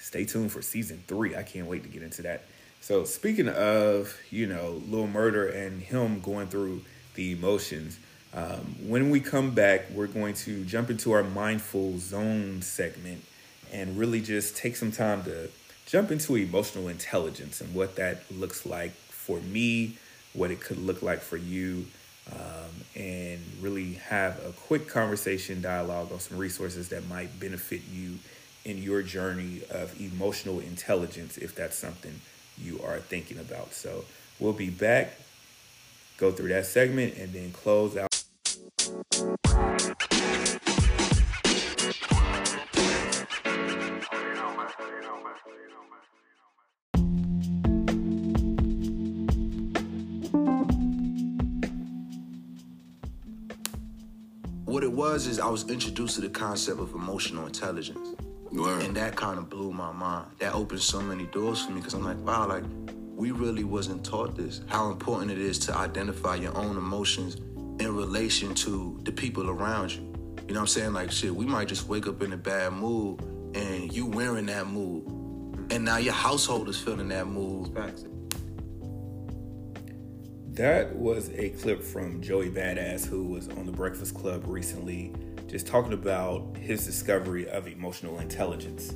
stay 0.06 0.24
tuned 0.24 0.52
for 0.52 0.62
season 0.62 1.02
three. 1.08 1.34
I 1.34 1.42
can't 1.42 1.66
wait 1.66 1.82
to 1.82 1.88
get 1.88 2.02
into 2.02 2.22
that. 2.22 2.44
So 2.80 3.04
speaking 3.04 3.48
of 3.48 4.16
you 4.30 4.46
know 4.46 4.80
Little 4.88 5.08
Murder 5.08 5.48
and 5.48 5.82
him 5.82 6.20
going 6.20 6.46
through 6.46 6.82
the 7.16 7.32
emotions. 7.32 7.98
Um, 8.32 8.76
when 8.86 9.10
we 9.10 9.18
come 9.18 9.52
back, 9.52 9.90
we're 9.90 10.06
going 10.06 10.34
to 10.34 10.64
jump 10.64 10.90
into 10.90 11.12
our 11.12 11.24
mindful 11.24 11.98
zone 11.98 12.62
segment 12.62 13.24
and 13.72 13.98
really 13.98 14.20
just 14.20 14.56
take 14.56 14.76
some 14.76 14.92
time 14.92 15.24
to 15.24 15.48
jump 15.86 16.10
into 16.10 16.36
emotional 16.36 16.88
intelligence 16.88 17.60
and 17.60 17.74
what 17.74 17.96
that 17.96 18.30
looks 18.30 18.66
like 18.66 18.92
for 18.92 19.40
me, 19.40 19.96
what 20.34 20.50
it 20.50 20.60
could 20.60 20.78
look 20.78 21.02
like 21.02 21.20
for 21.20 21.36
you, 21.36 21.86
um, 22.32 22.84
and 22.94 23.40
really 23.60 23.94
have 23.94 24.38
a 24.44 24.52
quick 24.52 24.86
conversation 24.86 25.62
dialogue 25.62 26.12
on 26.12 26.20
some 26.20 26.36
resources 26.36 26.90
that 26.90 27.08
might 27.08 27.40
benefit 27.40 27.80
you 27.90 28.18
in 28.66 28.82
your 28.82 29.00
journey 29.00 29.62
of 29.70 29.98
emotional 30.00 30.58
intelligence 30.58 31.38
if 31.38 31.54
that's 31.54 31.76
something 31.76 32.20
you 32.58 32.80
are 32.84 32.98
thinking 32.98 33.38
about. 33.38 33.72
So 33.72 34.04
we'll 34.40 34.52
be 34.52 34.70
back, 34.70 35.12
go 36.18 36.32
through 36.32 36.48
that 36.48 36.66
segment, 36.66 37.16
and 37.16 37.32
then 37.32 37.52
close 37.52 37.96
out. 37.96 38.08
what 54.64 54.84
it 54.84 54.92
was 54.92 55.26
is 55.26 55.40
I 55.40 55.48
was 55.48 55.70
introduced 55.70 56.16
to 56.16 56.20
the 56.20 56.28
concept 56.28 56.80
of 56.80 56.92
emotional 56.92 57.46
intelligence. 57.46 58.25
Word. 58.56 58.82
And 58.82 58.96
that 58.96 59.16
kind 59.16 59.38
of 59.38 59.48
blew 59.48 59.72
my 59.72 59.92
mind. 59.92 60.26
That 60.38 60.54
opened 60.54 60.82
so 60.82 61.00
many 61.00 61.24
doors 61.26 61.64
for 61.64 61.72
me 61.72 61.80
because 61.80 61.94
I'm 61.94 62.04
like, 62.04 62.18
wow, 62.18 62.48
like 62.48 62.64
we 63.14 63.30
really 63.30 63.64
wasn't 63.64 64.04
taught 64.04 64.36
this. 64.36 64.60
How 64.66 64.90
important 64.90 65.30
it 65.30 65.38
is 65.38 65.58
to 65.60 65.76
identify 65.76 66.36
your 66.36 66.56
own 66.56 66.76
emotions 66.76 67.36
in 67.78 67.94
relation 67.94 68.54
to 68.54 68.98
the 69.02 69.12
people 69.12 69.50
around 69.50 69.92
you. 69.92 70.00
You 70.46 70.54
know 70.54 70.60
what 70.60 70.60
I'm 70.60 70.66
saying? 70.66 70.92
Like 70.92 71.10
shit, 71.10 71.34
we 71.34 71.46
might 71.46 71.68
just 71.68 71.88
wake 71.88 72.06
up 72.06 72.22
in 72.22 72.32
a 72.32 72.36
bad 72.36 72.72
mood 72.72 73.20
and 73.54 73.92
you 73.92 74.06
wearing 74.06 74.46
that 74.46 74.66
mood. 74.66 75.04
And 75.70 75.84
now 75.84 75.96
your 75.96 76.14
household 76.14 76.68
is 76.68 76.78
feeling 76.78 77.08
that 77.08 77.26
mood. 77.26 77.74
That 80.52 80.94
was 80.94 81.30
a 81.34 81.50
clip 81.50 81.82
from 81.82 82.22
Joey 82.22 82.50
Badass, 82.50 83.06
who 83.06 83.24
was 83.24 83.48
on 83.48 83.66
the 83.66 83.72
Breakfast 83.72 84.14
Club 84.14 84.44
recently, 84.46 85.12
just 85.56 85.66
talking 85.66 85.94
about 85.94 86.54
his 86.58 86.84
discovery 86.84 87.48
of 87.48 87.66
emotional 87.66 88.18
intelligence. 88.18 88.94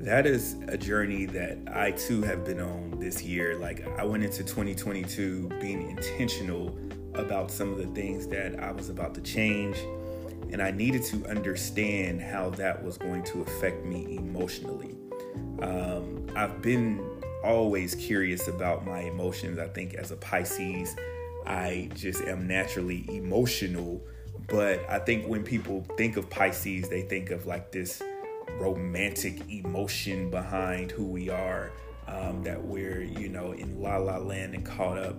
that 0.00 0.24
is 0.24 0.56
a 0.68 0.78
journey 0.78 1.26
that 1.26 1.58
I 1.70 1.90
too 1.90 2.22
have 2.22 2.42
been 2.42 2.58
on 2.58 2.98
this 2.98 3.22
year. 3.22 3.58
Like 3.58 3.86
I 3.98 4.02
went 4.02 4.24
into 4.24 4.38
2022 4.38 5.50
being 5.60 5.90
intentional 5.90 6.74
about 7.12 7.50
some 7.50 7.70
of 7.70 7.76
the 7.76 7.86
things 7.88 8.26
that 8.28 8.58
I 8.58 8.72
was 8.72 8.88
about 8.88 9.14
to 9.16 9.20
change, 9.20 9.76
and 10.50 10.62
I 10.62 10.70
needed 10.70 11.02
to 11.04 11.26
understand 11.26 12.22
how 12.22 12.48
that 12.50 12.82
was 12.82 12.96
going 12.96 13.22
to 13.24 13.42
affect 13.42 13.84
me 13.84 14.16
emotionally. 14.16 14.96
Um, 15.60 16.26
I've 16.34 16.62
been 16.62 17.06
always 17.44 17.94
curious 17.94 18.48
about 18.48 18.86
my 18.86 19.00
emotions. 19.00 19.58
I 19.58 19.68
think 19.68 19.92
as 19.92 20.12
a 20.12 20.16
Pisces, 20.16 20.96
I 21.44 21.90
just 21.94 22.22
am 22.22 22.46
naturally 22.46 23.04
emotional. 23.14 24.02
But 24.48 24.88
I 24.88 24.98
think 24.98 25.26
when 25.26 25.42
people 25.42 25.86
think 25.96 26.16
of 26.16 26.28
Pisces, 26.28 26.88
they 26.88 27.02
think 27.02 27.30
of 27.30 27.46
like 27.46 27.72
this 27.72 28.02
romantic 28.58 29.48
emotion 29.50 30.30
behind 30.30 30.90
who 30.90 31.04
we 31.04 31.28
are, 31.30 31.72
um, 32.06 32.42
that 32.44 32.62
we're, 32.62 33.02
you 33.02 33.28
know, 33.28 33.52
in 33.52 33.80
la 33.80 33.96
la 33.96 34.18
land 34.18 34.54
and 34.54 34.64
caught 34.64 34.98
up, 34.98 35.16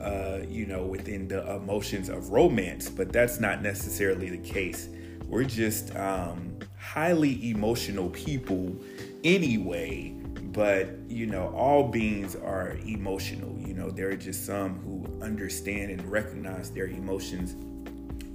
uh, 0.00 0.40
you 0.48 0.66
know, 0.66 0.84
within 0.84 1.28
the 1.28 1.54
emotions 1.54 2.08
of 2.08 2.30
romance. 2.30 2.88
But 2.88 3.12
that's 3.12 3.40
not 3.40 3.62
necessarily 3.62 4.30
the 4.30 4.48
case. 4.48 4.88
We're 5.26 5.44
just 5.44 5.96
um, 5.96 6.58
highly 6.76 7.50
emotional 7.50 8.10
people 8.10 8.76
anyway 9.24 10.12
but 10.52 10.98
you 11.08 11.26
know 11.26 11.48
all 11.54 11.88
beings 11.88 12.36
are 12.36 12.76
emotional 12.86 13.56
you 13.58 13.72
know 13.72 13.90
there 13.90 14.10
are 14.10 14.16
just 14.16 14.44
some 14.44 14.78
who 14.80 15.24
understand 15.24 15.90
and 15.90 16.04
recognize 16.10 16.70
their 16.70 16.86
emotions 16.86 17.54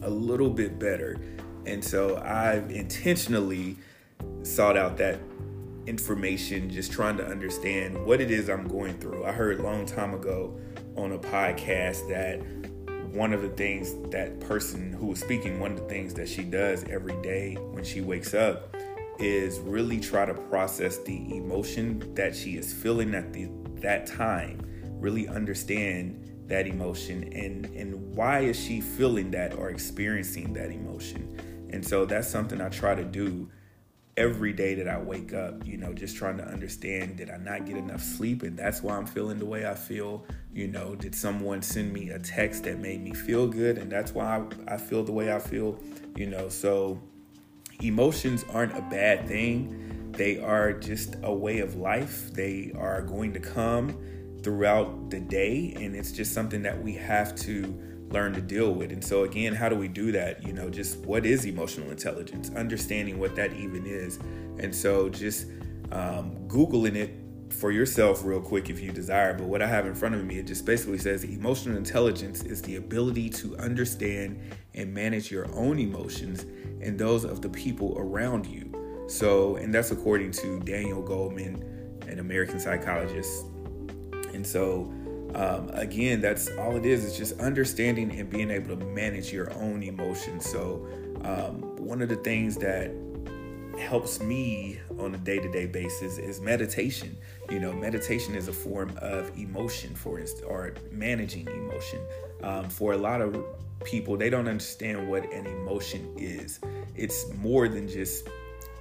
a 0.01 0.09
little 0.09 0.49
bit 0.49 0.79
better. 0.79 1.19
And 1.65 1.83
so 1.83 2.21
i've 2.23 2.71
intentionally 2.71 3.77
sought 4.43 4.77
out 4.77 4.97
that 4.97 5.19
information 5.85 6.69
just 6.69 6.91
trying 6.91 7.17
to 7.17 7.25
understand 7.25 8.05
what 8.05 8.19
it 8.19 8.31
is 8.31 8.49
i'm 8.49 8.67
going 8.67 8.97
through. 8.99 9.25
I 9.25 9.31
heard 9.31 9.59
a 9.59 9.63
long 9.63 9.85
time 9.85 10.13
ago 10.13 10.57
on 10.95 11.11
a 11.11 11.19
podcast 11.19 12.07
that 12.09 12.41
one 13.13 13.33
of 13.33 13.41
the 13.41 13.49
things 13.49 13.93
that 14.11 14.39
person 14.39 14.91
who 14.91 15.07
was 15.07 15.19
speaking 15.19 15.59
one 15.59 15.71
of 15.71 15.79
the 15.79 15.85
things 15.85 16.13
that 16.13 16.27
she 16.27 16.43
does 16.43 16.83
every 16.85 17.19
day 17.21 17.55
when 17.71 17.83
she 17.83 18.01
wakes 18.01 18.33
up 18.33 18.75
is 19.19 19.59
really 19.59 19.99
try 19.99 20.25
to 20.25 20.33
process 20.33 20.97
the 20.99 21.35
emotion 21.35 22.13
that 22.13 22.35
she 22.35 22.57
is 22.57 22.71
feeling 22.71 23.15
at 23.15 23.33
the 23.33 23.49
that 23.81 24.05
time. 24.05 24.59
Really 24.99 25.27
understand 25.27 26.26
that 26.47 26.67
emotion 26.67 27.31
and 27.33 27.65
and 27.65 28.15
why 28.15 28.39
is 28.39 28.59
she 28.59 28.81
feeling 28.81 29.31
that 29.31 29.53
or 29.53 29.69
experiencing 29.69 30.53
that 30.53 30.71
emotion? 30.71 31.67
And 31.71 31.85
so 31.85 32.05
that's 32.05 32.27
something 32.27 32.61
i 32.61 32.69
try 32.69 32.95
to 32.95 33.03
do 33.03 33.49
every 34.15 34.51
day 34.51 34.73
that 34.73 34.87
i 34.87 34.97
wake 34.97 35.31
up 35.31 35.63
you 35.63 35.77
know 35.77 35.93
just 35.93 36.15
trying 36.17 36.37
to 36.37 36.43
understand 36.43 37.17
did 37.17 37.29
i 37.29 37.37
not 37.37 37.65
get 37.65 37.77
enough 37.77 38.01
sleep? 38.01 38.43
And 38.43 38.57
that's 38.57 38.81
why 38.81 38.95
i'm 38.95 39.05
feeling 39.05 39.37
the 39.37 39.45
way 39.45 39.67
i 39.67 39.75
feel 39.75 40.25
you 40.53 40.67
know? 40.67 40.95
Did 40.95 41.13
someone 41.13 41.61
send 41.61 41.93
me 41.93 42.09
a 42.09 42.17
text 42.17 42.63
that 42.63 42.79
made 42.79 43.03
me 43.03 43.13
feel 43.13 43.47
good? 43.47 43.77
And 43.77 43.91
that's 43.91 44.13
why 44.13 44.43
i, 44.67 44.73
I 44.73 44.77
feel 44.77 45.03
the 45.03 45.11
way 45.11 45.33
i 45.33 45.39
feel 45.39 45.79
you 46.15 46.25
know? 46.25 46.49
So 46.49 46.99
emotions 47.81 48.43
aren't 48.51 48.75
a 48.75 48.81
bad 48.81 49.27
thing. 49.27 50.11
They 50.13 50.39
are 50.39 50.73
just 50.73 51.15
a 51.21 51.31
way 51.31 51.59
of 51.59 51.75
life. 51.75 52.33
They 52.33 52.71
are 52.75 53.03
going 53.03 53.33
to 53.33 53.39
come 53.39 53.95
throughout 54.43 55.09
the 55.09 55.19
day, 55.19 55.73
and 55.77 55.95
it's 55.95 56.11
just 56.11 56.33
something 56.33 56.61
that 56.63 56.81
we 56.81 56.93
have 56.93 57.35
to 57.35 57.77
learn 58.09 58.33
to 58.33 58.41
deal 58.41 58.73
with. 58.73 58.91
And 58.91 59.03
so, 59.03 59.23
again, 59.23 59.53
how 59.53 59.69
do 59.69 59.75
we 59.75 59.87
do 59.87 60.11
that? 60.13 60.45
You 60.45 60.53
know, 60.53 60.69
just 60.69 60.99
what 60.99 61.25
is 61.25 61.45
emotional 61.45 61.91
intelligence? 61.91 62.51
Understanding 62.55 63.19
what 63.19 63.35
that 63.35 63.53
even 63.53 63.85
is. 63.85 64.17
And 64.59 64.73
so, 64.73 65.09
just 65.09 65.47
um, 65.91 66.35
Googling 66.47 66.95
it 66.95 67.13
for 67.53 67.71
yourself 67.71 68.23
real 68.23 68.41
quick 68.41 68.69
if 68.69 68.79
you 68.79 68.91
desire. 68.91 69.33
But 69.33 69.47
what 69.47 69.61
I 69.61 69.67
have 69.67 69.85
in 69.85 69.95
front 69.95 70.15
of 70.15 70.23
me, 70.23 70.39
it 70.39 70.47
just 70.47 70.65
basically 70.65 70.97
says 70.97 71.23
emotional 71.23 71.77
intelligence 71.77 72.43
is 72.43 72.61
the 72.61 72.75
ability 72.75 73.29
to 73.31 73.57
understand 73.57 74.39
and 74.73 74.93
manage 74.93 75.31
your 75.31 75.53
own 75.53 75.79
emotions 75.79 76.45
and 76.81 76.99
those 76.99 77.23
of 77.23 77.41
the 77.41 77.49
people 77.49 77.95
around 77.97 78.45
you. 78.45 79.05
So, 79.07 79.55
and 79.55 79.73
that's 79.73 79.91
according 79.91 80.31
to 80.33 80.59
Daniel 80.59 81.01
Goleman 81.01 81.63
an 82.07 82.19
American 82.19 82.59
psychologist. 82.59 83.45
And 84.37 84.45
so, 84.45 84.93
um, 85.33 85.71
again, 85.73 86.21
that's 86.21 86.47
all 86.59 86.75
it 86.75 86.85
is. 86.85 87.03
It's 87.03 87.17
just 87.17 87.39
understanding 87.39 88.11
and 88.11 88.29
being 88.29 88.51
able 88.51 88.77
to 88.77 88.85
manage 88.85 89.33
your 89.33 89.51
own 89.53 89.81
emotions. 89.81 90.47
So, 90.47 90.87
um, 91.23 91.75
one 91.83 92.03
of 92.03 92.09
the 92.09 92.17
things 92.17 92.55
that 92.57 92.91
helps 93.79 94.21
me 94.21 94.79
on 94.99 95.15
a 95.15 95.17
day-to-day 95.17 95.65
basis 95.65 96.19
is 96.19 96.39
meditation. 96.39 97.17
You 97.49 97.59
know 97.59 97.73
meditation 97.73 98.35
is 98.35 98.47
a 98.47 98.53
form 98.53 98.95
of 98.97 99.35
emotion 99.37 99.95
for 99.95 100.19
instance 100.19 100.43
or 100.47 100.73
managing 100.91 101.47
emotion. 101.47 101.99
Um, 102.43 102.69
for 102.69 102.93
a 102.93 102.97
lot 102.97 103.21
of 103.21 103.43
people 103.83 104.17
they 104.17 104.29
don't 104.29 104.47
understand 104.47 105.07
what 105.09 105.31
an 105.31 105.45
emotion 105.45 106.13
is. 106.17 106.59
It's 106.95 107.25
more 107.35 107.67
than 107.67 107.87
just 107.87 108.27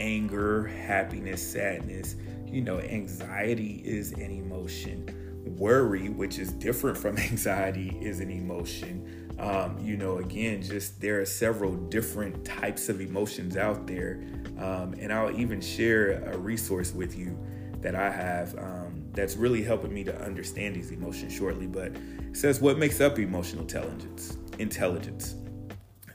anger 0.01 0.67
happiness 0.67 1.47
sadness. 1.47 2.17
You 2.47 2.63
know 2.63 2.81
anxiety 2.81 3.83
is 3.85 4.13
an 4.13 4.31
emotion 4.31 5.26
worry 5.47 6.09
which 6.09 6.39
is 6.39 6.53
different 6.53 6.97
from 6.97 7.17
anxiety 7.31 7.97
is 8.01 8.21
an 8.21 8.31
emotion 8.31 9.27
um, 9.39 9.79
you 9.79 9.97
know, 9.97 10.19
again, 10.19 10.63
just 10.63 11.01
there 11.01 11.21
are 11.21 11.27
several 11.27 11.75
different 11.75 12.45
types 12.45 12.89
of 12.89 13.01
emotions 13.01 13.57
out 13.57 13.87
there. 13.87 14.23
Um, 14.59 14.95
and 14.99 15.13
I'll 15.13 15.37
even 15.39 15.61
share 15.61 16.23
a 16.33 16.39
resource 16.39 16.93
with 16.93 17.19
you 17.19 17.39
that 17.81 17.95
I 17.95 18.11
have 18.11 18.57
um, 18.59 19.11
that's 19.13 19.37
really 19.37 19.63
helping 19.63 19.93
me 19.93 20.05
to 20.05 20.23
understand 20.23 20.75
these 20.75 20.91
emotions 20.91 21.35
shortly. 21.35 21.67
But 21.67 21.89
it 21.89 22.37
says 22.37 22.61
what 22.61 22.79
makes 22.79 23.01
up 23.01 23.19
emotional 23.19 23.63
intelligence? 23.63 24.39
Intelligence. 24.59 25.35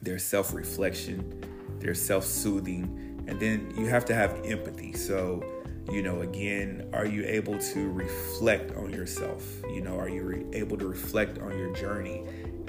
There's 0.02 0.24
self 0.24 0.52
reflection, 0.54 1.46
there's 1.78 2.02
self 2.02 2.26
soothing, 2.26 3.24
and 3.28 3.40
then 3.40 3.72
you 3.78 3.86
have 3.86 4.04
to 4.06 4.16
have 4.16 4.42
empathy. 4.44 4.94
So, 4.94 5.44
you 5.90 6.02
know, 6.04 6.22
again, 6.22 6.90
are 6.94 7.06
you 7.06 7.26
able 7.26 7.58
to 7.58 7.92
reflect 7.92 8.76
on 8.76 8.92
yourself? 8.92 9.46
You 9.74 9.82
know, 9.82 9.98
are 9.98 10.10
you 10.10 10.24
re- 10.24 10.46
able 10.54 10.78
to 10.78 10.88
reflect 10.88 11.40
on 11.40 11.58
your 11.58 11.74
journey? 11.74 12.24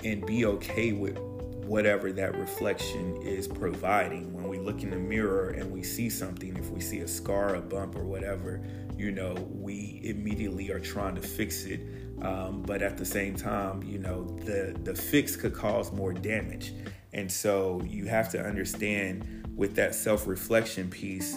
and 0.04 0.24
be 0.26 0.44
okay 0.44 0.92
with 0.92 1.18
whatever 1.66 2.12
that 2.12 2.36
reflection 2.36 3.16
is 3.22 3.46
providing. 3.46 4.32
When 4.32 4.48
we 4.48 4.58
look 4.58 4.82
in 4.82 4.90
the 4.90 4.96
mirror 4.96 5.50
and 5.50 5.70
we 5.70 5.82
see 5.82 6.10
something, 6.10 6.56
if 6.56 6.70
we 6.70 6.80
see 6.80 7.00
a 7.00 7.08
scar, 7.08 7.54
a 7.54 7.60
bump, 7.60 7.96
or 7.96 8.04
whatever, 8.04 8.60
you 8.96 9.10
know, 9.10 9.34
we 9.50 10.00
immediately 10.04 10.70
are 10.70 10.80
trying 10.80 11.14
to 11.14 11.22
fix 11.22 11.64
it. 11.64 11.80
Um, 12.20 12.62
but 12.62 12.82
at 12.82 12.98
the 12.98 13.04
same 13.04 13.34
time, 13.34 13.82
you 13.82 13.98
know, 13.98 14.24
the 14.44 14.76
the 14.84 14.94
fix 14.94 15.34
could 15.34 15.54
cause 15.54 15.90
more 15.92 16.12
damage, 16.12 16.72
and 17.12 17.30
so 17.30 17.82
you 17.84 18.06
have 18.06 18.30
to 18.30 18.44
understand 18.44 19.48
with 19.56 19.74
that 19.76 19.94
self 19.94 20.26
reflection 20.28 20.88
piece, 20.88 21.36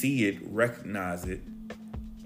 see 0.00 0.26
it, 0.26 0.38
recognize 0.42 1.24
it, 1.24 1.42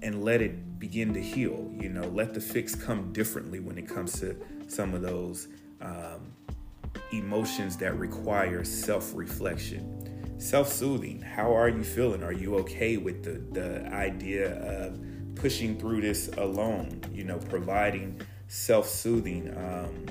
and 0.01 0.23
let 0.23 0.41
it 0.41 0.79
begin 0.79 1.13
to 1.13 1.21
heal. 1.21 1.71
You 1.79 1.89
know, 1.89 2.07
let 2.09 2.33
the 2.33 2.41
fix 2.41 2.75
come 2.75 3.13
differently 3.13 3.59
when 3.59 3.77
it 3.77 3.87
comes 3.87 4.19
to 4.19 4.35
some 4.67 4.93
of 4.93 5.01
those 5.01 5.47
um, 5.79 6.33
emotions 7.13 7.77
that 7.77 7.97
require 7.97 8.63
self 8.63 9.13
reflection. 9.15 10.37
Self 10.37 10.67
soothing. 10.67 11.21
How 11.21 11.55
are 11.55 11.69
you 11.69 11.83
feeling? 11.83 12.23
Are 12.23 12.33
you 12.33 12.55
okay 12.57 12.97
with 12.97 13.23
the, 13.23 13.59
the 13.59 13.87
idea 13.93 14.59
of 14.59 14.99
pushing 15.35 15.77
through 15.77 16.01
this 16.01 16.29
alone? 16.37 17.01
You 17.13 17.23
know, 17.23 17.37
providing 17.37 18.19
self 18.47 18.87
soothing 18.87 19.55
um, 19.55 20.05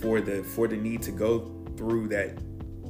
for 0.00 0.20
the 0.20 0.42
for 0.42 0.66
the 0.66 0.76
need 0.76 1.02
to 1.02 1.12
go 1.12 1.54
through 1.76 2.08
that 2.08 2.38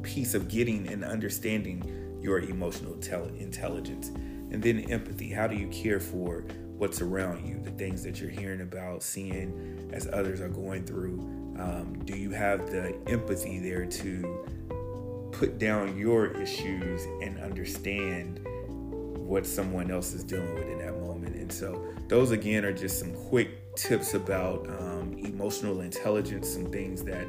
piece 0.03 0.34
of 0.34 0.49
getting 0.49 0.86
and 0.89 1.05
understanding 1.05 1.97
your 2.29 2.41
emotional 2.41 2.93
intelligence. 3.39 4.09
And 4.51 4.62
then 4.62 4.81
empathy. 4.91 5.31
How 5.31 5.47
do 5.47 5.57
you 5.57 5.68
care 5.68 5.99
for 5.99 6.45
what's 6.76 7.01
around 7.01 7.47
you, 7.47 7.59
the 7.59 7.70
things 7.72 8.03
that 8.03 8.20
you're 8.20 8.31
hearing 8.31 8.61
about, 8.61 9.03
seeing 9.03 9.91
as 9.95 10.07
others 10.12 10.41
are 10.41 10.49
going 10.49 10.85
through. 10.85 11.18
Um, 11.59 12.03
do 12.05 12.16
you 12.16 12.31
have 12.31 12.70
the 12.70 12.95
empathy 13.09 13.59
there 13.59 13.87
to 13.87 15.31
put 15.33 15.59
down 15.59 15.97
your 15.99 16.26
issues 16.41 17.03
and 17.22 17.41
understand 17.41 18.41
what 19.26 19.45
someone 19.47 19.91
else 19.91 20.12
is 20.12 20.22
dealing 20.22 20.55
with 20.55 20.68
in 20.68 20.79
that 20.79 20.97
moment? 21.01 21.35
And 21.35 21.51
so, 21.51 21.85
those 22.07 22.31
again 22.31 22.64
are 22.64 22.72
just 22.72 22.99
some 23.01 23.14
quick 23.29 23.74
tips 23.74 24.14
about 24.14 24.68
um, 24.68 25.16
emotional 25.18 25.81
intelligence, 25.81 26.49
some 26.49 26.70
things 26.70 27.03
that 27.05 27.24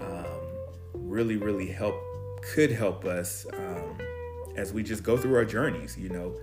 um, 0.00 0.40
really, 0.94 1.36
really 1.36 1.66
help, 1.66 1.96
could 2.42 2.70
help 2.70 3.04
us 3.04 3.46
as 4.56 4.72
we 4.72 4.82
just 4.82 5.02
go 5.02 5.16
through 5.16 5.36
our 5.36 5.44
journeys, 5.44 5.96
you 5.96 6.08
know. 6.08 6.36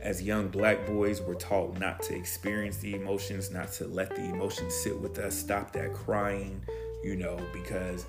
As 0.00 0.22
young 0.22 0.48
black 0.48 0.86
boys, 0.86 1.22
we're 1.22 1.34
taught 1.34 1.78
not 1.80 2.02
to 2.02 2.14
experience 2.14 2.76
the 2.78 2.94
emotions, 2.94 3.50
not 3.50 3.72
to 3.72 3.86
let 3.86 4.14
the 4.14 4.22
emotions 4.22 4.74
sit 4.74 4.98
with 4.98 5.18
us, 5.18 5.34
stop 5.34 5.72
that 5.72 5.94
crying, 5.94 6.62
you 7.02 7.16
know, 7.16 7.38
because 7.54 8.04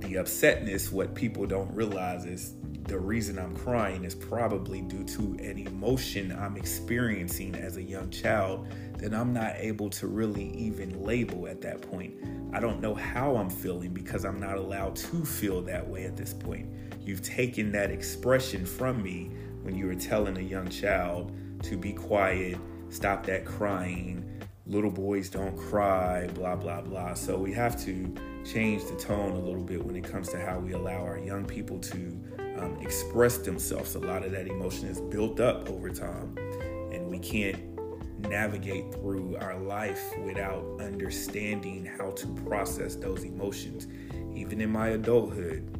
the 0.00 0.14
upsetness, 0.14 0.90
what 0.90 1.14
people 1.14 1.46
don't 1.46 1.72
realize 1.72 2.24
is 2.24 2.54
the 2.84 2.98
reason 2.98 3.38
I'm 3.38 3.56
crying 3.56 4.04
is 4.04 4.14
probably 4.14 4.80
due 4.80 5.04
to 5.04 5.22
an 5.40 5.58
emotion 5.58 6.32
I'm 6.32 6.56
experiencing 6.56 7.54
as 7.54 7.76
a 7.76 7.82
young 7.82 8.10
child 8.10 8.66
that 8.98 9.14
I'm 9.14 9.32
not 9.32 9.54
able 9.56 9.88
to 9.90 10.06
really 10.06 10.50
even 10.56 11.02
label 11.02 11.46
at 11.46 11.60
that 11.62 11.82
point. 11.82 12.14
I 12.52 12.60
don't 12.60 12.80
know 12.80 12.94
how 12.94 13.36
I'm 13.36 13.50
feeling 13.50 13.94
because 13.94 14.24
I'm 14.24 14.38
not 14.38 14.56
allowed 14.56 14.96
to 14.96 15.24
feel 15.24 15.62
that 15.62 15.88
way 15.88 16.04
at 16.04 16.16
this 16.16 16.34
point. 16.34 16.68
You've 17.00 17.22
taken 17.22 17.72
that 17.72 17.90
expression 17.90 18.66
from 18.66 19.02
me 19.02 19.30
when 19.62 19.76
you 19.76 19.86
were 19.86 19.94
telling 19.94 20.36
a 20.36 20.42
young 20.42 20.68
child 20.68 21.32
to 21.62 21.76
be 21.76 21.92
quiet, 21.92 22.58
stop 22.90 23.24
that 23.26 23.44
crying, 23.44 24.28
little 24.66 24.90
boys 24.90 25.28
don't 25.28 25.56
cry, 25.56 26.28
blah, 26.34 26.56
blah, 26.56 26.80
blah. 26.80 27.14
So 27.14 27.38
we 27.38 27.52
have 27.52 27.80
to 27.84 28.14
change 28.44 28.84
the 28.84 28.96
tone 28.96 29.32
a 29.32 29.38
little 29.38 29.62
bit 29.62 29.84
when 29.84 29.96
it 29.96 30.04
comes 30.04 30.28
to 30.30 30.40
how 30.40 30.58
we 30.58 30.72
allow 30.72 31.04
our 31.04 31.18
young 31.18 31.44
people 31.44 31.78
to 31.78 32.20
um, 32.62 32.78
express 32.80 33.38
themselves. 33.38 33.94
A 33.94 33.98
lot 33.98 34.24
of 34.24 34.32
that 34.32 34.46
emotion 34.46 34.88
is 34.88 35.00
built 35.00 35.40
up 35.40 35.68
over 35.68 35.90
time, 35.90 36.36
and 36.92 37.08
we 37.08 37.18
can't 37.18 37.58
navigate 38.28 38.92
through 38.94 39.36
our 39.40 39.58
life 39.58 40.00
without 40.24 40.64
understanding 40.80 41.84
how 41.84 42.10
to 42.12 42.26
process 42.46 42.94
those 42.94 43.24
emotions. 43.24 43.86
Even 44.34 44.60
in 44.60 44.70
my 44.70 44.88
adulthood, 44.88 45.78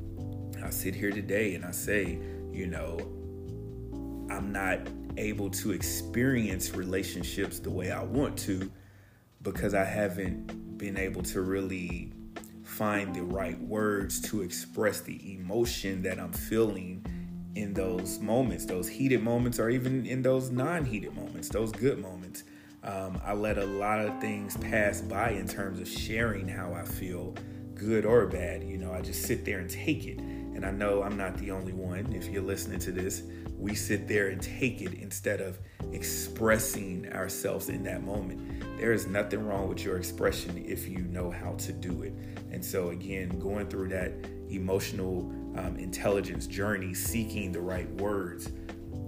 I 0.62 0.70
sit 0.70 0.95
here 0.95 1.12
today 1.12 1.55
and 1.55 1.64
I 1.64 1.70
say, 1.70 2.18
you 2.53 2.66
know, 2.66 2.99
I'm 4.30 4.53
not 4.53 4.80
able 5.16 5.51
to 5.51 5.72
experience 5.72 6.74
relationships 6.74 7.59
the 7.59 7.70
way 7.70 7.91
I 7.91 8.03
want 8.03 8.37
to 8.41 8.70
because 9.43 9.74
I 9.74 9.85
haven't 9.85 10.78
been 10.78 10.97
able 10.97 11.22
to 11.22 11.43
really 11.43 12.12
find 12.83 13.14
the 13.14 13.22
right 13.22 13.61
words 13.61 14.20
to 14.20 14.43
express 14.43 15.03
the 15.03 15.37
emotion 15.37 16.03
that 16.03 16.18
I'm 16.18 16.33
feeling 16.33 17.07
in 17.55 17.72
those 17.72 18.18
moments, 18.18 18.64
those 18.64 18.89
heated 18.89 19.22
moments, 19.22 19.61
or 19.61 19.70
even 19.70 20.05
in 20.05 20.20
those 20.20 20.51
non 20.51 20.85
heated 20.85 21.14
moments, 21.14 21.49
those 21.49 21.70
good 21.70 22.01
moments. 22.01 22.43
Um, 22.83 23.20
I 23.24 23.35
let 23.35 23.57
a 23.57 23.64
lot 23.64 24.05
of 24.05 24.20
things 24.20 24.57
pass 24.57 25.01
by 25.01 25.30
in 25.30 25.47
terms 25.47 25.78
of 25.78 25.87
sharing 25.87 26.49
how 26.49 26.72
I 26.72 26.83
feel, 26.83 27.37
good 27.76 28.05
or 28.05 28.26
bad. 28.26 28.64
You 28.64 28.78
know, 28.78 28.93
I 28.93 29.01
just 29.01 29.26
sit 29.26 29.45
there 29.45 29.61
and 29.61 29.70
take 29.70 30.05
it. 30.05 30.18
And 30.55 30.65
I 30.65 30.71
know 30.71 31.03
I'm 31.03 31.17
not 31.17 31.37
the 31.39 31.51
only 31.51 31.73
one. 31.73 32.13
If 32.13 32.29
you're 32.29 32.43
listening 32.43 32.79
to 32.81 32.93
this, 32.93 33.23
we 33.59 33.75
sit 33.75 34.09
there 34.09 34.29
and 34.29 34.43
take 34.43 34.81
it 34.83 34.95
instead 34.95 35.41
of 35.41 35.59
expressing 35.93 37.13
ourselves 37.13 37.69
in 37.69 37.83
that 37.85 38.03
moment. 38.03 38.79
There 38.79 38.93
is 38.93 39.07
nothing 39.07 39.47
wrong 39.47 39.69
with 39.69 39.85
your 39.85 39.97
expression 39.97 40.65
if 40.67 40.89
you 40.89 40.99
know 40.99 41.31
how 41.31 41.53
to 41.53 41.73
do 41.73 42.03
it. 42.03 42.13
And 42.51 42.65
so, 42.65 42.91
again, 42.91 43.39
going 43.39 43.69
through 43.69 43.89
that 43.91 44.13
emotional 44.51 45.31
um, 45.57 45.77
intelligence 45.77 46.47
journey, 46.47 46.95
seeking 46.95 47.53
the 47.53 47.61
right 47.61 47.89
words, 47.95 48.51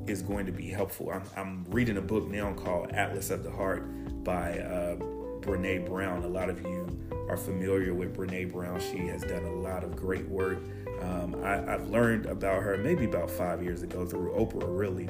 is 0.06 0.22
going 0.22 0.46
to 0.46 0.52
be 0.52 0.68
helpful. 0.68 1.10
I'm, 1.10 1.22
I'm, 1.36 1.64
reading 1.70 1.96
a 1.96 2.02
book 2.02 2.28
now 2.28 2.52
called 2.52 2.90
Atlas 2.90 3.30
of 3.30 3.42
the 3.42 3.50
Heart 3.50 4.22
by 4.22 4.58
uh, 4.58 4.96
Brene 5.40 5.86
Brown. 5.86 6.22
A 6.24 6.28
lot 6.28 6.50
of 6.50 6.60
you 6.62 6.86
are 7.28 7.36
familiar 7.36 7.94
with 7.94 8.16
Brene 8.16 8.52
Brown. 8.52 8.80
She 8.80 8.98
has 9.08 9.22
done 9.22 9.44
a 9.44 9.52
lot 9.52 9.82
of 9.82 9.96
great 9.96 10.28
work. 10.28 10.58
Um, 11.04 11.36
I, 11.44 11.56
have 11.72 11.88
learned 11.88 12.26
about 12.26 12.62
her 12.62 12.78
maybe 12.78 13.04
about 13.04 13.30
five 13.30 13.62
years 13.62 13.82
ago 13.82 14.06
through 14.06 14.32
Oprah, 14.32 14.64
really. 14.66 15.08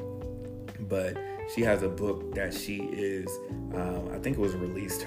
But 0.80 1.16
she 1.54 1.60
has 1.62 1.82
a 1.82 1.88
book 1.88 2.34
that 2.34 2.52
she 2.52 2.78
is, 2.78 3.28
um, 3.74 4.10
I 4.12 4.18
think 4.18 4.36
it 4.36 4.40
was 4.40 4.54
released 4.54 5.06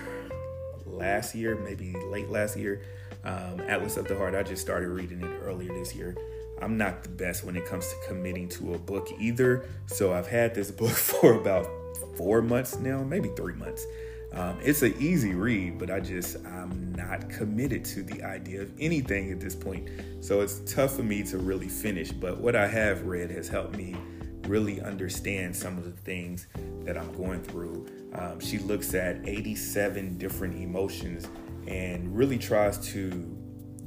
last 0.85 1.35
year, 1.35 1.55
maybe 1.55 1.93
late 2.09 2.29
last 2.29 2.57
year. 2.57 2.81
Um, 3.23 3.59
Atlas 3.67 3.97
of 3.97 4.07
the 4.07 4.15
Heart. 4.15 4.35
I 4.35 4.43
just 4.43 4.61
started 4.61 4.89
reading 4.89 5.21
it 5.21 5.39
earlier 5.43 5.73
this 5.73 5.93
year. 5.93 6.15
I'm 6.61 6.77
not 6.77 7.03
the 7.03 7.09
best 7.09 7.43
when 7.43 7.55
it 7.55 7.65
comes 7.65 7.87
to 7.89 7.95
committing 8.07 8.47
to 8.49 8.73
a 8.73 8.77
book 8.77 9.09
either. 9.19 9.65
So 9.87 10.13
I've 10.13 10.27
had 10.27 10.55
this 10.55 10.71
book 10.81 10.91
for 10.91 11.33
about 11.33 11.67
four 12.15 12.41
months 12.41 12.77
now, 12.77 13.03
maybe 13.03 13.29
three 13.35 13.53
months. 13.53 13.85
Um, 14.37 14.59
it's 14.61 14.83
an 14.83 14.93
easy 14.99 15.33
read, 15.33 15.79
but 15.79 15.89
I 15.89 15.99
just, 15.99 16.37
I'm 16.45 16.93
not 16.93 17.27
committed 17.27 17.83
to 17.85 18.03
the 18.03 18.23
idea 18.23 18.61
of 18.61 18.71
anything 18.79 19.31
at 19.31 19.39
this 19.39 19.55
point. 19.55 19.89
So 20.21 20.41
it's 20.41 20.59
tough 20.71 20.95
for 20.95 21.03
me 21.03 21.23
to 21.23 21.39
really 21.39 21.67
finish. 21.67 22.11
But 22.11 22.37
what 22.37 22.55
I 22.55 22.67
have 22.67 23.01
read 23.01 23.31
has 23.31 23.47
helped 23.47 23.75
me 23.75 23.95
really 24.43 24.79
understand 24.79 25.55
some 25.55 25.77
of 25.79 25.85
the 25.85 25.91
things 25.91 26.45
that 26.83 26.97
I'm 26.97 27.11
going 27.13 27.41
through. 27.41 27.87
Um, 28.13 28.39
she 28.39 28.59
looks 28.59 28.93
at 28.93 29.27
87 29.27 30.19
different 30.19 30.61
emotions 30.61 31.27
and 31.67 32.15
really 32.15 32.37
tries 32.37 32.77
to 32.91 33.09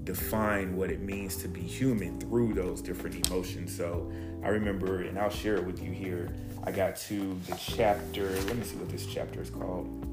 define 0.02 0.76
what 0.76 0.90
it 0.90 1.00
means 1.00 1.36
to 1.36 1.48
be 1.48 1.60
human 1.60 2.18
through 2.18 2.54
those 2.54 2.82
different 2.82 3.28
emotions. 3.28 3.76
So 3.76 4.10
I 4.42 4.48
remember, 4.48 5.02
and 5.02 5.16
I'll 5.16 5.30
share 5.30 5.54
it 5.56 5.64
with 5.64 5.80
you 5.80 5.92
here. 5.92 6.34
I 6.64 6.72
got 6.72 6.96
to 6.96 7.38
the 7.46 7.54
chapter, 7.56 8.30
let 8.30 8.56
me 8.56 8.64
see 8.64 8.76
what 8.76 8.88
this 8.88 9.06
chapter 9.06 9.40
is 9.40 9.50
called. 9.50 10.09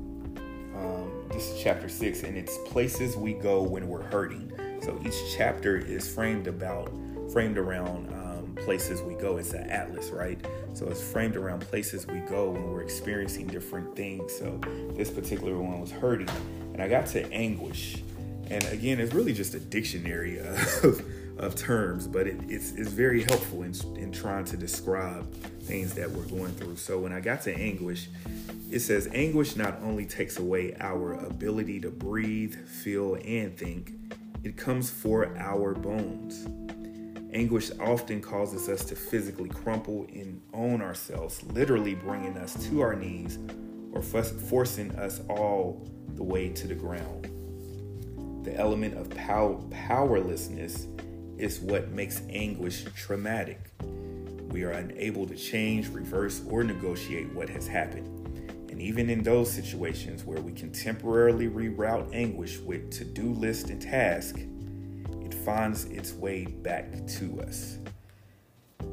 This 1.37 1.51
is 1.51 1.61
chapter 1.61 1.87
six, 1.87 2.23
and 2.23 2.35
it's 2.35 2.57
places 2.65 3.15
we 3.15 3.33
go 3.33 3.61
when 3.61 3.87
we're 3.87 4.01
hurting. 4.01 4.51
So 4.81 4.99
each 5.05 5.13
chapter 5.35 5.77
is 5.77 6.11
framed 6.11 6.47
about, 6.47 6.91
framed 7.31 7.59
around 7.59 8.11
um, 8.11 8.55
places 8.55 9.03
we 9.03 9.13
go. 9.13 9.37
It's 9.37 9.53
an 9.53 9.69
atlas, 9.69 10.09
right? 10.09 10.43
So 10.73 10.87
it's 10.87 10.99
framed 10.99 11.35
around 11.35 11.59
places 11.59 12.07
we 12.07 12.21
go 12.21 12.49
when 12.49 12.71
we're 12.71 12.81
experiencing 12.81 13.45
different 13.45 13.95
things. 13.95 14.35
So 14.35 14.59
this 14.95 15.11
particular 15.11 15.55
one 15.59 15.79
was 15.79 15.91
hurting, 15.91 16.29
and 16.73 16.81
I 16.81 16.87
got 16.87 17.05
to 17.09 17.31
anguish 17.31 18.01
and 18.49 18.63
again, 18.65 18.99
it's 18.99 19.13
really 19.13 19.33
just 19.33 19.53
a 19.55 19.59
dictionary 19.59 20.39
of, 20.83 21.03
of 21.37 21.55
terms, 21.55 22.07
but 22.07 22.27
it, 22.27 22.39
it's, 22.47 22.71
it's 22.73 22.89
very 22.89 23.23
helpful 23.23 23.63
in, 23.63 23.73
in 23.97 24.11
trying 24.11 24.45
to 24.45 24.57
describe 24.57 25.31
things 25.61 25.93
that 25.95 26.09
we're 26.09 26.25
going 26.25 26.53
through. 26.53 26.77
So 26.77 26.99
when 26.99 27.11
I 27.11 27.19
got 27.19 27.41
to 27.43 27.53
anguish, 27.53 28.07
it 28.71 28.79
says 28.79 29.07
anguish 29.13 29.55
not 29.55 29.79
only 29.81 30.05
takes 30.05 30.37
away 30.37 30.75
our 30.79 31.13
ability 31.13 31.79
to 31.81 31.89
breathe, 31.89 32.55
feel, 32.67 33.15
and 33.15 33.57
think, 33.57 33.93
it 34.43 34.57
comes 34.57 34.89
for 34.89 35.35
our 35.37 35.73
bones. 35.73 36.47
Anguish 37.33 37.71
often 37.79 38.21
causes 38.21 38.69
us 38.69 38.85
to 38.85 38.95
physically 38.95 39.49
crumple 39.49 40.07
and 40.13 40.41
own 40.53 40.81
ourselves, 40.81 41.43
literally 41.43 41.95
bringing 41.95 42.37
us 42.37 42.53
to 42.67 42.81
our 42.81 42.95
knees 42.95 43.37
or 43.91 44.01
forcing 44.01 44.91
us 44.95 45.21
all 45.29 45.87
the 46.15 46.23
way 46.23 46.49
to 46.49 46.67
the 46.67 46.75
ground 46.75 47.29
the 48.47 48.55
element 48.55 48.97
of 48.97 49.09
pow- 49.09 49.61
powerlessness 49.71 50.87
is 51.37 51.59
what 51.59 51.89
makes 51.89 52.21
anguish 52.29 52.85
traumatic. 52.95 53.59
We 54.51 54.63
are 54.63 54.71
unable 54.71 55.27
to 55.27 55.35
change, 55.35 55.89
reverse, 55.89 56.41
or 56.49 56.63
negotiate 56.63 57.29
what 57.33 57.49
has 57.49 57.67
happened. 57.67 58.16
And 58.77 58.85
even 58.85 59.09
in 59.09 59.23
those 59.23 59.51
situations 59.51 60.23
where 60.23 60.39
we 60.39 60.51
can 60.51 60.71
temporarily 60.71 61.47
reroute 61.47 62.13
anguish 62.13 62.59
with 62.59 62.91
to 62.91 63.03
do 63.03 63.33
list 63.33 63.71
and 63.71 63.81
task, 63.81 64.37
it 65.25 65.33
finds 65.33 65.85
its 65.85 66.13
way 66.13 66.45
back 66.45 66.85
to 67.07 67.41
us. 67.41 67.79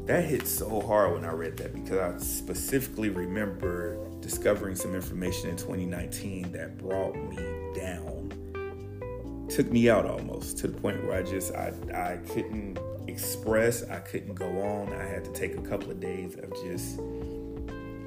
That 0.07 0.24
hit 0.24 0.47
so 0.47 0.80
hard 0.80 1.12
when 1.12 1.26
I 1.26 1.32
read 1.32 1.59
that 1.59 1.74
because 1.74 1.99
I 1.99 2.16
specifically 2.16 3.11
remember 3.11 3.99
discovering 4.20 4.74
some 4.74 4.95
information 4.95 5.51
in 5.51 5.57
2019 5.59 6.53
that 6.53 6.78
brought 6.78 7.14
me 7.14 7.37
down 7.78 8.32
took 9.49 9.70
me 9.70 9.91
out 9.91 10.07
almost 10.07 10.57
to 10.59 10.68
the 10.68 10.80
point 10.80 11.05
where 11.05 11.18
I 11.18 11.22
just 11.22 11.55
I 11.55 11.72
I 11.93 12.16
couldn't 12.32 12.78
express, 13.07 13.89
I 13.89 13.99
couldn't 13.99 14.35
go 14.35 14.47
on. 14.62 14.93
I 14.95 15.05
had 15.05 15.24
to 15.26 15.32
take 15.32 15.57
a 15.57 15.61
couple 15.61 15.91
of 15.91 16.01
days 16.01 16.37
of 16.37 16.51
just 16.64 16.99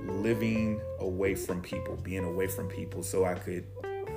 living 0.07 0.81
away 0.99 1.35
from 1.35 1.61
people, 1.61 1.95
being 1.97 2.23
away 2.23 2.47
from 2.47 2.67
people 2.67 3.03
so 3.03 3.25
I 3.25 3.35
could 3.35 3.65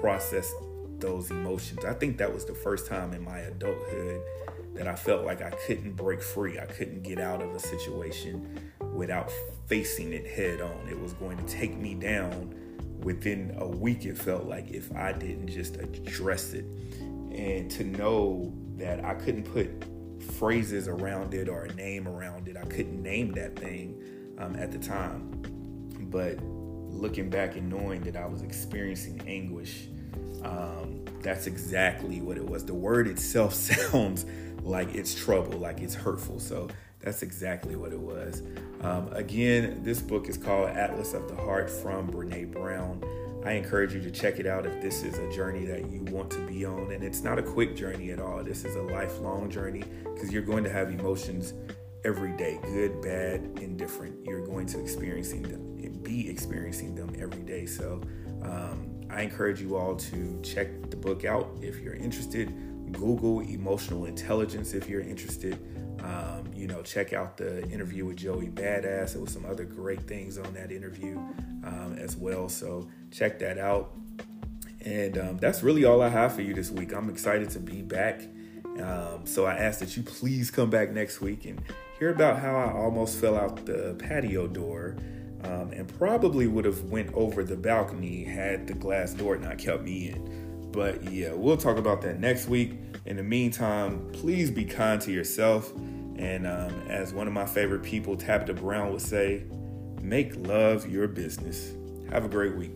process 0.01 0.53
those 0.99 1.31
emotions. 1.31 1.85
I 1.85 1.95
think 1.95 2.19
that 2.19 2.33
was 2.33 2.45
the 2.45 2.55
first 2.55 2.87
time 2.87 3.13
in 3.13 3.23
my 3.23 3.39
adulthood 3.39 4.23
that 4.75 4.87
I 4.87 4.95
felt 4.95 5.25
like 5.25 5.43
I 5.43 5.51
couldn't 5.51 5.93
break 5.93 6.23
free. 6.23 6.59
I 6.59 6.67
couldn't 6.67 7.03
get 7.03 7.19
out 7.19 7.43
of 7.43 7.55
a 7.55 7.59
situation 7.59 8.61
without 8.95 9.33
facing 9.67 10.13
it 10.13 10.27
head 10.27 10.61
on. 10.61 10.89
It 10.89 10.99
was 10.99 11.13
going 11.15 11.39
to 11.39 11.45
take 11.45 11.77
me 11.77 11.95
down 11.95 12.55
within 13.03 13.55
a 13.59 13.67
week, 13.67 14.05
it 14.05 14.17
felt 14.17 14.45
like, 14.45 14.71
if 14.71 14.95
I 14.95 15.13
didn't 15.13 15.49
just 15.49 15.77
address 15.77 16.53
it 16.53 16.65
and 17.01 17.71
to 17.71 17.85
know 17.85 18.53
that 18.77 19.05
I 19.05 19.15
couldn't 19.15 19.45
put 19.45 19.69
phrases 20.39 20.89
around 20.89 21.35
it 21.35 21.49
or 21.49 21.65
a 21.65 21.75
name 21.75 22.07
around 22.07 22.49
it. 22.49 22.57
I 22.57 22.65
couldn't 22.65 23.03
name 23.03 23.33
that 23.33 23.59
thing 23.59 24.03
um, 24.39 24.57
at 24.57 24.73
the 24.73 24.79
time. 24.79 25.43
But 26.11 26.43
looking 26.43 27.31
back 27.31 27.57
and 27.57 27.71
knowing 27.71 28.03
that 28.03 28.17
I 28.17 28.27
was 28.27 28.43
experiencing 28.43 29.23
anguish, 29.27 29.89
um, 30.43 31.05
that's 31.23 31.47
exactly 31.47 32.21
what 32.21 32.37
it 32.37 32.47
was. 32.47 32.65
The 32.65 32.75
word 32.75 33.07
itself 33.09 33.55
sounds 33.55 34.27
like 34.63 34.95
it's 34.95 35.15
trouble, 35.15 35.59
like 35.59 35.81
it's 35.81 35.95
hurtful. 35.95 36.41
So 36.41 36.69
that's 37.01 37.23
exactly 37.23 37.77
what 37.77 37.93
it 37.93 38.01
was. 38.01 38.43
Um, 38.83 39.13
again, 39.13 39.83
this 39.83 40.01
book 40.01 40.29
is 40.29 40.37
called 40.37 40.69
Atlas 40.71 41.15
of 41.15 41.29
the 41.29 41.37
Heart 41.37 41.71
from 41.71 42.11
Brene 42.11 42.51
Brown. 42.51 43.03
I 43.45 43.53
encourage 43.53 43.95
you 43.95 44.03
to 44.03 44.11
check 44.11 44.39
it 44.39 44.47
out 44.47 44.67
if 44.67 44.83
this 44.83 45.03
is 45.03 45.17
a 45.19 45.33
journey 45.33 45.65
that 45.65 45.91
you 45.91 46.03
want 46.05 46.31
to 46.33 46.47
be 46.47 46.67
on. 46.67 46.91
And 46.93 47.03
it's 47.03 47.23
not 47.23 47.39
a 47.39 47.43
quick 47.43 47.75
journey 47.75 48.11
at 48.11 48.21
all. 48.21 48.45
This 48.45 48.67
is 48.67 48.77
a 48.77 48.83
lifelong 48.83 49.51
journey 49.51 49.83
because 50.05 50.31
you're 50.31 50.43
going 50.43 50.63
to 50.65 50.71
have 50.71 50.91
emotions 50.91 51.55
every 52.05 52.33
day, 52.37 52.59
good, 52.63 53.01
bad, 53.01 53.41
indifferent. 53.61 54.27
You're 54.27 54.45
going 54.45 54.67
to 54.67 54.81
experiencing 54.81 55.43
them, 55.43 55.70
be 56.03 56.29
experiencing 56.29 56.95
them 56.95 57.15
every 57.19 57.43
day. 57.43 57.67
So 57.67 58.01
um, 58.43 59.01
I 59.11 59.23
encourage 59.23 59.61
you 59.61 59.77
all 59.77 59.97
to 59.97 60.41
check 60.43 60.91
the 60.91 60.97
book 60.97 61.25
out 61.25 61.57
if 61.61 61.79
you're 61.79 61.95
interested. 61.95 62.53
Google 62.93 63.41
emotional 63.41 64.07
intelligence 64.07 64.75
if 64.75 64.89
you're 64.89 65.01
interested. 65.01 65.59
Um, 66.03 66.51
you 66.55 66.67
know, 66.67 66.83
check 66.83 67.13
out 67.13 67.37
the 67.37 67.63
interview 67.69 68.07
with 68.07 68.17
Joey 68.17 68.49
Badass. 68.49 69.13
There 69.13 69.21
was 69.21 69.33
some 69.33 69.45
other 69.45 69.65
great 69.65 70.03
things 70.03 70.39
on 70.39 70.53
that 70.55 70.73
interview 70.73 71.19
um, 71.65 71.97
as 71.99 72.17
well. 72.17 72.49
So 72.49 72.89
check 73.11 73.39
that 73.41 73.59
out. 73.59 73.93
And 74.85 75.19
um, 75.19 75.37
that's 75.37 75.63
really 75.63 75.85
all 75.85 76.01
I 76.01 76.09
have 76.09 76.35
for 76.35 76.43
you 76.43 76.55
this 76.55 76.71
week. 76.71 76.93
I'm 76.95 77.11
excited 77.11 77.51
to 77.51 77.61
be 77.61 77.83
back. 77.83 78.23
Um, 78.81 79.27
so 79.27 79.45
I 79.45 79.57
ask 79.57 79.79
that 79.81 79.97
you 79.97 80.03
please 80.03 80.51
come 80.51 80.71
back 80.71 80.91
next 80.91 81.21
week 81.21 81.45
and 81.45 81.61
hear 81.99 82.11
about 82.11 82.39
how 82.39 82.57
I 82.57 82.73
almost 82.73 83.21
fell 83.21 83.37
out 83.37 83.67
the 83.67 83.95
patio 83.99 84.47
door 84.47 84.97
um, 85.45 85.73
and 85.73 85.89
probably 85.99 86.47
would 86.47 86.65
have 86.65 86.85
went 86.85 87.13
over 87.15 87.45
the 87.45 87.57
balcony 87.57 88.25
had 88.25 88.67
the 88.67 88.75
glass 88.75 89.13
door 89.15 89.37
not 89.37 89.59
kept 89.59 89.83
me 89.83 90.11
in. 90.11 90.71
But 90.73 91.11
yeah, 91.11 91.33
we'll 91.33 91.57
talk 91.57 91.77
about 91.77 92.03
that 92.03 92.21
next 92.21 92.49
week. 92.49 92.75
In 93.07 93.17
the 93.17 93.23
meantime, 93.23 94.09
please 94.13 94.51
be 94.51 94.65
kind 94.65 95.01
to 95.03 95.13
yourself. 95.13 95.73
And 96.17 96.47
um, 96.47 96.73
as 96.89 97.13
one 97.13 97.27
of 97.27 97.33
my 97.33 97.47
favorite 97.47 97.83
people, 97.83 98.17
Tabitha 98.17 98.55
Brown, 98.55 98.93
would 98.93 99.01
say, 99.01 99.45
make 100.01 100.37
love 100.37 100.89
your 100.89 101.09
business. 101.09 101.73
Have 102.11 102.25
a 102.25 102.29
great 102.29 102.55
week. 102.57 102.73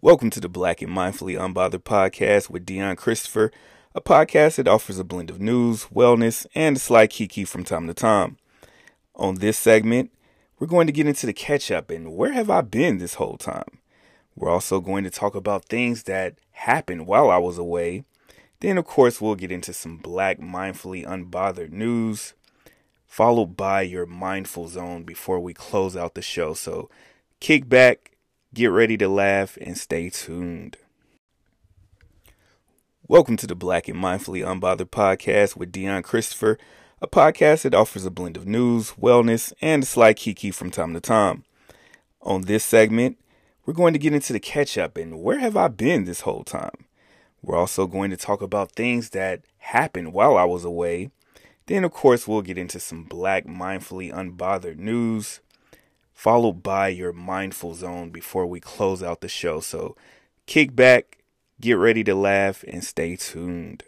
Welcome 0.00 0.28
to 0.30 0.40
the 0.40 0.50
Black 0.50 0.82
and 0.82 0.92
Mindfully 0.92 1.38
Unbothered 1.38 1.84
podcast 1.84 2.50
with 2.50 2.66
Dion 2.66 2.94
Christopher, 2.94 3.50
a 3.96 4.00
podcast 4.00 4.56
that 4.56 4.66
offers 4.66 4.98
a 4.98 5.04
blend 5.04 5.30
of 5.30 5.40
news, 5.40 5.84
wellness, 5.84 6.46
and 6.54 6.76
a 6.76 6.80
slight 6.80 7.10
kiki 7.10 7.44
from 7.44 7.62
time 7.62 7.86
to 7.86 7.94
time. 7.94 8.36
On 9.14 9.36
this 9.36 9.56
segment, 9.56 10.10
we're 10.58 10.66
going 10.66 10.88
to 10.88 10.92
get 10.92 11.06
into 11.06 11.26
the 11.26 11.32
catch 11.32 11.70
up 11.70 11.90
and 11.90 12.16
where 12.16 12.32
have 12.32 12.50
I 12.50 12.62
been 12.62 12.98
this 12.98 13.14
whole 13.14 13.36
time? 13.36 13.78
We're 14.34 14.50
also 14.50 14.80
going 14.80 15.04
to 15.04 15.10
talk 15.10 15.36
about 15.36 15.66
things 15.66 16.02
that 16.04 16.34
happened 16.50 17.06
while 17.06 17.30
I 17.30 17.38
was 17.38 17.56
away. 17.56 18.04
Then, 18.58 18.78
of 18.78 18.84
course, 18.84 19.20
we'll 19.20 19.36
get 19.36 19.52
into 19.52 19.72
some 19.72 19.98
black, 19.98 20.40
mindfully 20.40 21.06
unbothered 21.06 21.70
news, 21.70 22.34
followed 23.06 23.56
by 23.56 23.82
your 23.82 24.06
mindful 24.06 24.66
zone 24.66 25.04
before 25.04 25.38
we 25.38 25.54
close 25.54 25.96
out 25.96 26.14
the 26.14 26.22
show. 26.22 26.52
So 26.54 26.90
kick 27.38 27.68
back, 27.68 28.16
get 28.52 28.72
ready 28.72 28.96
to 28.96 29.08
laugh, 29.08 29.56
and 29.60 29.78
stay 29.78 30.10
tuned. 30.10 30.78
Welcome 33.06 33.36
to 33.36 33.46
the 33.46 33.54
Black 33.54 33.86
and 33.86 34.02
Mindfully 34.02 34.42
Unbothered 34.42 34.88
podcast 34.88 35.58
with 35.58 35.70
Dion 35.70 36.02
Christopher, 36.02 36.56
a 37.02 37.06
podcast 37.06 37.60
that 37.64 37.74
offers 37.74 38.06
a 38.06 38.10
blend 38.10 38.38
of 38.38 38.46
news, 38.46 38.92
wellness, 38.92 39.52
and 39.60 39.82
a 39.82 39.86
slight 39.86 40.16
kiki 40.16 40.50
from 40.50 40.70
time 40.70 40.94
to 40.94 41.02
time. 41.02 41.44
On 42.22 42.40
this 42.40 42.64
segment, 42.64 43.18
we're 43.66 43.74
going 43.74 43.92
to 43.92 43.98
get 43.98 44.14
into 44.14 44.32
the 44.32 44.40
catch 44.40 44.78
up 44.78 44.96
and 44.96 45.22
where 45.22 45.38
have 45.38 45.54
I 45.54 45.68
been 45.68 46.06
this 46.06 46.22
whole 46.22 46.44
time? 46.44 46.86
We're 47.42 47.58
also 47.58 47.86
going 47.86 48.10
to 48.10 48.16
talk 48.16 48.40
about 48.40 48.72
things 48.72 49.10
that 49.10 49.42
happened 49.58 50.14
while 50.14 50.38
I 50.38 50.44
was 50.44 50.64
away. 50.64 51.10
Then, 51.66 51.84
of 51.84 51.92
course, 51.92 52.26
we'll 52.26 52.40
get 52.40 52.56
into 52.56 52.80
some 52.80 53.04
black, 53.04 53.44
mindfully 53.44 54.10
unbothered 54.14 54.78
news, 54.78 55.40
followed 56.14 56.62
by 56.62 56.88
your 56.88 57.12
mindful 57.12 57.74
zone 57.74 58.08
before 58.08 58.46
we 58.46 58.60
close 58.60 59.02
out 59.02 59.20
the 59.20 59.28
show. 59.28 59.60
So 59.60 59.94
kick 60.46 60.74
back, 60.74 61.18
get 61.60 61.74
ready 61.74 62.04
to 62.04 62.14
laugh, 62.14 62.64
and 62.66 62.84
stay 62.84 63.16
tuned. 63.16 63.84